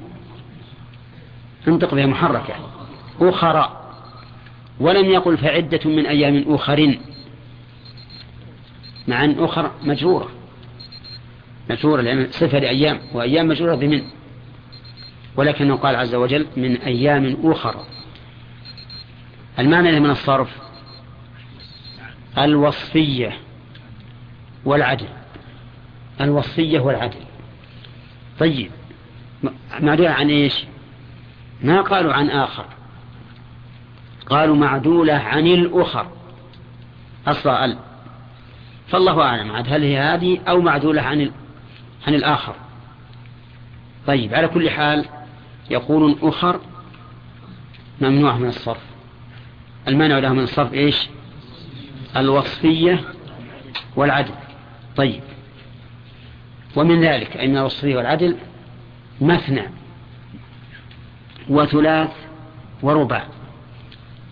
أنطق 1.68 1.96
بها 1.96 2.06
محركة 2.06 2.56
أخرى. 3.22 3.80
ولم 4.80 5.06
يقل 5.06 5.38
فعدة 5.38 5.80
من 5.86 6.06
أيام 6.06 6.46
أخر 6.48 6.98
مع 9.08 9.24
أن 9.24 9.44
أخر 9.44 9.72
مجرورة. 9.84 10.30
مجرورة 11.70 12.02
لأن 12.02 12.28
صفة 12.32 12.60
لأيام 12.60 13.00
وأيام 13.14 13.48
مجرورة 13.48 13.76
بمن؟ 13.76 14.02
ولكنه 15.36 15.76
قال 15.76 15.96
عز 15.96 16.16
وجل 16.16 16.48
من 16.58 16.76
أيام 16.76 17.38
أخرى. 17.44 17.86
المعنى 19.60 20.00
من 20.00 20.10
الصرف؟ 20.10 20.50
الوصفية 22.38 23.38
والعدل. 24.66 25.08
الوصفية 26.22 26.80
والعدل. 26.80 27.20
طيب 28.40 28.72
معدولة 29.80 30.10
عن 30.10 30.30
إيش؟ 30.30 30.66
ما 31.62 31.82
قالوا 31.82 32.14
عن 32.14 32.30
آخر؟ 32.30 32.66
قالوا 34.26 34.56
معدولة 34.56 35.14
عن 35.14 35.48
الأخر. 35.48 36.08
أصلا 37.28 37.66
ال. 37.66 37.78
فالله 38.88 39.22
أعلم 39.22 39.52
عاد 39.52 39.74
هل 39.74 39.84
هي 39.84 40.00
هذه 40.00 40.40
أو 40.48 40.62
معدولة 40.62 41.02
عن 41.02 41.32
عن 42.08 42.14
الآخر؟ 42.14 42.56
طيب 44.08 44.34
على 44.34 44.48
كل 44.48 44.70
حال 44.70 45.06
يقول 45.70 46.18
أخر 46.22 46.60
ممنوع 48.02 48.38
من 48.38 48.48
الصرف. 48.48 48.84
المانع 49.88 50.20
له 50.20 50.34
من 50.34 50.44
الصرف 50.44 50.74
إيش؟ 50.74 51.10
الوصفية 52.18 53.04
والعدل. 53.96 54.34
طيب 54.96 55.22
ومن 56.76 57.02
ذلك 57.02 57.38
أن 57.38 57.58
الوصفية 57.58 57.96
والعدل 57.96 58.38
مثنى 59.22 59.64
وثلاث 61.50 62.12
وربع. 62.82 63.24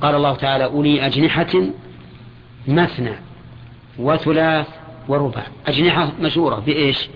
قال 0.01 0.15
الله 0.15 0.35
تعالى 0.35 0.63
أولي 0.63 1.05
أجنحة 1.05 1.53
مثنى 2.67 3.15
وثلاث 3.97 4.67
وربع. 5.07 5.43
أجنحة 5.67 6.11
مشهورة 6.19 6.59
بإيش؟ 6.59 7.09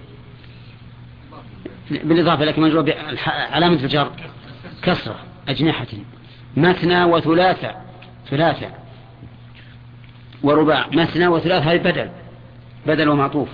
بالإضافة 1.92 2.46
لكن 2.46 2.62
مجرور 2.62 2.94
علامة 3.28 3.84
الجر. 3.84 4.12
كسرة. 4.82 5.20
أجنحة. 5.48 5.88
مثنى 6.58 7.04
وثلاثة 7.04 7.76
ثلاثة. 8.30 8.68
ورباع 10.44 10.88
مثنى 10.94 11.28
وثلاثة 11.28 11.72
هذه 11.72 11.78
بدل. 11.78 12.10
بدل 12.88 13.10
ومعطوف. 13.10 13.50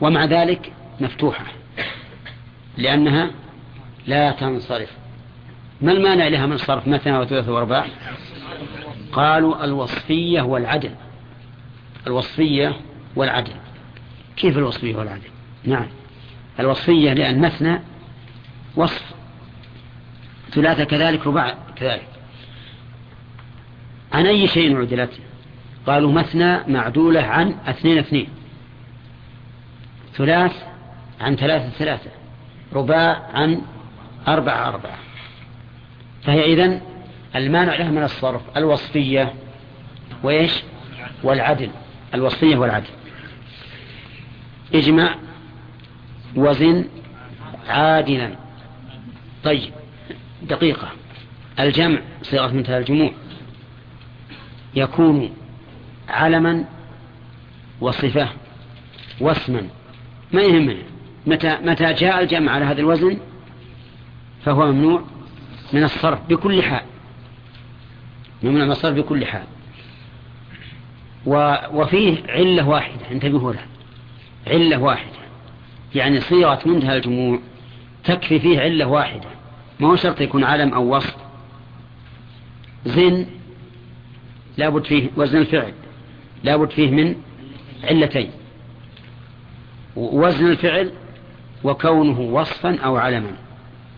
ومع 0.00 0.24
ذلك 0.24 0.72
مفتوحة 1.00 1.44
لأنها 2.76 3.30
لا 4.06 4.32
تنصرف. 4.32 4.90
ما 5.80 5.92
المانع 5.92 6.28
لها 6.28 6.46
من 6.46 6.56
صرف 6.56 6.88
مثنى 6.88 7.18
وثلاثة 7.18 7.54
ورباع 7.54 7.86
قالوا 9.12 9.64
الوصفية 9.64 10.42
والعدل. 10.42 10.90
الوصفية 12.06 12.76
والعدل. 13.16 13.52
كيف 14.36 14.58
الوصفية 14.58 14.96
والعدل؟ 14.96 15.28
نعم. 15.64 15.86
الوصفية 16.60 17.12
لأن 17.12 17.40
مثنى 17.40 17.80
وصف. 18.76 19.14
ثلاثة 20.52 20.84
كذلك 20.84 21.26
رباع 21.26 21.54
كذلك. 21.76 22.08
عن 24.12 24.26
أي 24.26 24.48
شيء 24.48 24.76
عدلت؟ 24.76 25.10
قالوا 25.86 26.12
مثنى 26.12 26.58
معدولة 26.68 27.20
عن 27.20 27.54
اثنين 27.66 27.98
اثنين. 27.98 28.37
ثلاث 30.18 30.52
عن 31.20 31.36
ثلاثة 31.36 31.70
ثلاثة 31.70 32.10
رباع 32.72 33.22
عن 33.34 33.62
أربعة 34.28 34.68
أربعة 34.68 34.98
فهي 36.22 36.52
إذن 36.52 36.80
المانع 37.36 37.76
لها 37.76 37.90
من 37.90 38.02
الصرف 38.02 38.42
الوصفية 38.56 39.34
وإيش؟ 40.22 40.52
والعدل 41.22 41.70
الوصفية 42.14 42.56
والعدل. 42.56 42.90
اجمع 44.74 45.14
وزن 46.36 46.84
عادلا. 47.68 48.34
طيب 49.44 49.72
دقيقة. 50.42 50.88
الجمع 51.60 51.98
صيغة 52.22 52.52
منتهى 52.52 52.78
الجموع 52.78 53.12
يكون 54.74 55.30
علما 56.08 56.64
وصفة 57.80 58.28
واسما. 59.20 59.68
ما 60.32 60.42
يهمنا 60.42 60.82
متى, 61.26 61.58
متى 61.62 61.92
جاء 61.92 62.22
الجمع 62.22 62.52
على 62.52 62.64
هذا 62.64 62.80
الوزن 62.80 63.18
فهو 64.44 64.72
ممنوع 64.72 65.02
من 65.72 65.84
الصرف 65.84 66.18
بكل 66.28 66.62
حال. 66.62 66.84
ممنوع 68.42 68.64
من 68.64 68.70
الصرف 68.70 68.94
بكل 68.94 69.26
حال. 69.26 69.44
وفيه 71.72 72.22
علة 72.28 72.68
واحدة 72.68 73.10
انتبهوا 73.12 73.52
لها. 73.52 73.66
علة 74.46 74.82
واحدة. 74.82 75.18
يعني 75.94 76.20
صيغة 76.20 76.60
منتهى 76.66 76.96
الجموع 76.96 77.38
تكفي 78.04 78.40
فيه 78.40 78.60
علة 78.60 78.86
واحدة. 78.86 79.28
ما 79.80 79.88
هو 79.88 79.96
شرط 79.96 80.20
يكون 80.20 80.44
علم 80.44 80.74
أو 80.74 80.96
وصف. 80.96 81.16
زن 82.86 83.26
لابد 84.56 84.84
فيه 84.84 85.08
وزن 85.16 85.38
الفعل. 85.38 85.72
لابد 86.44 86.70
فيه 86.70 86.90
من 86.90 87.16
علتين. 87.84 88.30
وزن 89.96 90.50
الفعل 90.50 90.92
وكونه 91.64 92.20
وصفا 92.20 92.78
أو 92.84 92.96
علما. 92.96 93.32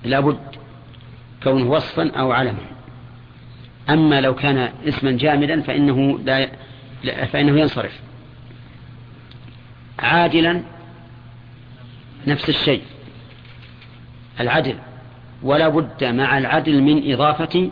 لابد 0.04 0.40
كونه 1.42 1.70
وصفا 1.70 2.10
أو 2.10 2.32
علما. 2.32 2.66
أما 3.90 4.20
لو 4.20 4.34
كان 4.34 4.72
اسما 4.88 5.10
جامدا 5.10 5.60
فإنه, 5.60 6.18
لا 7.04 7.26
فإنه 7.26 7.60
ينصرف. 7.60 8.00
عادلا 9.98 10.62
نفس 12.26 12.48
الشيء. 12.48 12.82
العدل. 14.40 14.74
ولا 15.42 15.68
بد 15.68 16.04
مع 16.04 16.38
العدل 16.38 16.82
من 16.82 17.12
إضافة 17.12 17.70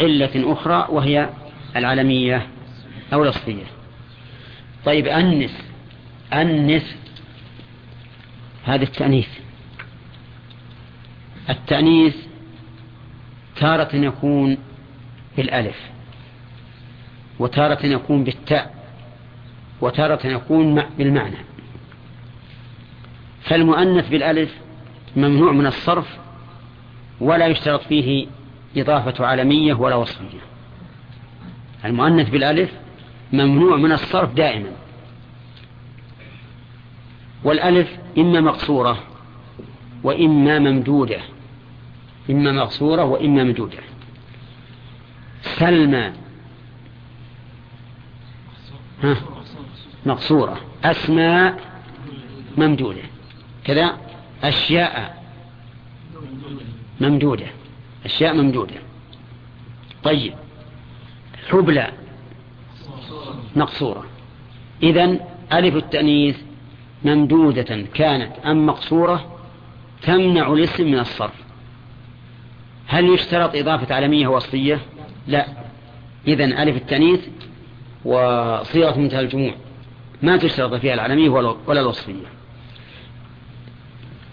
علة 0.00 0.52
أخرى 0.52 0.86
وهي 0.90 1.28
العالمية 1.76 2.46
أو 3.12 3.22
الأصلية 3.22 3.64
طيب 4.84 5.06
أنس. 5.06 5.58
أنس 6.32 6.96
هذا 8.64 8.82
التأنيث. 8.82 9.28
التأنيث 11.50 12.16
تارة 13.56 13.96
يكون 13.96 14.58
بالألف 15.36 15.76
وتارة 17.38 17.86
يكون 17.86 18.24
بالتاء 18.24 18.74
وتارة 19.80 20.26
يكون 20.26 20.82
بالمعنى. 20.98 21.36
فالمؤنث 23.42 24.08
بالألف 24.08 24.54
ممنوع 25.16 25.52
من 25.52 25.66
الصرف 25.66 26.18
ولا 27.20 27.46
يشترط 27.46 27.82
فيه 27.82 28.26
إضافة 28.76 29.26
علمية 29.26 29.74
ولا 29.74 29.94
وصفية. 29.94 30.40
المؤنث 31.84 32.30
بالألف 32.30 32.70
ممنوع 33.32 33.76
من 33.76 33.92
الصرف 33.92 34.34
دائما. 34.34 34.70
والألف 37.44 37.98
إما 38.18 38.40
مقصورة 38.40 38.98
وإما 40.02 40.58
ممدودة. 40.58 41.20
إما 42.30 42.52
مقصورة 42.52 43.04
وإما 43.04 43.44
ممدودة. 43.44 43.78
سلمى. 45.42 46.12
ها؟ 49.02 49.16
مقصورة. 50.06 50.60
أسماء 50.84 51.60
ممدودة. 52.58 53.02
كذا؟ 53.64 53.96
أشياء 54.42 55.24
ممدودة. 57.00 57.46
أشياء 58.04 58.34
ممدودة. 58.34 58.74
طيب. 60.04 60.34
حبلى. 61.50 61.92
مقصورة. 63.56 64.04
إذن 64.82 65.20
ألف 65.52 65.76
التأنيث 65.76 66.47
ممدودة 67.04 67.86
كانت 67.94 68.32
أم 68.46 68.66
مقصورة 68.66 69.38
تمنع 70.02 70.52
الاسم 70.52 70.84
من 70.84 70.98
الصرف. 70.98 71.34
هل 72.86 73.14
يشترط 73.14 73.56
إضافة 73.56 73.94
علمية 73.94 74.28
وصفية 74.28 74.80
لا. 75.26 75.46
إذن 76.26 76.52
ألف 76.52 76.76
التأنيث 76.76 77.20
وصيغة 78.04 78.98
منتهى 78.98 79.20
الجموع. 79.20 79.54
ما 80.22 80.36
تشترط 80.36 80.74
فيها 80.74 80.94
العلمية 80.94 81.28
ولا 81.66 81.80
الوصفية. 81.80 82.26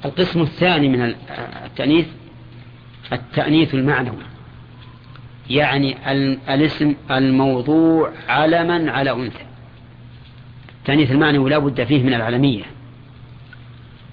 القسم 0.06 0.42
الثاني 0.42 0.90
من 0.90 1.16
التأنيث 1.66 2.08
التأنيث 3.14 3.74
المعنوي. 3.74 4.18
يعني 5.50 5.98
الاسم 6.54 6.96
الموضوع 7.12 8.12
علما 8.28 8.92
على 8.92 9.12
أنثى. 9.12 9.46
التأنيث 10.86 11.12
المعنوي 11.12 11.50
لا 11.50 11.58
بد 11.58 11.84
فيه 11.84 12.04
من 12.04 12.14
العلمية. 12.14 12.64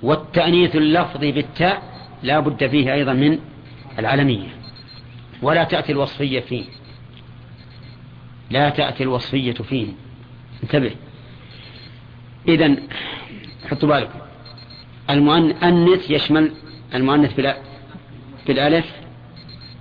والتأنيث 0.02 0.76
اللفظي 0.76 1.32
بالتاء 1.32 1.82
لا 2.22 2.40
بد 2.40 2.66
فيه 2.66 2.94
أيضا 2.94 3.12
من 3.12 3.38
العلمية. 3.98 4.48
ولا 5.42 5.64
تأتي 5.64 5.92
الوصفية 5.92 6.40
فيه. 6.40 6.64
لا 8.50 8.70
تأتي 8.70 9.02
الوصفية 9.02 9.52
فيه. 9.52 9.86
انتبه. 10.62 10.90
إذن 12.48 12.78
حطوا 13.70 13.88
بالكم. 13.88 14.18
المؤنث 15.10 16.10
يشمل 16.10 16.52
المؤنث 16.94 17.40
بالألف 18.46 18.86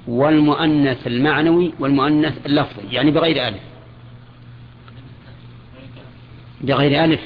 والمؤنث 0.08 1.08
المعنوي 1.08 1.74
والمؤنث 1.80 2.46
اللفظي 2.46 2.96
يعني 2.96 3.12
بغير 3.12 3.48
ألف. 3.48 3.71
بغير 6.64 7.04
ألف 7.04 7.22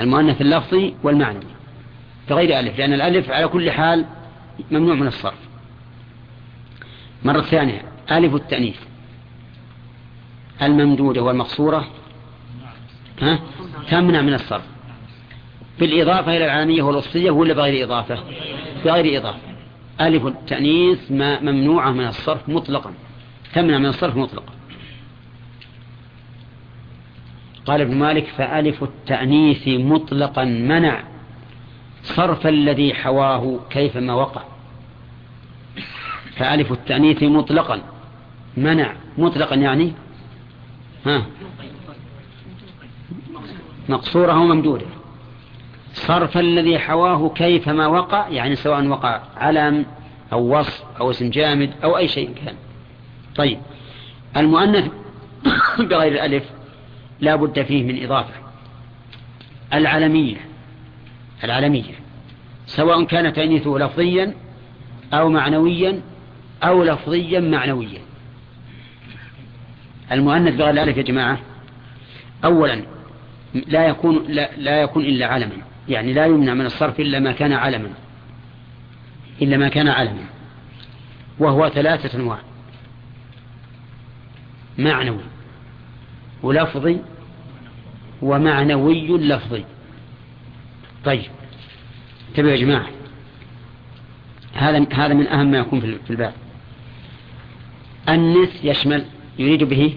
المؤنث 0.00 0.40
اللفظي 0.40 0.94
والمعنوي. 1.02 1.42
بغير 2.30 2.58
ألف 2.58 2.78
لأن 2.78 2.92
الألف 2.92 3.30
على 3.30 3.48
كل 3.48 3.70
حال 3.70 4.04
ممنوع 4.70 4.94
من 4.94 5.06
الصرف. 5.06 5.38
مرة 7.24 7.40
ثانية 7.40 7.82
ألف 8.10 8.34
التأنيث. 8.34 8.76
الممدودة 10.62 11.22
والمقصورة 11.22 11.86
ها؟ 13.22 13.38
تمنع 13.90 14.20
من 14.20 14.34
الصرف. 14.34 14.64
بالإضافة 15.80 16.36
إلى 16.36 16.44
العالمية 16.44 16.82
والوصفية 16.82 17.30
ولا 17.30 17.54
بغير 17.54 17.84
إضافة؟ 17.84 18.18
بغير 18.84 19.20
إضافة. 19.20 19.38
ألف 20.00 20.26
التأنيث 20.26 20.98
ممنوعة 21.10 21.90
من 21.90 22.06
الصرف 22.06 22.48
مطلقا. 22.48 22.92
تمنع 23.54 23.78
من 23.78 23.86
الصرف 23.86 24.16
مطلقا. 24.16 24.55
قال 27.66 27.80
ابن 27.80 27.94
مالك 27.94 28.26
فألف 28.26 28.82
التأنيث 28.82 29.68
مطلقا 29.68 30.44
منع 30.44 31.02
صرف 32.02 32.46
الذي 32.46 32.94
حواه 32.94 33.60
كيفما 33.70 34.14
وقع. 34.14 34.42
فألف 36.36 36.72
التأنيث 36.72 37.22
مطلقا 37.22 37.82
منع. 38.56 38.92
مطلقا 39.18 39.54
يعني؟ 39.54 39.92
ها؟ 41.06 41.26
مقصورة 43.88 44.40
وممدودة 44.40 44.86
صرف 45.94 46.38
الذي 46.38 46.78
حواه 46.78 47.28
كيفما 47.28 47.86
وقع 47.86 48.28
يعني 48.28 48.56
سواء 48.56 48.86
وقع 48.86 49.20
علم 49.36 49.86
أو 50.32 50.58
وصف 50.58 50.84
أو 51.00 51.10
اسم 51.10 51.30
جامد 51.30 51.70
أو 51.84 51.96
أي 51.96 52.08
شيء 52.08 52.34
كان. 52.44 52.54
طيب. 53.36 53.58
المؤنث 54.36 54.90
بغير 55.90 56.12
الألف 56.12 56.55
لا 57.20 57.36
بد 57.36 57.62
فيه 57.62 57.82
من 57.84 58.04
إضافة. 58.04 58.34
العلمية 59.72 60.36
العلمية 61.44 61.94
سواء 62.66 63.04
كان 63.04 63.32
تأنيثه 63.32 63.78
لفظيا 63.78 64.34
أو 65.12 65.28
معنويا 65.28 66.00
أو 66.62 66.84
لفظيا 66.84 67.40
معنويا. 67.40 68.00
المؤنث 70.12 70.54
بغير 70.54 70.70
الألف 70.70 70.96
يا 70.96 71.02
جماعة 71.02 71.38
أولا 72.44 72.82
لا 73.54 73.86
يكون 73.86 74.24
لا, 74.28 74.56
لا 74.56 74.82
يكون 74.82 75.04
إلا 75.04 75.26
علما 75.26 75.56
يعني 75.88 76.12
لا 76.12 76.26
يمنع 76.26 76.54
من 76.54 76.66
الصرف 76.66 77.00
إلا 77.00 77.20
ما 77.20 77.32
كان 77.32 77.52
علما 77.52 77.90
إلا 79.42 79.56
ما 79.56 79.68
كان 79.68 79.88
علما 79.88 80.24
وهو 81.38 81.68
ثلاثة 81.68 82.18
أنواع. 82.18 82.38
معنوي 84.78 85.35
ولفظي 86.42 86.98
ومعنوي 88.22 89.08
لفظي. 89.08 89.64
طيب. 91.04 91.30
انتبهوا 92.28 92.50
يا 92.50 92.56
جماعة. 92.56 92.86
هذا 94.52 94.86
هذا 94.92 95.14
من 95.14 95.26
أهم 95.26 95.50
ما 95.50 95.58
يكون 95.58 95.80
في 95.80 96.10
الباب. 96.10 96.32
النس 98.08 98.64
يشمل 98.64 99.04
يريد 99.38 99.64
به 99.64 99.96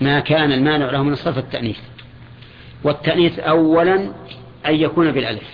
ما 0.00 0.20
كان 0.20 0.52
المانع 0.52 0.90
له 0.90 1.02
من 1.02 1.12
الصرف 1.12 1.38
التأنيث. 1.38 1.78
والتأنيث 2.84 3.38
أولا 3.38 3.94
أن 4.66 4.74
يكون 4.74 5.12
بالألف. 5.12 5.48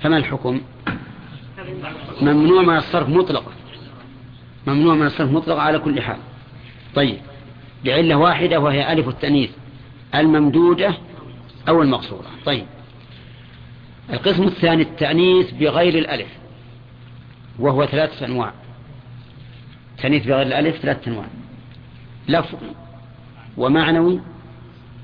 فما 0.00 0.16
الحكم؟ 0.16 0.60
ممنوع 2.22 2.62
من 2.62 2.76
الصرف 2.76 3.08
مطلقا. 3.08 3.52
ممنوع 4.66 4.94
من 4.94 5.06
الصرف 5.06 5.30
مطلقا 5.30 5.60
على 5.60 5.78
كل 5.78 6.00
حال. 6.00 6.18
طيب. 6.94 7.18
بعلة 7.84 8.14
واحدة 8.14 8.60
وهي 8.60 8.92
ألف 8.92 9.08
التأنيث 9.08 9.50
الممدودة 10.14 10.94
أو 11.68 11.82
المقصورة. 11.82 12.26
طيب. 12.46 12.66
القسم 14.12 14.42
الثاني 14.42 14.82
التأنيث 14.82 15.50
بغير 15.50 15.98
الألف 15.98 16.28
وهو 17.58 17.86
ثلاثة 17.86 18.26
أنواع. 18.26 18.52
تأنيث 19.98 20.26
بغير 20.26 20.46
الألف 20.46 20.76
ثلاثة 20.76 21.10
أنواع. 21.10 21.26
لفظي 22.28 22.70
ومعنوي 23.56 24.20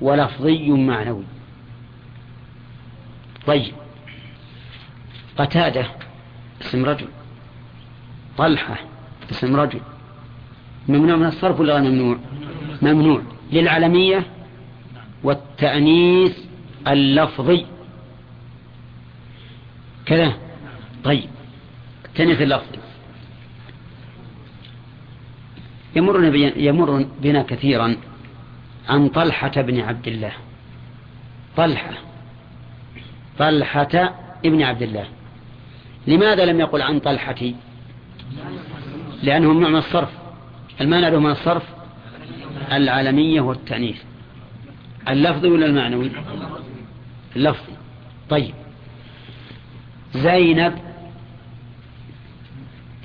ولفظي 0.01 0.69
معنوي. 0.69 1.23
طيب. 3.47 3.73
قتادة 5.37 5.87
اسم 6.61 6.85
رجل. 6.85 7.07
طلحة 8.37 8.77
اسم 9.31 9.55
رجل. 9.55 9.79
ممنوع 10.87 11.15
من 11.15 11.25
الصرف 11.25 11.59
ولا 11.59 11.73
غير 11.73 11.91
ممنوع؟ 11.91 12.17
ممنوع. 12.81 13.21
للعلمية 13.51 14.25
والتأنيث 15.23 16.37
اللفظي. 16.87 17.65
كذا. 20.05 20.33
طيب. 21.03 21.29
التأنيث 22.05 22.41
اللفظي. 22.41 22.77
يمر 25.95 26.35
يمر 26.57 27.05
بنا 27.21 27.43
كثيرا 27.43 27.95
عن 28.89 29.09
طلحة 29.09 29.61
بن 29.61 29.79
عبد 29.79 30.07
الله. 30.07 30.31
طلحة. 31.57 31.93
طلحة 33.39 34.15
ابن 34.45 34.63
عبد 34.63 34.81
الله. 34.81 35.07
لماذا 36.07 36.45
لم 36.45 36.59
يقل 36.59 36.81
عن 36.81 36.99
طلحة 36.99 37.51
لأنه 39.23 39.53
من 39.53 39.75
الصرف. 39.75 40.09
المانع 40.81 41.09
له 41.09 41.19
من 41.19 41.31
الصرف 41.31 41.74
العالمية 42.71 43.41
والتأنيث. 43.41 44.01
اللفظي 45.07 45.47
ولا 45.47 45.65
المعنوي؟ 45.65 46.11
اللفظي 47.35 47.73
طيب. 48.29 48.53
زينب 50.13 50.73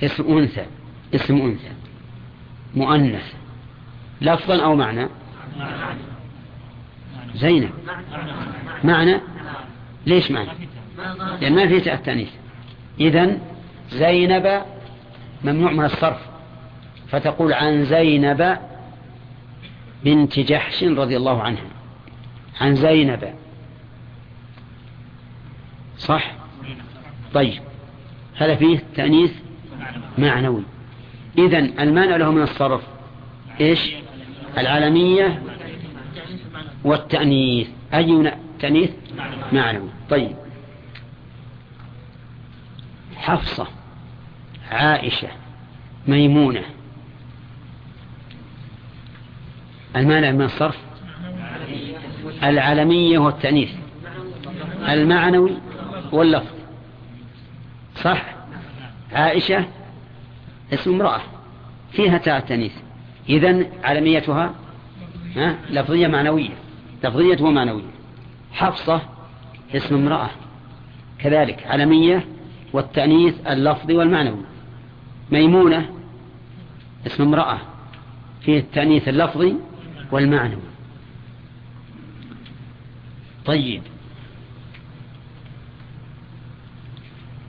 اسم 0.03 0.37
أنثى 0.37 0.65
اسم 1.15 1.35
أنثى. 1.35 1.71
مؤنث. 2.75 3.33
لفظا 4.21 4.63
أو 4.63 4.75
معنى؟ 4.75 5.07
زينب. 7.35 7.71
معنى؟ 8.83 9.21
ليش 10.05 10.31
معنى؟ 10.31 10.49
لأن 11.41 11.55
ما 11.55 11.67
في 11.67 11.93
التأنيث. 11.93 12.29
إذن 12.99 13.41
زينب 13.91 14.61
ممنوع 15.43 15.71
من 15.71 15.85
الصرف. 15.85 16.19
فتقول 17.07 17.53
عن 17.53 17.85
زينب 17.85 18.57
بنت 20.03 20.39
جحش 20.39 20.83
رضي 20.83 21.17
الله 21.17 21.41
عنها 21.41 21.63
عن 22.61 22.75
زينب. 22.75 23.33
صح؟ 25.97 26.31
طيب. 27.33 27.61
هذا 28.37 28.55
فيه 28.55 28.83
تأنيث 28.95 29.31
معنوي. 30.17 30.63
إذن 31.37 31.79
المانع 31.79 32.15
له 32.15 32.31
من 32.31 32.41
الصرف. 32.41 32.81
إيش؟ 33.61 33.93
العالمية 34.57 35.43
والتأنيث. 36.83 37.67
أي 37.93 38.33
تأنيث؟ 38.59 38.91
معنوي. 39.53 39.89
طيب. 40.09 40.35
حفصة 43.15 43.67
عائشة 44.71 45.27
ميمونة 46.07 46.63
المانع 49.95 50.31
من 50.31 50.41
الصرف؟ 50.41 50.77
العالمية 52.43 53.19
والتأنيث. 53.19 53.71
المعنوي 54.89 55.51
واللفظ. 56.11 56.55
صح؟ 57.95 58.25
عائشة 59.13 59.65
اسم 60.73 60.93
امرأة. 60.93 61.21
فيها 61.91 62.17
تاء 62.17 62.37
التأنيث. 62.37 62.73
إذن 63.29 63.65
علميتها 63.83 64.53
لفظية 65.69 66.07
معنوية. 66.07 66.49
لفظية 67.03 67.41
ومعنوية. 67.41 67.91
حفصة 68.53 69.01
اسم 69.75 69.95
امرأة. 69.95 70.29
كذلك 71.19 71.67
علمية 71.67 72.25
والتأنيث 72.73 73.47
اللفظي 73.47 73.93
والمعنوي. 73.93 74.41
ميمونة 75.31 75.89
اسم 77.07 77.23
امرأة. 77.23 77.57
فيه 78.41 78.59
التأنيث 78.59 79.07
اللفظي 79.07 79.55
والمعنوي 80.11 80.71
طيب. 83.45 83.81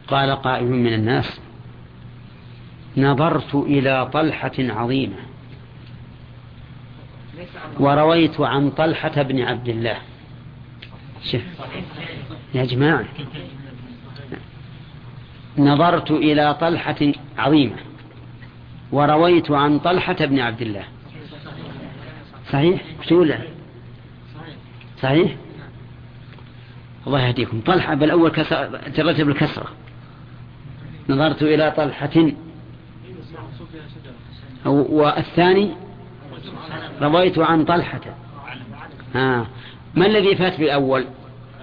قال 0.09 0.30
قائل 0.30 0.66
من 0.66 0.94
الناس 0.94 1.40
نظرت 2.97 3.55
إلى 3.55 4.10
طلحة 4.12 4.52
عظيمة. 4.59 5.16
ورويت 7.80 8.40
عن 8.40 8.70
طلحة 8.70 9.22
بن 9.22 9.40
عبد 9.40 9.68
الله. 9.68 9.98
شف 11.24 11.44
يا 12.55 12.64
جماعة. 12.64 13.05
نظرت 15.59 16.10
إلى 16.10 16.55
طلحة 16.55 17.12
عظيمة. 17.39 17.76
ورويت 18.93 19.51
عن 19.51 19.78
طلحة 19.78 20.16
بن 20.24 20.40
عبد 20.40 20.62
الله. 20.62 20.84
صحيح؟ 22.52 22.82
شو 23.08 23.26
صحيح. 25.02 25.36
الله 27.06 27.20
يهديكم. 27.20 27.60
طلحة 27.60 27.94
بالأول 27.94 28.30
ترتب 28.94 29.28
الكسرة. 29.28 29.66
نظرت 31.08 31.42
إلى 31.42 31.70
طلحة. 31.76 32.32
والثاني؟ 34.66 35.70
رويت 37.00 37.38
عن 37.38 37.64
طلحة. 37.64 38.00
ها. 39.14 39.46
ما 39.94 40.06
الذي 40.06 40.36
فات 40.36 40.60
بالأول؟ 40.60 41.06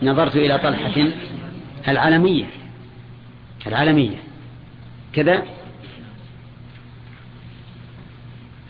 نظرت 0.03 0.35
إلى 0.35 0.57
طلحة. 0.57 1.07
العالمية 1.87 2.45
العالمية 3.67 4.17
كذا؟ 5.13 5.43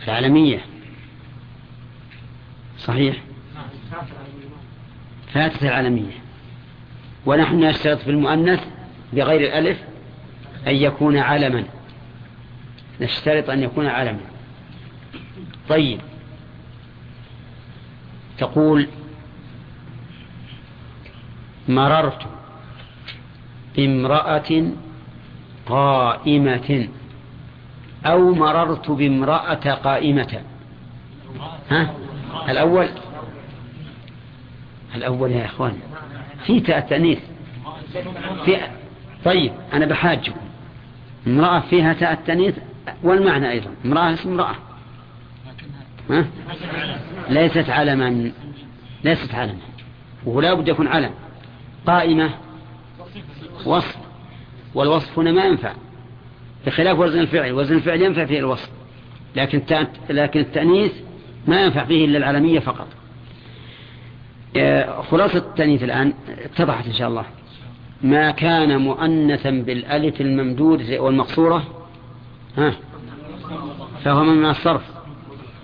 العالمية 0.07 0.61
صحيح؟ 2.79 3.15
فاتت 5.33 5.63
العالمية. 5.63 6.13
ونحن 7.25 7.59
نشترط 7.59 7.97
في 7.97 8.11
المؤنث 8.11 8.63
بغير 9.13 9.41
الألف 9.41 9.77
أن 10.67 10.75
يكون 10.75 11.17
علما 11.17 11.63
نشترط 13.01 13.49
أن 13.49 13.63
يكون 13.63 13.87
علما 13.87 14.19
طيب. 15.69 16.01
تقول 18.37 18.87
مررت 21.67 22.27
بامرأة 23.75 24.71
قائمة 25.65 26.89
أو 28.05 28.33
مررت 28.33 28.91
بامرأة 28.91 29.73
قائمة. 29.73 30.41
ها؟ 31.69 31.93
الأول؟ 32.49 32.89
الأول 34.95 35.31
يا 35.31 35.45
إخوان 35.45 35.79
في 36.45 36.59
تأنيث 36.59 37.19
في 38.45 38.57
طيب 39.25 39.53
أنا 39.73 39.85
بحاجكم. 39.85 40.35
امرأة 41.27 41.59
فيها 41.59 41.93
تاء 41.93 42.15
والمعنى 43.03 43.51
أيضا 43.51 43.71
امرأة 43.85 44.13
اسم 44.13 44.29
امرأة. 44.29 44.55
ها؟ 46.09 46.25
ليست 47.29 47.69
علما 47.69 48.31
ليست 49.03 49.35
علما 49.35 49.59
ولا 50.25 50.53
بد 50.53 50.67
يكون 50.67 50.87
علم. 50.87 51.11
قائمة 51.87 52.29
وصف 53.65 53.97
والوصف 54.73 55.19
هنا 55.19 55.31
ما 55.31 55.45
ينفع. 55.45 55.73
بخلاف 56.65 56.99
وزن 56.99 57.19
الفعل 57.19 57.51
وزن 57.51 57.75
الفعل 57.75 58.01
ينفع 58.01 58.25
فيه 58.25 58.39
الوصف 58.39 58.69
لكن 59.35 59.85
لكن 60.09 60.39
التأنيث 60.39 60.91
ما 61.49 61.61
ينفع 61.61 61.85
فيه 61.85 62.05
إلا 62.05 62.17
العلمية 62.17 62.59
فقط. 62.59 62.87
خلاصة 65.11 65.37
التأنيث 65.37 65.83
الآن 65.83 66.13
اتضحت 66.45 66.87
إن 66.87 66.93
شاء 66.93 67.07
الله. 67.07 67.25
ما 68.01 68.31
كان 68.31 68.81
مؤنثا 68.81 69.49
بالألف 69.49 70.21
الممدود 70.21 70.91
والمقصورة 70.91 71.63
ها 72.57 72.73
فهو 74.03 74.23
من 74.23 74.49
الصرف 74.49 74.81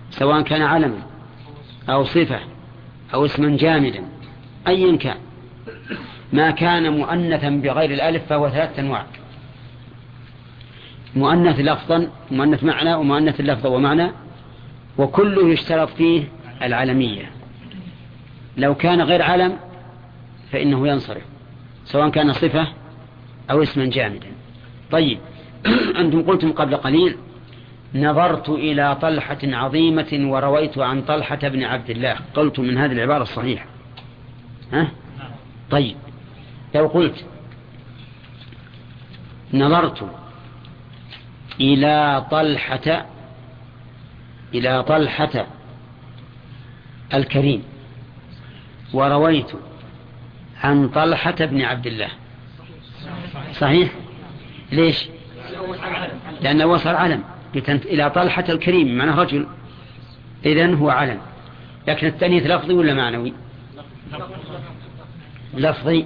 سواء 0.09 0.41
كان 0.41 0.61
علما 0.61 0.99
أو 1.89 2.03
صفة 2.03 2.39
أو 3.13 3.25
اسما 3.25 3.57
جامدا 3.57 4.03
أيا 4.67 4.97
كان. 4.97 5.17
ما 6.33 6.51
كان 6.51 6.97
مؤنثا 6.97 7.49
بغير 7.49 7.91
الألف 7.91 8.23
فهو 8.29 8.49
ثلاثة 8.49 8.81
أنواع. 8.81 9.05
مؤنث 11.15 11.59
لفظا 11.59 12.07
مؤنث 12.31 12.63
معنى 12.63 12.95
ومؤنث 12.95 13.41
لفظا 13.41 13.69
ومعنى. 13.69 14.11
وكله 14.97 15.49
يشترط 15.49 15.89
فيه 15.89 16.23
العلمية. 16.61 17.31
لو 18.57 18.75
كان 18.75 19.01
غير 19.01 19.21
علم 19.21 19.57
فإنه 20.51 20.87
ينصرف 20.87 21.23
سواء 21.85 22.09
كان 22.09 22.33
صفة 22.33 22.67
أو 23.51 23.63
اسما 23.63 23.85
جامدا. 23.85 24.27
طيب 24.91 25.19
أنتم 25.99 26.21
قلتم 26.21 26.51
قبل 26.51 26.75
قليل 26.75 27.17
نظرت 27.95 28.49
إلى 28.49 28.95
طلحة 28.95 29.37
عظيمة 29.43 30.19
ورويت 30.31 30.77
عن 30.77 31.01
طلحة 31.01 31.35
بن 31.47 31.63
عبد 31.63 31.89
الله. 31.89 32.15
قلت 32.33 32.59
من 32.59 32.77
هذه 32.77 32.91
العبارة 32.91 33.23
الصحيحة. 33.23 33.65
ها؟ 34.73 34.91
طيب 35.71 35.95
لو 36.75 36.87
قلت 36.87 37.25
نظرت 39.53 40.09
إلى 41.59 42.25
طلحة 42.31 43.05
إلى 44.57 44.83
طلحة 44.83 45.47
الكريم 47.13 47.63
ورويت 48.93 49.51
عن 50.63 50.89
طلحة 50.89 51.35
بن 51.39 51.61
عبد 51.61 51.87
الله. 51.87 52.09
صحيح؟ 53.53 53.91
ليش؟ 54.71 55.07
لأنه 56.41 56.65
وصل 56.65 56.89
علم. 56.89 57.23
إلى 57.55 58.09
طلحة 58.09 58.45
الكريم 58.49 58.97
معنى 58.97 59.11
رجل. 59.11 59.47
إذن 60.45 60.73
هو 60.73 60.89
علم. 60.89 61.19
لكن 61.87 62.07
التأنيث 62.07 62.43
لفظي 62.43 62.73
ولا 62.73 62.93
معنوي؟ 62.93 63.33
لفظي. 65.53 66.05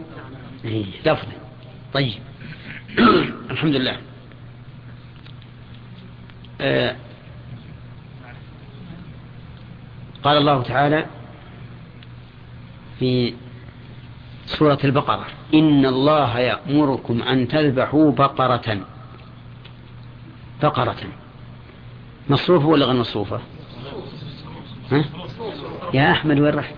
لفظي. 1.06 1.38
طيب. 1.94 2.14
الحمد 3.52 3.76
لله. 3.76 3.98
آه 6.62 6.96
قال 10.24 10.38
الله 10.38 10.64
تعالى 10.64 11.06
في 13.00 13.34
سورة 14.46 14.80
البقرة 14.84 15.26
إن 15.54 15.86
الله 15.86 16.40
يأمركم 16.40 17.22
أن 17.22 17.48
تذبحوا 17.48 18.12
بقرة. 18.12 18.82
بقرة. 20.64 20.98
مصروفة 22.30 22.66
ولا 22.66 22.86
غير 22.86 22.96
مصروفة 22.96 23.40
ها؟ 24.92 25.06
يا 25.94 26.12
أحمد 26.12 26.40
وين 26.40 26.54
رحت؟ 26.54 26.76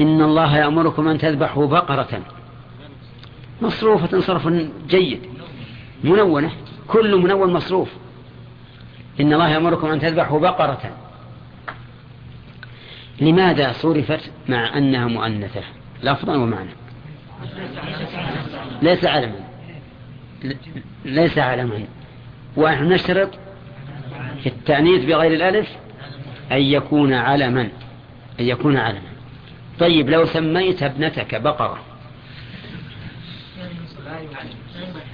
إن 0.00 0.22
الله 0.22 0.56
يأمركم 0.58 1.08
أن 1.08 1.18
تذبحوا 1.18 1.66
بقرة. 1.66 2.22
مصروفة 3.62 4.20
صرف 4.20 4.48
جيد. 4.88 5.20
منونة. 6.04 6.50
كل 6.88 7.16
منون 7.16 7.52
مصروف. 7.52 7.88
إن 9.20 9.32
الله 9.32 9.48
يأمركم 9.48 9.86
أن 9.86 10.00
تذبحوا 10.00 10.40
بقرة. 10.40 11.03
لماذا 13.20 13.72
صرفت 13.72 14.30
مع 14.48 14.78
أنها 14.78 15.06
مؤنثة؟ 15.06 15.62
لفظا 16.02 16.36
ومعنى 16.36 16.70
ليس 18.82 19.04
علما. 19.04 19.40
ليس 21.04 21.38
علما. 21.38 21.84
ونحن 22.56 22.92
نشترط 22.92 23.30
في 24.42 24.46
التأنيث 24.46 25.04
بغير 25.04 25.32
الألف 25.32 25.68
أن 26.52 26.62
يكون 26.62 27.12
علما. 27.12 27.62
أن 28.40 28.44
يكون 28.44 28.76
علما. 28.76 29.14
طيب 29.78 30.10
لو 30.10 30.26
سميت 30.26 30.82
ابنتك 30.82 31.34
بقرة. 31.34 31.78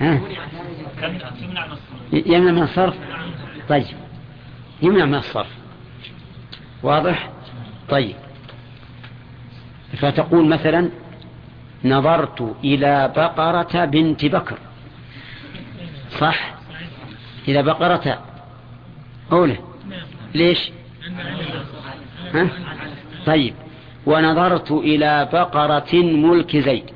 ها؟ 0.01 0.20
يمنع 2.12 2.52
من 2.52 2.62
الصرف؟ 2.62 2.94
طيب 3.68 3.85
يمنع 4.82 5.05
من 5.05 5.14
الصرف. 5.14 5.51
واضح؟ 6.82 7.31
طيب. 7.90 8.16
فتقول 9.96 10.48
مثلا 10.48 10.90
نظرت 11.84 12.56
إلى 12.64 13.12
بقرة 13.16 13.84
بنت 13.84 14.24
بكر. 14.24 14.58
صح؟ 16.18 16.54
إلى 17.48 17.62
بقرة 17.62 18.24
أولى. 19.32 19.56
ليش؟ 20.34 20.70
ها؟ 22.34 22.48
طيب. 23.26 23.54
ونظرت 24.06 24.70
إلى 24.70 25.28
بقرة 25.32 25.94
ملك 25.94 26.56
زيد. 26.56 26.90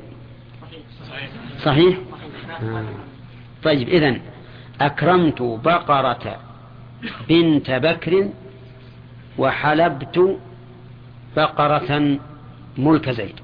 صحيح. 1.63 1.99
طيب 3.63 3.89
إذن 3.89 4.21
أكرمت 4.81 5.43
بقرة 5.43 6.41
بنت 7.29 7.71
بكر 7.71 8.29
وحلبت 9.39 10.39
بقرة 11.37 12.19
ملك 12.79 13.11
زيد. 13.11 13.41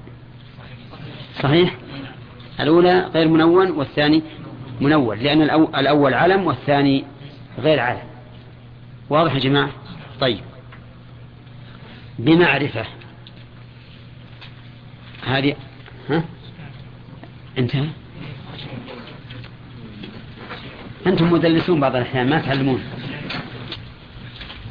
صحيح؟ 1.39 1.75
الأولى 2.59 2.99
غير 3.13 3.27
منون 3.27 3.71
والثاني 3.71 4.21
منون 4.81 5.17
لأن 5.17 5.41
الأول 5.75 6.13
علم 6.13 6.45
والثاني 6.47 7.03
غير 7.59 7.79
علم. 7.79 8.03
واضح 9.09 9.33
يا 9.33 9.39
جماعة؟ 9.39 9.69
طيب. 10.21 10.41
بمعرفة. 12.19 12.85
هذه 15.25 15.55
ها؟ 16.09 16.23
انتهى. 17.57 17.87
أنتم 21.07 21.33
مدلسون 21.33 21.79
بعض 21.79 21.95
الأحيان 21.95 22.29
ما 22.29 22.41
تعلمون. 22.41 22.83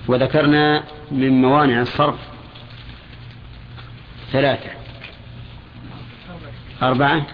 وذكرنا 0.09 0.85
من 1.11 1.43
موانع 1.43 1.81
الصرف. 1.81 2.30
ثلاثة. 4.33 4.71
أربعة؟ 6.83 7.27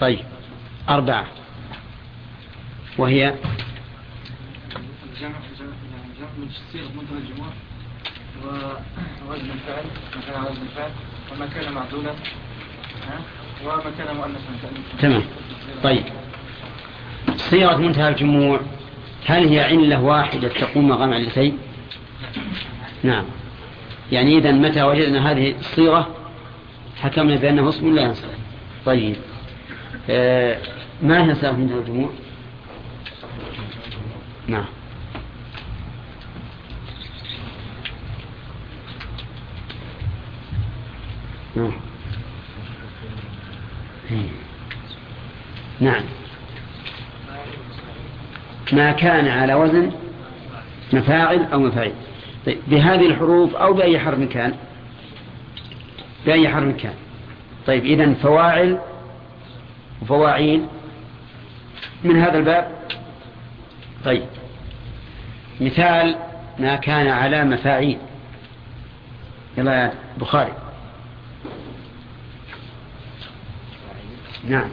طيب 0.00 0.24
أربعة. 0.88 1.26
وهي؟ 2.98 3.34
الجمع 5.12 5.38
من 6.38 6.48
صيغة 6.72 6.88
منتهى 6.96 7.18
الجموع 7.18 7.48
ووزن 8.44 9.50
الفعل 9.50 9.84
ما 10.16 10.20
كان 10.26 10.42
وزن 10.42 10.62
الفعل 10.62 10.90
وما 11.32 11.46
كان 11.46 11.72
معدولا 11.72 12.14
وما 13.64 13.90
كان 13.98 14.16
مؤنثا 14.16 14.38
تمام. 15.00 15.22
طيب. 15.82 16.04
صيغة 17.36 17.76
منتهى 17.76 18.08
الجموع 18.08 18.60
هل 19.26 19.48
هي 19.48 19.60
علة 19.60 20.02
واحدة 20.02 20.48
تقوم 20.48 20.88
مقام 20.88 21.12
علتين؟ 21.12 21.58
نعم. 23.02 23.24
يعني 24.12 24.38
إذا 24.38 24.52
متى 24.52 24.82
وجدنا 24.82 25.30
هذه 25.30 25.54
الصيغة؟ 25.58 26.08
حكمنا 26.96 27.36
بأنه 27.36 27.68
اسم 27.68 27.94
لا 27.94 28.02
ينصرف 28.02 28.38
طيب. 28.86 29.16
آه 30.10 30.58
ما 31.02 31.30
هي 31.30 31.34
صيغة 31.34 31.52
منتهى 31.52 31.78
الجموع؟ 31.78 32.10
نعم. 34.48 34.64
نعم. 41.56 41.72
نعم. 45.80 46.02
ما 48.72 48.92
كان 48.92 49.28
على 49.28 49.54
وزن 49.54 49.92
مفاعل 50.92 51.46
أو 51.52 51.60
مفاعل 51.60 51.92
طيب 52.46 52.58
بهذه 52.66 53.06
الحروف 53.06 53.54
أو 53.54 53.72
بأي 53.72 53.98
حرف 53.98 54.20
كان؟ 54.20 54.54
بأي 56.26 56.48
حرف 56.48 56.76
كان؟ 56.76 56.94
طيب 57.66 57.84
إذن 57.84 58.14
فواعل 58.14 58.78
وفواعيل 60.02 60.66
من 62.04 62.16
هذا 62.16 62.38
الباب. 62.38 62.70
طيب 64.04 64.26
مثال 65.60 66.16
ما 66.58 66.76
كان 66.76 67.06
على 67.06 67.44
مفاعيل. 67.44 67.98
يلا 69.58 69.74
يا 69.74 69.92
بخاري. 70.18 70.52
نعم. 74.44 74.70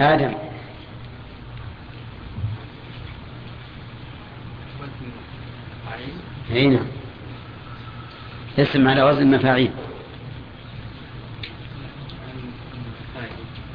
آدم. 0.00 0.32
نعم. 6.50 6.86
اسم 8.58 8.88
على 8.88 9.02
وزن 9.02 9.30
مفاعيل 9.30 9.70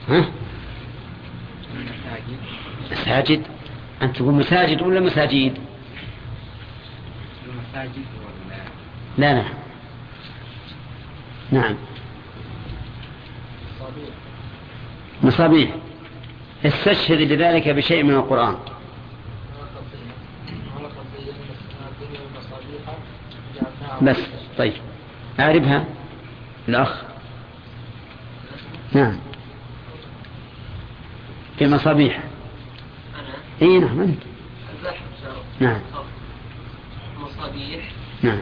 ها؟ 0.10 0.26
مساجد. 2.92 3.44
أنت 4.02 4.16
تقول 4.16 4.34
مساجد 4.34 4.82
ولا 4.82 5.00
مساجيد 5.00 5.58
المساجد 7.46 8.06
لا 9.18 9.34
لا. 9.34 9.44
نعم. 11.52 11.76
مصابيح. 15.24 15.76
استشهد 16.66 17.22
لذلك 17.32 17.70
بشيء 17.70 18.04
من 18.04 18.14
القرآن. 18.14 18.56
بس 24.02 24.18
طيب. 24.58 24.74
أعرفها 25.40 25.86
الأخ. 26.70 27.04
نعم. 28.94 29.20
في 31.60 31.68
مصابيح. 31.68 32.24
أنا 33.20 33.34
إي 33.62 33.80
نعم 33.80 34.02
أنت 34.02 34.24
البحر 34.80 35.02
نعم. 35.60 35.82
مصابيح 37.18 37.92
نعم. 38.24 38.40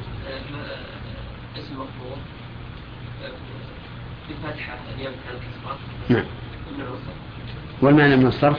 اسم 1.58 1.74
مفروض 1.74 2.18
بفتحة 4.30 4.78
اليوم 4.96 5.14
على 5.28 5.38
الكسرة 5.38 5.78
نعم. 6.10 6.20
الوسط 6.20 6.41
والمانع 7.82 8.16
من 8.16 8.28
الصرف؟ 8.28 8.58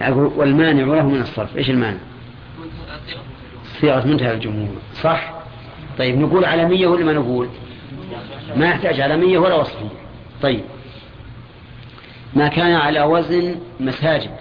أقول 0.00 0.32
والمانع 0.36 0.84
له 0.84 1.08
من 1.08 1.20
الصرف. 1.20 1.56
إيش 1.56 1.70
المانع؟ 1.70 1.98
صيغة 3.80 4.06
منتهى 4.06 4.34
الجمهور. 4.34 4.76
صح؟ 5.02 5.34
طيب 5.98 6.18
نقول 6.18 6.44
علمية 6.44 6.86
ولا 6.86 7.04
ما 7.04 7.12
نقول؟ 7.12 7.48
ما 8.56 8.66
يحتاج 8.66 9.00
علمية 9.00 9.38
ولا 9.38 9.54
وصفية. 9.54 9.88
طيب. 10.42 10.64
ما 12.34 12.48
كان 12.48 12.74
على 12.74 13.02
وزن 13.02 13.60
مساجد. 13.80 14.36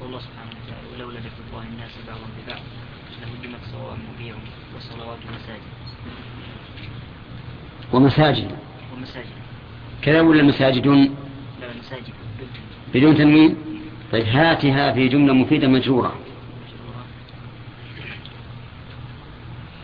والله 0.00 0.18
سبحانه 0.18 0.50
وتعالى 0.50 0.94
ولولا 0.94 1.18
ذكر 1.18 1.42
الله 1.50 1.62
الناس 1.62 1.90
بعضهم 2.08 2.30
ببعض 2.46 2.60
لهدمت 3.20 3.60
صوامع 3.72 4.02
وبيع 4.14 4.34
وصلوات 4.76 5.18
ومساجد 5.28 5.62
ومساجد. 7.92 8.65
كذا 10.06 10.20
ولا 10.20 10.42
مساجد 10.42 10.86
لا 10.86 11.08
مساجد. 11.80 12.14
بدون 12.94 13.16
تنوين؟ 13.16 13.56
طيب 14.12 14.26
هاتها 14.26 14.92
في 14.92 15.08
جملة 15.08 15.32
مفيدة 15.32 15.68
مجرورة. 15.68 16.14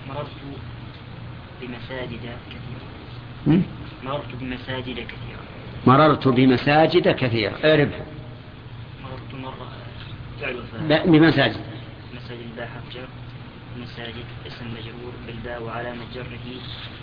مررت 0.08 0.26
بمساجد 1.62 2.20
كثيرة؟ 2.50 3.62
مررت 4.04 4.34
بمساجد 4.40 4.94
كثيرة. 4.94 5.42
مررت 5.86 6.28
بمساجد 6.28 7.08
كثيرة. 7.08 7.54
اعرفها 7.64 8.06
مررت 9.02 9.34
مرة. 9.42 9.68
بمساجد. 11.04 11.56
مساجد 12.14 12.40
الباء 12.50 12.68
مساجد 13.92 14.24
اسم 14.46 14.66
مجرور 14.66 15.12
بالباء 15.26 15.62
وعلامة 15.62 16.00
جره 16.14 16.38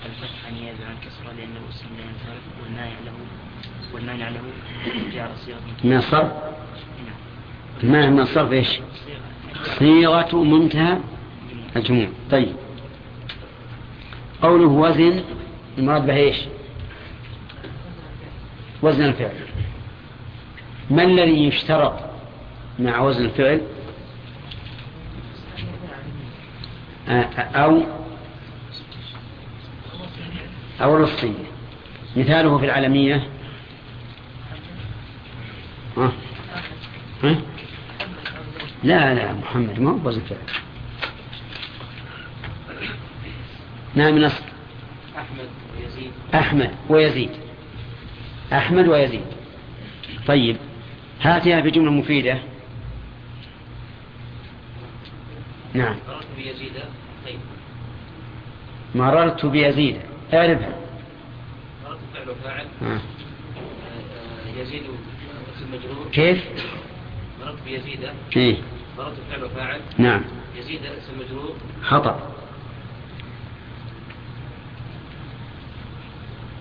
الفتحة 0.05 0.51
نيابة 0.51 0.85
عن 0.85 0.95
كسرة 1.05 1.33
لأنه 1.37 1.59
اسم 1.69 1.85
لا 1.97 2.03
ينصرف 2.03 2.43
والمانع 2.63 2.99
له 3.05 3.13
والمانع 3.93 4.29
له 4.29 4.41
جعل 5.13 5.29
صيغة. 5.45 5.59
من 5.83 5.97
الصرف 5.97 6.31
نعم. 7.05 7.15
المانع 7.83 8.09
من 8.09 8.19
الصرف 8.19 8.51
إيش؟ 8.51 8.67
صيغة. 8.67 9.77
صيغة 9.79 10.43
منتهى 10.43 10.97
الجموع. 11.75 12.07
طيب. 12.31 12.55
قوله 14.41 14.67
وزن 14.67 15.23
المراد 15.77 16.05
به 16.05 16.15
إيش؟ 16.15 16.37
وزن 18.81 19.03
الفعل. 19.03 19.35
ما 20.89 21.03
الذي 21.03 21.47
يشترط 21.47 21.99
مع 22.79 23.01
وزن 23.01 23.25
الفعل 23.25 23.61
آه، 23.61 23.69
أو 27.09 27.81
أو 30.81 30.97
الوصية 30.97 31.49
مثاله 32.17 32.57
في 32.57 32.65
العالمية. 32.65 33.29
ها 35.97 36.11
ها؟ 37.23 37.35
لا 38.83 39.13
لا 39.13 39.33
محمد 39.33 39.79
ما 39.79 39.91
هو 39.91 40.07
وزن 40.07 40.21
فعل. 40.21 40.37
نعم 43.95 44.17
نصر 44.17 44.43
أحمد 45.17 45.49
ويزيد. 45.69 46.11
أحمد 46.33 46.71
ويزيد. 46.89 47.31
أحمد 48.53 48.87
ويزيد. 48.87 49.25
طيب. 50.27 50.57
هاتها 51.21 51.61
في 51.61 51.71
جملة 51.71 51.91
مفيدة. 51.91 52.39
نعم. 55.73 55.95
بيزيد؟ 56.43 56.71
طيب. 57.25 57.39
مررت 58.95 59.45
بيزيد. 59.45 59.97
اعرفها 60.33 60.75
مررت 61.85 61.99
فعل 62.13 62.29
وفاعل 62.29 62.67
ها. 62.81 62.93
آه، 62.93 62.99
آه، 64.57 64.61
يزيد 64.61 64.83
اسم 65.57 65.71
مجرور 65.73 66.07
كيف؟ 66.11 66.43
مررت 67.41 67.57
بيزيد. 67.65 68.09
إيه؟ 68.37 68.57
مررت 68.97 69.15
فعل 69.29 69.43
وفاعل 69.43 69.81
نعم. 69.97 70.21
يزيد 70.55 70.85
اسم 70.85 71.19
مجرور 71.19 71.55
خطأ. 71.83 72.33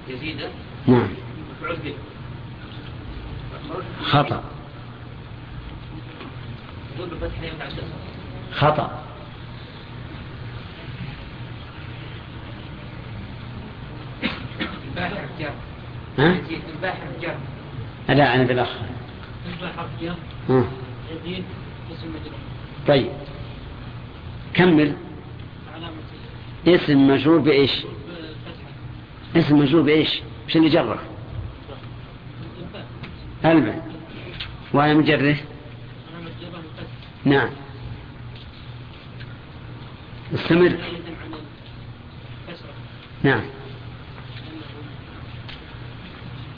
يزيد. 0.09 0.41
نعم. 0.87 1.09
مفعول 1.63 1.77
به. 1.77 1.95
خطأ. 4.05 4.43
خطأ 8.53 9.05
الباء 14.89 15.09
حرف 15.09 15.31
جر 15.41 15.53
ها؟ 16.19 16.37
لا 18.09 18.35
أنا 18.35 18.43
بالأخ 18.45 18.69
ها. 20.49 20.65
طيب. 22.89 23.11
كمل. 24.55 24.97
اسم 26.67 27.09
مجرور 27.09 27.39
بإيش؟ 27.39 27.71
اسم 29.37 29.59
مجرور 29.59 29.83
بإيش؟ 29.83 30.21
مش 30.49 30.57
اللي 30.57 30.69
جره 30.69 30.99
ألبا 33.45 33.83
وأنا 34.73 34.95
مجرة. 34.95 35.37
نعم. 37.25 37.49
استمر. 40.35 40.77
نعم. 43.23 43.43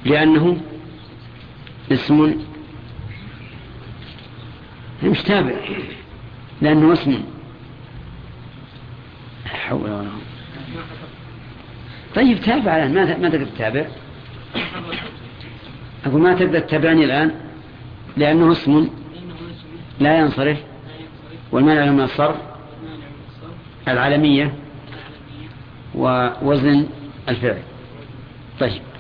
لأنه 0.05 0.61
اسم 1.93 2.35
مش 5.05 5.23
تابع 5.23 5.55
لأنه 6.63 6.93
اسم. 6.93 7.23
حول 9.47 9.81
ولا 9.91 10.09
طيب 12.15 12.41
تابع 12.41 12.77
الآن 12.77 13.23
ما 13.23 13.29
تقدر 13.29 13.47
تتابع؟ 13.47 13.87
أقول 16.07 16.21
ما 16.21 16.35
تقدر 16.35 16.59
تتابعني 16.61 17.05
الآن؟ 17.05 17.35
لأنه 18.17 18.53
اسم 18.53 18.89
لا 20.01 20.19
ينصرف 20.19 20.59
والمانع 21.53 21.91
من 21.91 22.01
الصرف. 22.01 22.37
العالمية 23.89 24.55
ووزن 25.95 26.87
الفعل. 27.29 27.63
طيب 28.61 28.83
آه، 28.83 28.91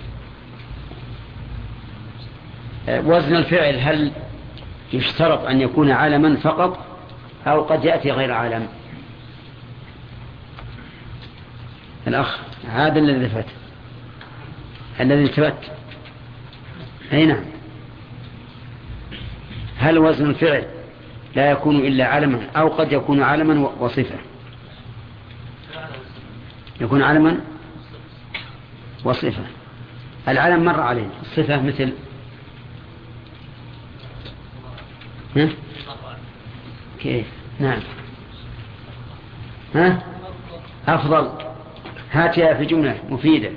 وزن 2.98 3.36
الفعل 3.36 3.74
هل 3.74 4.12
يشترط 4.92 5.44
أن 5.44 5.60
يكون 5.60 5.90
علما 5.90 6.36
فقط 6.36 6.78
أو 7.46 7.62
قد 7.62 7.84
يأتي 7.84 8.10
غير 8.10 8.32
عالم؟ 8.32 8.68
الأخ 12.06 12.38
هذا 12.70 12.98
الذي 12.98 13.28
فات. 13.28 13.46
الذي 15.00 15.24
التفت 15.24 15.70
أي 17.12 17.26
نعم. 17.26 17.44
هل 19.78 19.98
وزن 19.98 20.30
الفعل 20.30 20.64
لا 21.36 21.50
يكون 21.50 21.76
إلا 21.76 22.06
علما 22.06 22.46
أو 22.56 22.68
قد 22.68 22.92
يكون 22.92 23.22
علما 23.22 23.70
وصفة؟ 23.80 24.18
يكون 26.80 27.02
علما 27.02 27.40
وصفة. 29.04 29.44
العلم 30.28 30.64
مر 30.64 30.80
علينا 30.80 31.10
الصفة 31.22 31.62
مثل 31.62 31.92
ها؟ 35.36 35.48
كيف 37.00 37.26
نعم. 37.60 37.80
ها؟ 39.74 40.02
أفضل. 40.88 41.30
هاتها 42.12 42.54
في 42.54 42.64
جملة 42.64 42.98
مفيدة. 43.10 43.50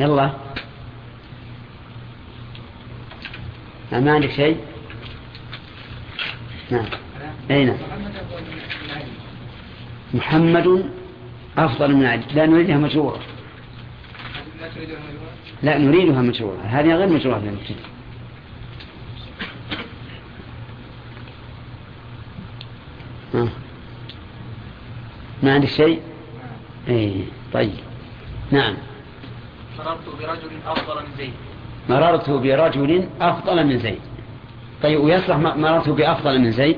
يلا. 0.00 0.32
ما 3.92 4.12
عندك 4.12 4.30
شيء؟ 4.30 4.60
نعم. 6.70 6.86
أين 7.50 7.78
محمد 10.14 10.90
أفضل 11.64 11.94
من 11.94 12.06
علي 12.06 12.22
لا 12.34 12.46
نريدها 12.46 12.76
مشروعة 12.76 13.20
لا 15.62 15.78
نريدها 15.78 16.22
مشروعة 16.22 16.62
هذه 16.64 16.94
غير 16.94 17.08
مشروعة 17.08 17.38
للمبتدئ 17.38 17.74
ما 25.42 25.54
عندك 25.54 25.68
شيء؟ 25.68 26.00
اي 26.88 27.24
طيب. 27.52 27.72
نعم. 28.50 28.74
مررت 29.78 29.98
برجل 30.20 30.50
أفضل 30.66 31.02
من 31.02 31.16
زيد. 31.18 31.32
مررت 31.88 32.30
برجل 32.30 33.08
أفضل 33.20 33.66
من 33.66 33.78
زيد. 33.78 34.00
طيب 34.82 35.00
ويصلح 35.00 35.36
مررت 35.36 35.88
بأفضل 35.88 36.38
من 36.38 36.52
زيد؟ 36.52 36.76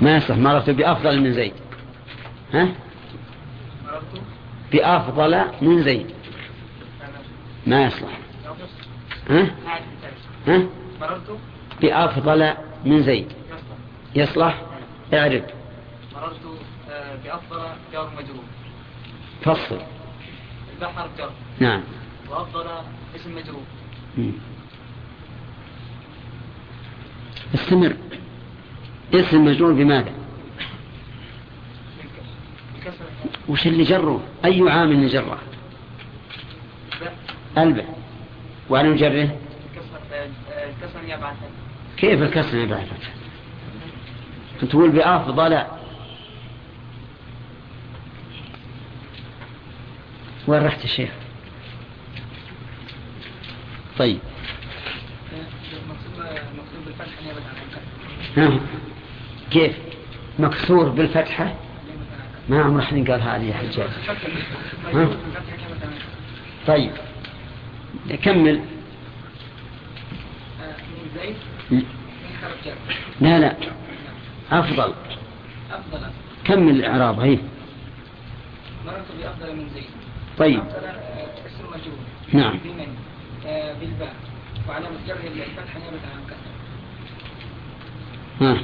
ما 0.00 0.16
يصلح. 0.16 0.36
مررت 0.36 0.70
بأفضل 0.70 1.20
من 1.20 1.32
زيد. 1.32 1.52
ها؟ 2.52 2.68
بأفضل 4.72 5.44
من 5.62 5.82
زيد. 5.82 6.06
ما 7.66 7.84
يصلح. 7.84 8.18
ها؟ 9.30 9.50
ها؟ 10.46 10.66
بأفضل 11.82 12.54
من 12.84 13.02
زيد. 13.02 13.32
يصلح؟ 14.14 14.62
اعرف. 15.14 15.44
مررت 16.14 16.40
بأفضل 17.24 17.60
جار 17.92 18.10
مجرور 18.16 18.44
فصل 19.42 19.80
البحر 20.74 21.08
جر 21.18 21.30
نعم. 21.60 21.82
وأفضل 22.30 22.66
اسم 23.16 23.36
مجرور. 23.36 23.62
استمر. 27.54 27.96
اسم 29.14 29.44
مجرور 29.44 29.72
بماذا؟ 29.72 30.21
وش 33.48 33.66
اللي 33.66 33.84
جره؟ 33.84 34.20
أي 34.44 34.70
عامل 34.70 35.08
جره؟ 35.08 35.38
باء 37.00 37.16
البع 37.58 37.84
وعلى 38.70 38.88
مجره 38.88 39.22
كسر 39.22 40.00
آه، 40.12 40.28
آه، 40.52 40.72
كسر 40.82 41.04
يبعث 41.04 41.36
كيف 41.96 42.22
الكسر 42.22 42.56
يا 42.56 42.64
بعد 42.64 42.86
تقول 44.70 44.90
بأفضل 44.90 45.62
وين 50.46 50.62
رحت 50.62 50.84
الشيخ 50.84 51.10
طيب. 53.98 54.18
الكسر 56.86 57.80
ها؟ 58.36 58.60
كيف؟ 59.50 59.76
مكسور 60.38 60.88
بالفتحة؟ 60.88 61.54
ما 62.48 62.62
عمر 62.62 62.82
حد 62.82 63.10
قال 63.10 63.22
هذه 63.22 63.42
يا 63.42 63.54
حجاج؟ 63.54 63.90
طيب. 66.66 66.90
كمل 68.22 68.60
لا 73.20 73.38
لا. 73.38 73.56
أفضل. 74.52 74.92
أفضل 75.72 76.00
كمل 76.44 76.70
الإعراب 76.70 77.20
هي. 77.20 77.38
بأفضل 78.86 79.56
من 79.56 79.68
زيد 79.74 79.84
طيب. 80.38 80.60
اسم 81.46 81.64
مجرور 81.66 81.98
نعم. 82.32 82.58
بمن 82.64 82.86
بالباء 83.80 84.14
وعلامة 84.68 84.96
جره 85.08 85.14
الفتح 85.14 85.76
نيابة 85.76 85.98
عن 86.12 86.18
الكسر 86.22 86.52
ها. 88.40 88.62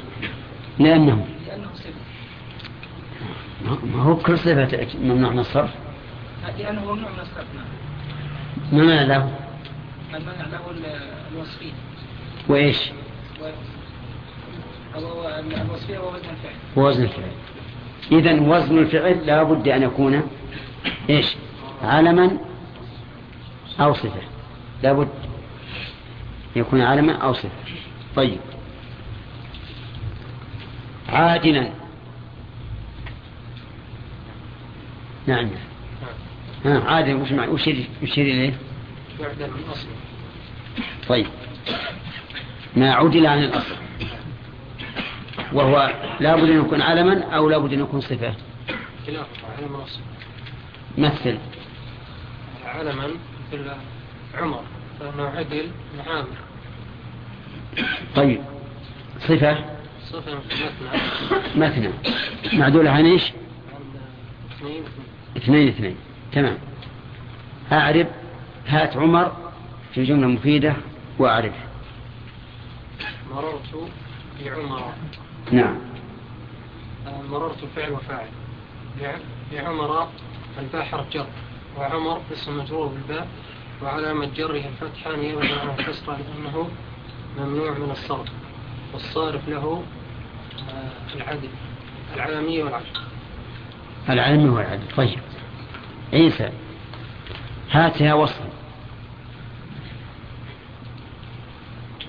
لأنه 0.79 1.27
لأنه 1.47 1.69
صفة 1.75 1.93
ما 3.95 4.03
هو 4.03 4.15
كل 4.15 4.37
صفة 4.37 4.87
ممنوع 5.01 5.31
من 5.31 5.39
الصرف 5.39 5.69
لأنه 6.57 6.81
ممنوع 6.81 7.09
من 7.11 7.19
الصرف 7.19 7.45
نعم. 7.55 7.65
ما 8.87 9.03
له. 9.05 9.31
المنع 10.15 10.45
له 10.51 10.71
ال- 10.71 11.09
الوصفية 11.33 11.71
وإيش؟ 12.47 12.91
الوصفية 15.61 15.99
ووزن 15.99 16.29
الفعل. 16.29 16.55
وزن 16.75 17.03
الفعل. 17.03 17.31
إذا 18.11 18.41
وزن 18.41 18.77
الفعل 18.77 19.25
لا 19.25 19.43
بد 19.43 19.67
أن 19.67 19.83
يكون 19.83 20.23
إيش؟ 21.09 21.35
علما 21.83 22.37
أو 23.79 23.93
صفة. 23.93 24.21
لا 24.83 24.93
بد 24.93 25.09
يكون 26.55 26.81
علما 26.81 27.13
أو 27.13 27.33
صفة. 27.33 27.49
طيب. 28.15 28.39
عادلا. 31.09 31.69
نعم. 35.27 35.49
ها 36.65 36.79
عادل 36.79 37.15
وش 37.15 37.31
معنى 37.31 37.51
وش 37.51 37.67
يشير 38.01 38.25
أصله 39.71 39.91
طيب. 41.07 41.27
ما 42.75 42.93
عدل 42.93 43.27
عن 43.27 43.43
الأصل. 43.43 43.75
وهو 45.53 45.93
لا 46.19 46.35
بد 46.35 46.49
أن 46.49 46.59
يكون 46.59 46.81
علما 46.81 47.23
أو 47.23 47.49
لا 47.49 47.57
بد 47.57 47.73
أن 47.73 47.79
يكون 47.79 48.01
صفة. 48.01 48.33
خلافه 49.07 49.27
علم 49.57 49.75
الأصل 49.75 49.99
مثل. 50.97 51.37
علما 52.65 53.07
مثل 53.53 53.71
عمر 54.37 54.63
فإنه 54.99 55.23
عدل 55.23 55.67
معامر 55.97 56.27
طيب. 58.15 58.41
صفة؟ 59.19 59.57
صفة 60.03 60.33
مثنى. 60.35 61.65
مثنى. 61.65 61.89
معدولة 62.53 62.91
عن 62.91 63.05
عن 63.05 63.33
اثنين. 64.59 64.83
اثنين 65.37 65.67
اثنين. 65.67 65.95
تمام. 66.31 66.57
أعرب 67.71 68.07
هات 68.67 68.97
عمر 68.97 69.31
في 69.93 70.03
جملة 70.03 70.27
مفيدة 70.27 70.73
وأعرف 71.19 71.53
مررت 73.31 73.89
بعمر. 74.45 74.93
نعم. 75.51 75.77
آه، 77.07 77.21
مررت 77.31 77.65
فعل 77.75 77.91
وفاعل. 77.91 78.27
بع- 79.01 79.53
بعمر 79.53 80.07
الباء 80.59 80.83
حرف 80.83 81.09
جر 81.13 81.25
وعمر 81.77 82.21
اسم 82.33 82.57
مجرور 82.57 82.87
بالباء 82.87 83.27
وعلامة 83.83 84.25
جره 84.25 84.63
الفتحة 84.81 85.15
نيابة 85.15 85.59
عن 85.61 85.69
الكسرة 85.79 86.17
لأنه 86.17 86.69
ممنوع 87.39 87.71
من 87.71 87.91
الصرف 87.91 88.27
والصارف 88.93 89.49
له 89.49 89.83
آه، 90.69 91.15
العدل 91.15 91.49
العالمية 92.15 92.63
والعدل. 92.63 92.85
العلم 94.09 94.49
هو 94.49 94.59
العدل. 94.59 94.95
طيب. 94.97 95.19
عيسى 96.13 96.49
هاتها 97.71 98.13
وصل 98.13 98.43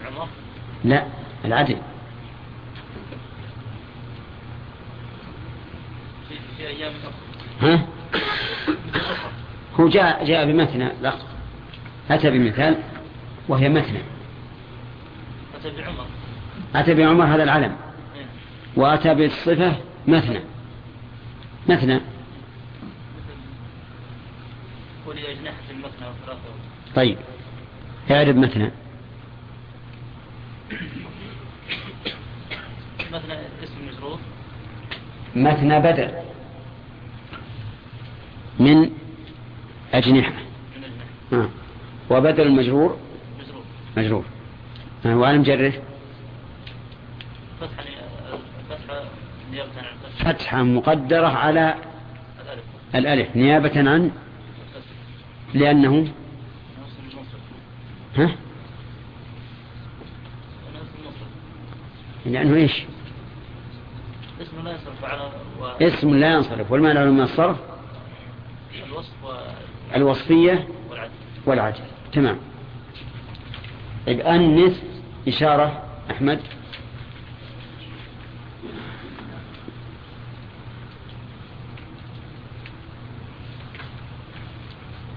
عمر 0.06 0.28
لا 0.84 1.06
العدل. 1.44 1.76
ها؟ 7.60 7.86
هو 9.80 9.88
جاء 9.88 10.24
جاء 10.24 10.46
بمثنى 10.46 10.88
لا 11.02 11.14
أتى 12.10 12.30
بمثال 12.30 12.76
وهي 13.48 13.68
مثنى. 13.68 14.00
أتى 15.54 15.70
بعمر. 15.76 16.06
أتى 16.74 16.94
بعمر 16.94 17.24
هذا 17.24 17.42
العلم. 17.42 17.76
إيه. 18.16 18.26
وأتى 18.76 19.14
بالصفة 19.14 19.76
مثنى. 20.08 20.40
مثنى 21.70 22.00
أجنحة 25.40 25.70
المثنى 25.70 26.08
وثلاثة 26.08 26.40
طيب. 26.94 27.18
اعرب 28.10 28.36
مثنى. 28.36 28.70
مثنى 33.12 33.34
اسم 33.62 33.88
مجرور 33.88 34.18
مثنى 35.36 35.80
بدل 35.80 36.10
من 38.58 38.90
أجنحة. 39.94 40.32
من 40.76 40.84
النحو 40.84 41.44
آه. 41.44 41.48
وبدل 42.10 42.46
المجرور؟ 42.46 42.96
مجرور. 43.40 43.64
مجرور. 43.96 44.24
آه. 45.06 45.16
وعلى 45.16 45.38
مجره 45.38 45.72
فتحة 47.60 47.84
فتحة 48.70 49.02
الفتحة 49.52 49.89
فتحة 50.24 50.62
مقدرة 50.62 51.26
على 51.26 51.74
الألف. 52.94 53.36
نيابة 53.36 53.90
عن؟ 53.90 54.10
لأنه؟ 55.54 56.08
ها؟ 58.16 58.34
لأنه 62.26 62.56
إيش؟ 62.56 62.82
اسم 64.42 64.64
لا 64.64 64.70
يصرف 64.70 65.04
على 65.04 65.30
و... 65.60 65.64
اسم 65.64 66.14
لا 66.14 66.32
ينصرف. 66.32 66.72
والمانع 66.72 67.04
من 67.04 67.20
الصرف 67.20 67.56
الوصف 68.86 69.24
و... 69.24 69.32
الوصفية 69.96 70.68
والعدل. 70.90 71.10
والعجل 71.46 71.84
تمام. 72.12 72.38
طيب 74.06 74.20
أنث 74.20 74.82
إشارة 75.28 75.82
أحمد. 76.10 76.40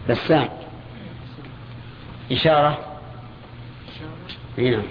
بسام. 0.10 0.50
إشارة؟ 2.32 2.78
نعم. 4.58 4.84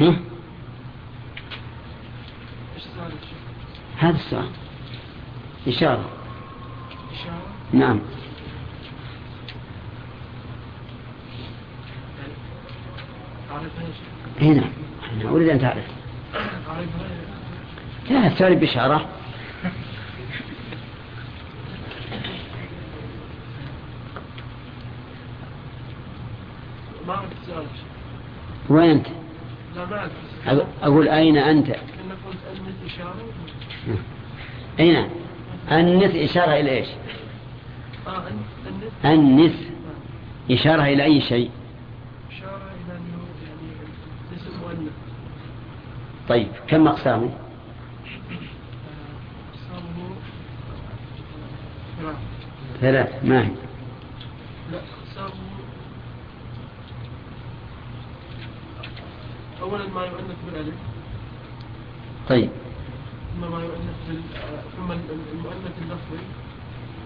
شيخ؟ 0.00 0.16
هذا 3.98 4.16
السؤال. 4.16 4.48
إشارة. 5.68 6.10
نعم. 7.72 8.00
أنا 14.42 14.64
أريد 15.24 15.48
أن 15.48 15.60
تعرف. 15.60 15.84
لا 18.10 18.26
السؤال 18.26 18.56
بإشارة 18.56 18.96
ما 18.96 19.00
أعرف 19.00 19.06
السؤال 19.06 19.08
يا 22.12 22.28
شيخ 26.88 27.00
وين 28.68 28.90
أنت؟ 28.90 29.06
لا 29.76 29.84
ما 29.86 29.98
أعرف 29.98 30.12
أقول- 30.82 31.08
أين 31.12 31.36
أنت؟ 31.36 31.66
قلت 31.66 31.78
أنت 35.70 36.14
إشارة؟ 36.16 36.60
إلى 36.60 36.70
إيش؟ 36.70 36.88
آه 38.06 38.28
أنت 38.28 38.74
أنت 39.04 39.06
أنث 39.06 39.54
إشارة 40.50 40.82
إلى 40.82 41.04
أي 41.04 41.20
شيء؟ 41.20 41.50
إشارة 42.30 42.56
إلى 42.56 42.96
أنه 42.96 43.22
يعني 43.48 43.72
اسم 44.36 44.50
مؤنث. 44.62 44.92
طيب 46.28 46.48
كم 46.68 46.88
أقسامه؟ 46.88 47.30
أقسامه 49.52 50.14
ثلاث 52.00 52.16
ثلاث 52.80 53.24
ما 53.24 53.42
هي 53.42 53.48
لا 54.72 54.78
أقسامه 54.78 55.32
أولا 59.62 59.84
ما 59.94 60.02
يؤنث 60.04 60.36
بالألف 60.46 60.74
طيب. 62.28 62.50
ثم 63.34 63.40
ما 63.52 63.58
يؤنث 63.62 63.96
بال 64.08 64.16
آه، 64.36 64.62
ثم 64.76 64.92
ال- 64.92 65.10
ال- 65.10 65.32
المؤنث 65.32 65.72
اللفظي 65.82 66.22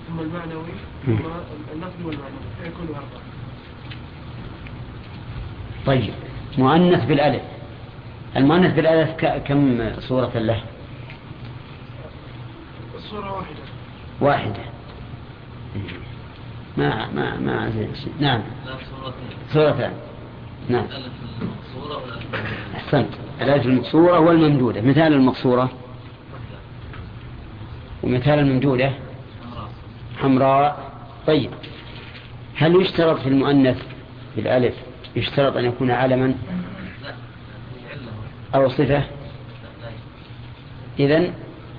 ثم 0.08 0.20
المعنوي. 0.20 0.72
ثم 1.06 1.12
اللفظي 1.72 2.04
والمعنوي. 2.04 2.46
فيكون 2.62 2.86
أربعة 2.88 3.22
طيب. 5.86 6.14
مؤنث 6.58 7.04
بالألف. 7.04 7.42
المؤنث 8.36 8.74
بالألف 8.74 9.10
ك- 9.10 9.42
كم 9.42 9.90
صورة 10.00 10.32
له؟ 10.38 10.62
الصورة 12.96 13.32
واحدة. 13.32 13.62
واحدة. 14.20 14.64
ما 16.76 17.06
ما 17.14 17.36
ما. 17.36 17.72
نعم. 18.20 18.40
لا 18.66 18.72
صورتين 18.90 19.36
صورتان 19.52 19.92
نعم. 20.68 20.84
أحسنت. 22.76 23.08
الألف 23.40 23.66
المقصورة 23.66 24.18
والممدودة. 24.18 24.80
مثال 24.80 25.12
المقصورة. 25.12 25.70
ومثال 28.02 28.38
الممدودة. 28.38 28.90
حمراء. 30.18 30.90
طيب. 31.26 31.50
هل 32.56 32.82
يشترط 32.82 33.20
في 33.20 33.28
المؤنث 33.28 33.82
بالألف 34.36 34.74
يشترط 35.16 35.56
أن 35.56 35.64
يكون 35.64 35.90
علما. 35.90 36.34
أو 38.54 38.68
صفة؟ 38.68 39.02
إذن 40.98 41.32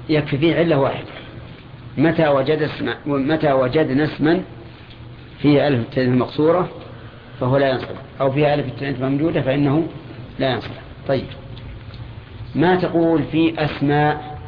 يكفي 0.09 0.37
فيه 0.37 0.55
علة 0.55 0.77
واحدة. 0.79 1.07
متى 1.97 2.27
وجد 2.27 2.61
اسم 2.61 2.93
متى 3.05 3.51
وجدنا 3.51 4.03
اسما 4.03 4.43
فيه 5.41 5.67
ألف 5.67 5.79
التأنيث 5.79 6.21
مقصورة 6.21 6.69
فهو 7.39 7.57
لا 7.57 7.69
ينصرف 7.69 7.97
أو 8.21 8.31
فيها 8.31 8.53
ألف 8.53 8.65
التأنيث 8.65 9.01
ممدودة 9.01 9.41
فإنه 9.41 9.87
لا 10.39 10.51
ينصرف 10.51 10.79
طيب. 11.07 11.25
ما 12.55 12.75
تقول 12.75 13.23
في 13.23 13.65
أسماء؟ 13.65 14.39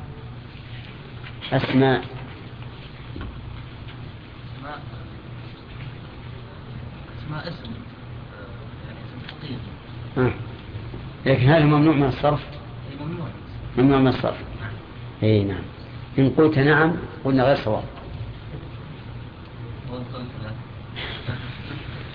أسماء. 1.53 2.03
أسماء 4.57 4.79
اسماء 7.19 7.47
اسم 7.47 7.71
آه، 10.17 10.17
يعني 10.17 10.29
آه. 10.29 10.33
لكن 11.25 11.49
هل 11.49 11.65
ممنوع 11.65 11.95
من 11.95 12.07
الصرف؟ 12.07 12.41
أي 12.91 13.05
ممنوع. 13.05 13.27
ممنوع 13.77 13.99
من 13.99 14.07
الصرف. 14.07 14.37
اي 15.23 15.43
نعم. 15.43 15.61
إن 16.19 16.29
قلت 16.29 16.59
نعم 16.59 16.95
قلنا 17.25 17.43
غير 17.43 17.55
صواب. 17.55 17.83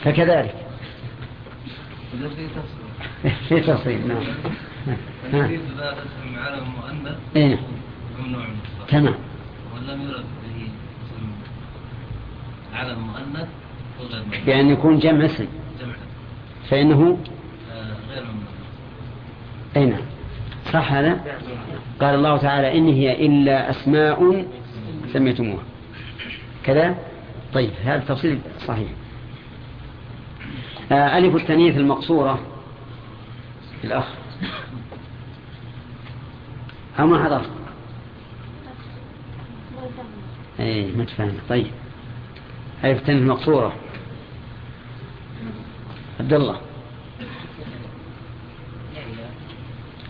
فكذلك. 0.05 0.64
في 3.49 3.61
تفصيل 3.61 4.09
نعم. 4.09 4.23
الذي 5.35 5.61
لا 5.79 5.93
اسم 5.93 6.39
علم 6.39 6.65
مؤنث 6.69 7.17
نعم. 7.35 7.59
ممنوع 8.19 8.47
من 8.47 8.57
الصرف 8.65 8.91
تمام. 8.91 9.15
يرد 10.01 10.25
به 10.45 10.69
مؤنث 12.99 13.49
بأن 14.47 14.69
يكون 14.71 14.99
جمع 14.99 15.25
اسم. 15.25 15.47
جمع. 15.81 15.95
فإنه؟ 16.71 17.19
آه، 17.73 17.97
غير 18.15 18.23
ممنوع. 18.23 18.55
أي 19.77 19.87
نعم. 19.87 20.05
صح 20.73 20.93
هذا؟ 20.93 21.21
قال 22.01 22.15
الله 22.15 22.37
تعالى 22.37 22.79
إن 22.79 22.89
هي 22.89 23.27
إلا 23.27 23.71
أسماء 23.71 24.47
سميتموها. 25.13 25.63
كذا؟ 26.65 26.99
طيب 27.55 27.71
هذا 27.85 27.97
التفصيل 27.97 28.39
صحيح. 28.67 28.89
ألف 30.93 31.37
التنيث 31.37 31.77
المقصورة. 31.77 32.41
الأخ. 33.85 34.05
أو 37.01 37.07
ما 37.07 37.25
حضر؟ 37.25 37.43
أي 40.61 40.93
ما 40.93 41.05
تفهم. 41.05 41.33
طيب. 41.49 41.67
ألف 42.85 42.99
التنيث 42.99 43.23
المقصورة. 43.23 43.73
عبد 46.21 46.33
الله. 46.33 46.61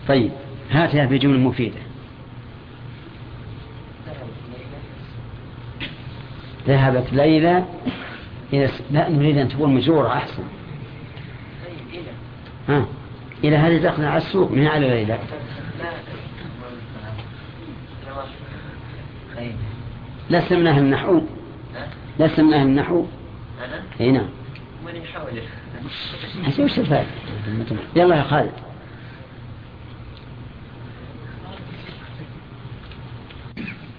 طيب. 0.07 0.31
هاتها 0.71 1.05
بجمل 1.05 1.39
مفيدة. 1.39 1.79
ذهبت 6.67 7.13
ليلى 7.13 7.65
إلى. 8.53 8.69
لا 8.91 9.09
نريد 9.09 9.37
أن 9.37 9.49
تكون 9.49 9.73
مجرورة 9.73 10.07
أحسن. 10.07 10.43
ها. 12.69 12.85
إلى 13.43 13.55
هذه 13.55 13.77
دخلنا 13.77 14.09
على 14.09 14.17
السوق 14.17 14.51
من 14.51 14.67
على 14.67 14.87
ليلى 14.87 15.19
من 20.59 20.67
أهل 20.67 20.79
النحو. 20.79 21.21
من 22.19 22.53
أهل 22.53 22.67
النحو. 22.67 23.05
إي 24.01 24.11
نعم. 24.11 24.29
حسي 26.43 26.63
وش 26.63 26.79
الفائدة؟ 26.79 27.09
يلا 27.95 28.15
يا 28.15 28.23
خالد. 28.23 28.51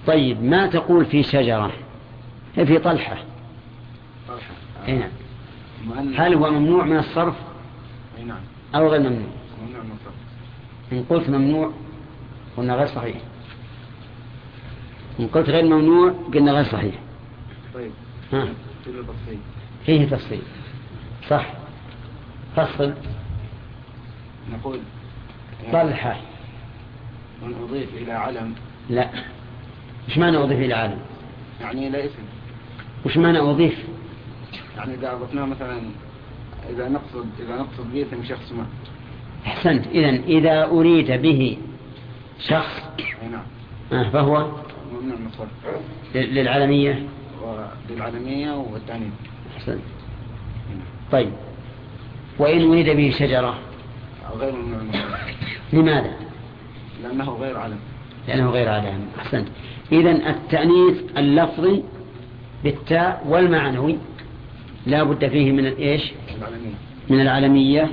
طيب 0.06 0.44
ما 0.44 0.66
تقول 0.66 1.05
في 1.05 1.22
شجرة؟ 1.22 1.72
هي 2.56 2.66
في 2.66 2.78
طلحة. 2.78 3.16
إي 4.88 4.98
نعم. 4.98 6.14
هل 6.16 6.34
هو 6.34 6.51
ممنوع 6.51 6.84
من 6.84 6.98
الصرف؟ 6.98 7.34
نعم. 8.26 8.55
أو 8.77 8.89
غير 8.89 9.01
ممنوع. 9.01 9.28
إن 10.93 11.05
قلت 11.11 11.28
ممنوع 11.28 11.73
قلنا 12.57 12.74
غير 12.74 12.86
صحيح. 12.86 13.16
إن 15.20 15.27
قلت 15.27 15.51
غير 15.51 15.65
ممنوع 15.65 16.15
قلنا 16.35 16.53
غير 16.53 16.65
صحيح. 16.65 16.94
طيب. 17.74 17.90
ها؟ 18.32 18.48
فيه 19.86 20.09
تفصيل 20.09 20.43
صح. 21.28 21.53
فصل. 22.57 22.94
نقول. 24.53 24.78
طلحة 25.73 26.20
من 27.43 27.55
أضيف 27.62 27.94
إلى 27.94 28.12
علم. 28.12 28.55
لا. 28.90 29.11
وش 30.09 30.19
معنى 30.19 30.36
أضيف 30.36 30.59
إلى 30.59 30.74
عالم 30.74 30.98
يعني 31.61 31.89
إلى 31.89 32.05
اسم. 32.05 32.23
وش 33.07 33.16
معنى 33.16 33.39
أضيف؟ 33.39 33.85
يعني 34.77 34.94
إذا 34.94 35.12
أضفناه 35.12 35.44
مثلا 35.44 35.81
إذا 36.70 36.88
نقصد 36.88 37.26
إذا 37.38 37.56
نقصد 37.56 37.93
به 37.93 38.06
شخص 38.28 38.52
ما. 38.52 38.66
أحسنت. 39.47 39.86
إذا 39.86 40.10
إذا 40.10 40.64
أريد 40.64 41.10
به 41.22 41.56
شخص 42.40 42.82
نعم. 43.30 43.43
آه، 43.93 44.09
فهو 44.10 44.51
ممنوع 44.93 45.18
من 45.18 45.26
الصرف 45.26 45.48
للعالمية؟ 46.14 47.02
وللعالمية 47.43 48.52
والتعنيف 48.52 49.12
أحسنت. 49.56 49.80
طيب. 51.12 51.32
وإن 52.38 52.70
أريد 52.70 52.88
به 52.88 53.10
شجرة؟ 53.18 53.59
غير 54.38 54.52
ممنوع 54.52 54.82
من 54.82 54.93
لماذا؟ 55.72 56.12
لأنه 57.02 57.30
غير 57.30 57.59
علم 57.59 57.78
لأنه 58.28 58.51
غير 58.51 58.68
علام 58.68 59.01
أحسنت. 59.18 59.48
إذا 59.93 60.10
التأنيث 60.10 60.97
اللفظي 61.16 61.82
بالتاء 62.64 63.26
والمعنوي 63.28 63.98
لا 64.86 65.02
بد 65.02 65.28
فيه 65.28 65.52
من 65.52 65.66
الإيش 65.66 66.12
من 67.10 67.20
العالمية. 67.20 67.90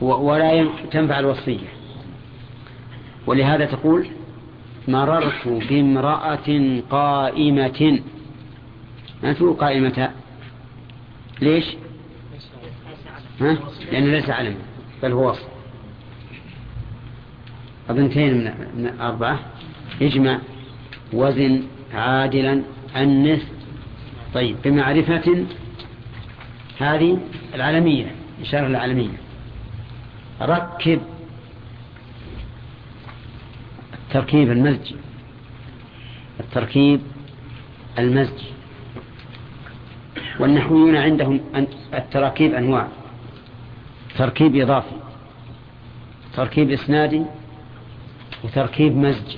ولا 0.00 0.68
تنفع 0.90 1.18
الوصية. 1.18 1.68
ولهذا 3.26 3.64
تقول 3.64 4.06
مررت 4.88 5.48
بامرأة 5.48 6.80
قائمة. 6.90 8.00
ما 9.22 9.32
تقول 9.32 9.54
قائمة. 9.54 10.10
ليش؟ 11.40 11.64
ها؟ 13.40 13.58
لأنه 13.92 14.06
ليس 14.06 14.30
علم 14.30 14.54
بل 15.02 15.12
هو 15.12 15.30
وصف. 15.30 15.48
أبنتين 17.90 18.44
من, 18.76 19.00
أربعة. 19.00 19.40
يجمع 20.00 20.38
وزن 21.12 21.62
عادلا 21.94 22.62
أنث 22.96 23.42
طيب 24.34 24.56
بمعرفة 24.64 25.46
هذه 26.78 27.18
العالمية 27.54 28.14
إشارة 28.42 28.66
العالمية. 28.66 29.20
ركب 30.42 31.00
التركيب 33.94 34.50
المزجي. 34.50 34.96
التركيب 36.40 37.00
المزجي. 37.98 38.46
والنحويون 40.40 40.96
عندهم 40.96 41.40
التراكيب 41.94 42.54
أنواع. 42.54 42.88
تركيب 44.18 44.56
إضافي. 44.56 44.96
تركيب 46.36 46.70
إسنادي. 46.70 47.22
وتركيب 48.44 48.96
مزج 48.96 49.36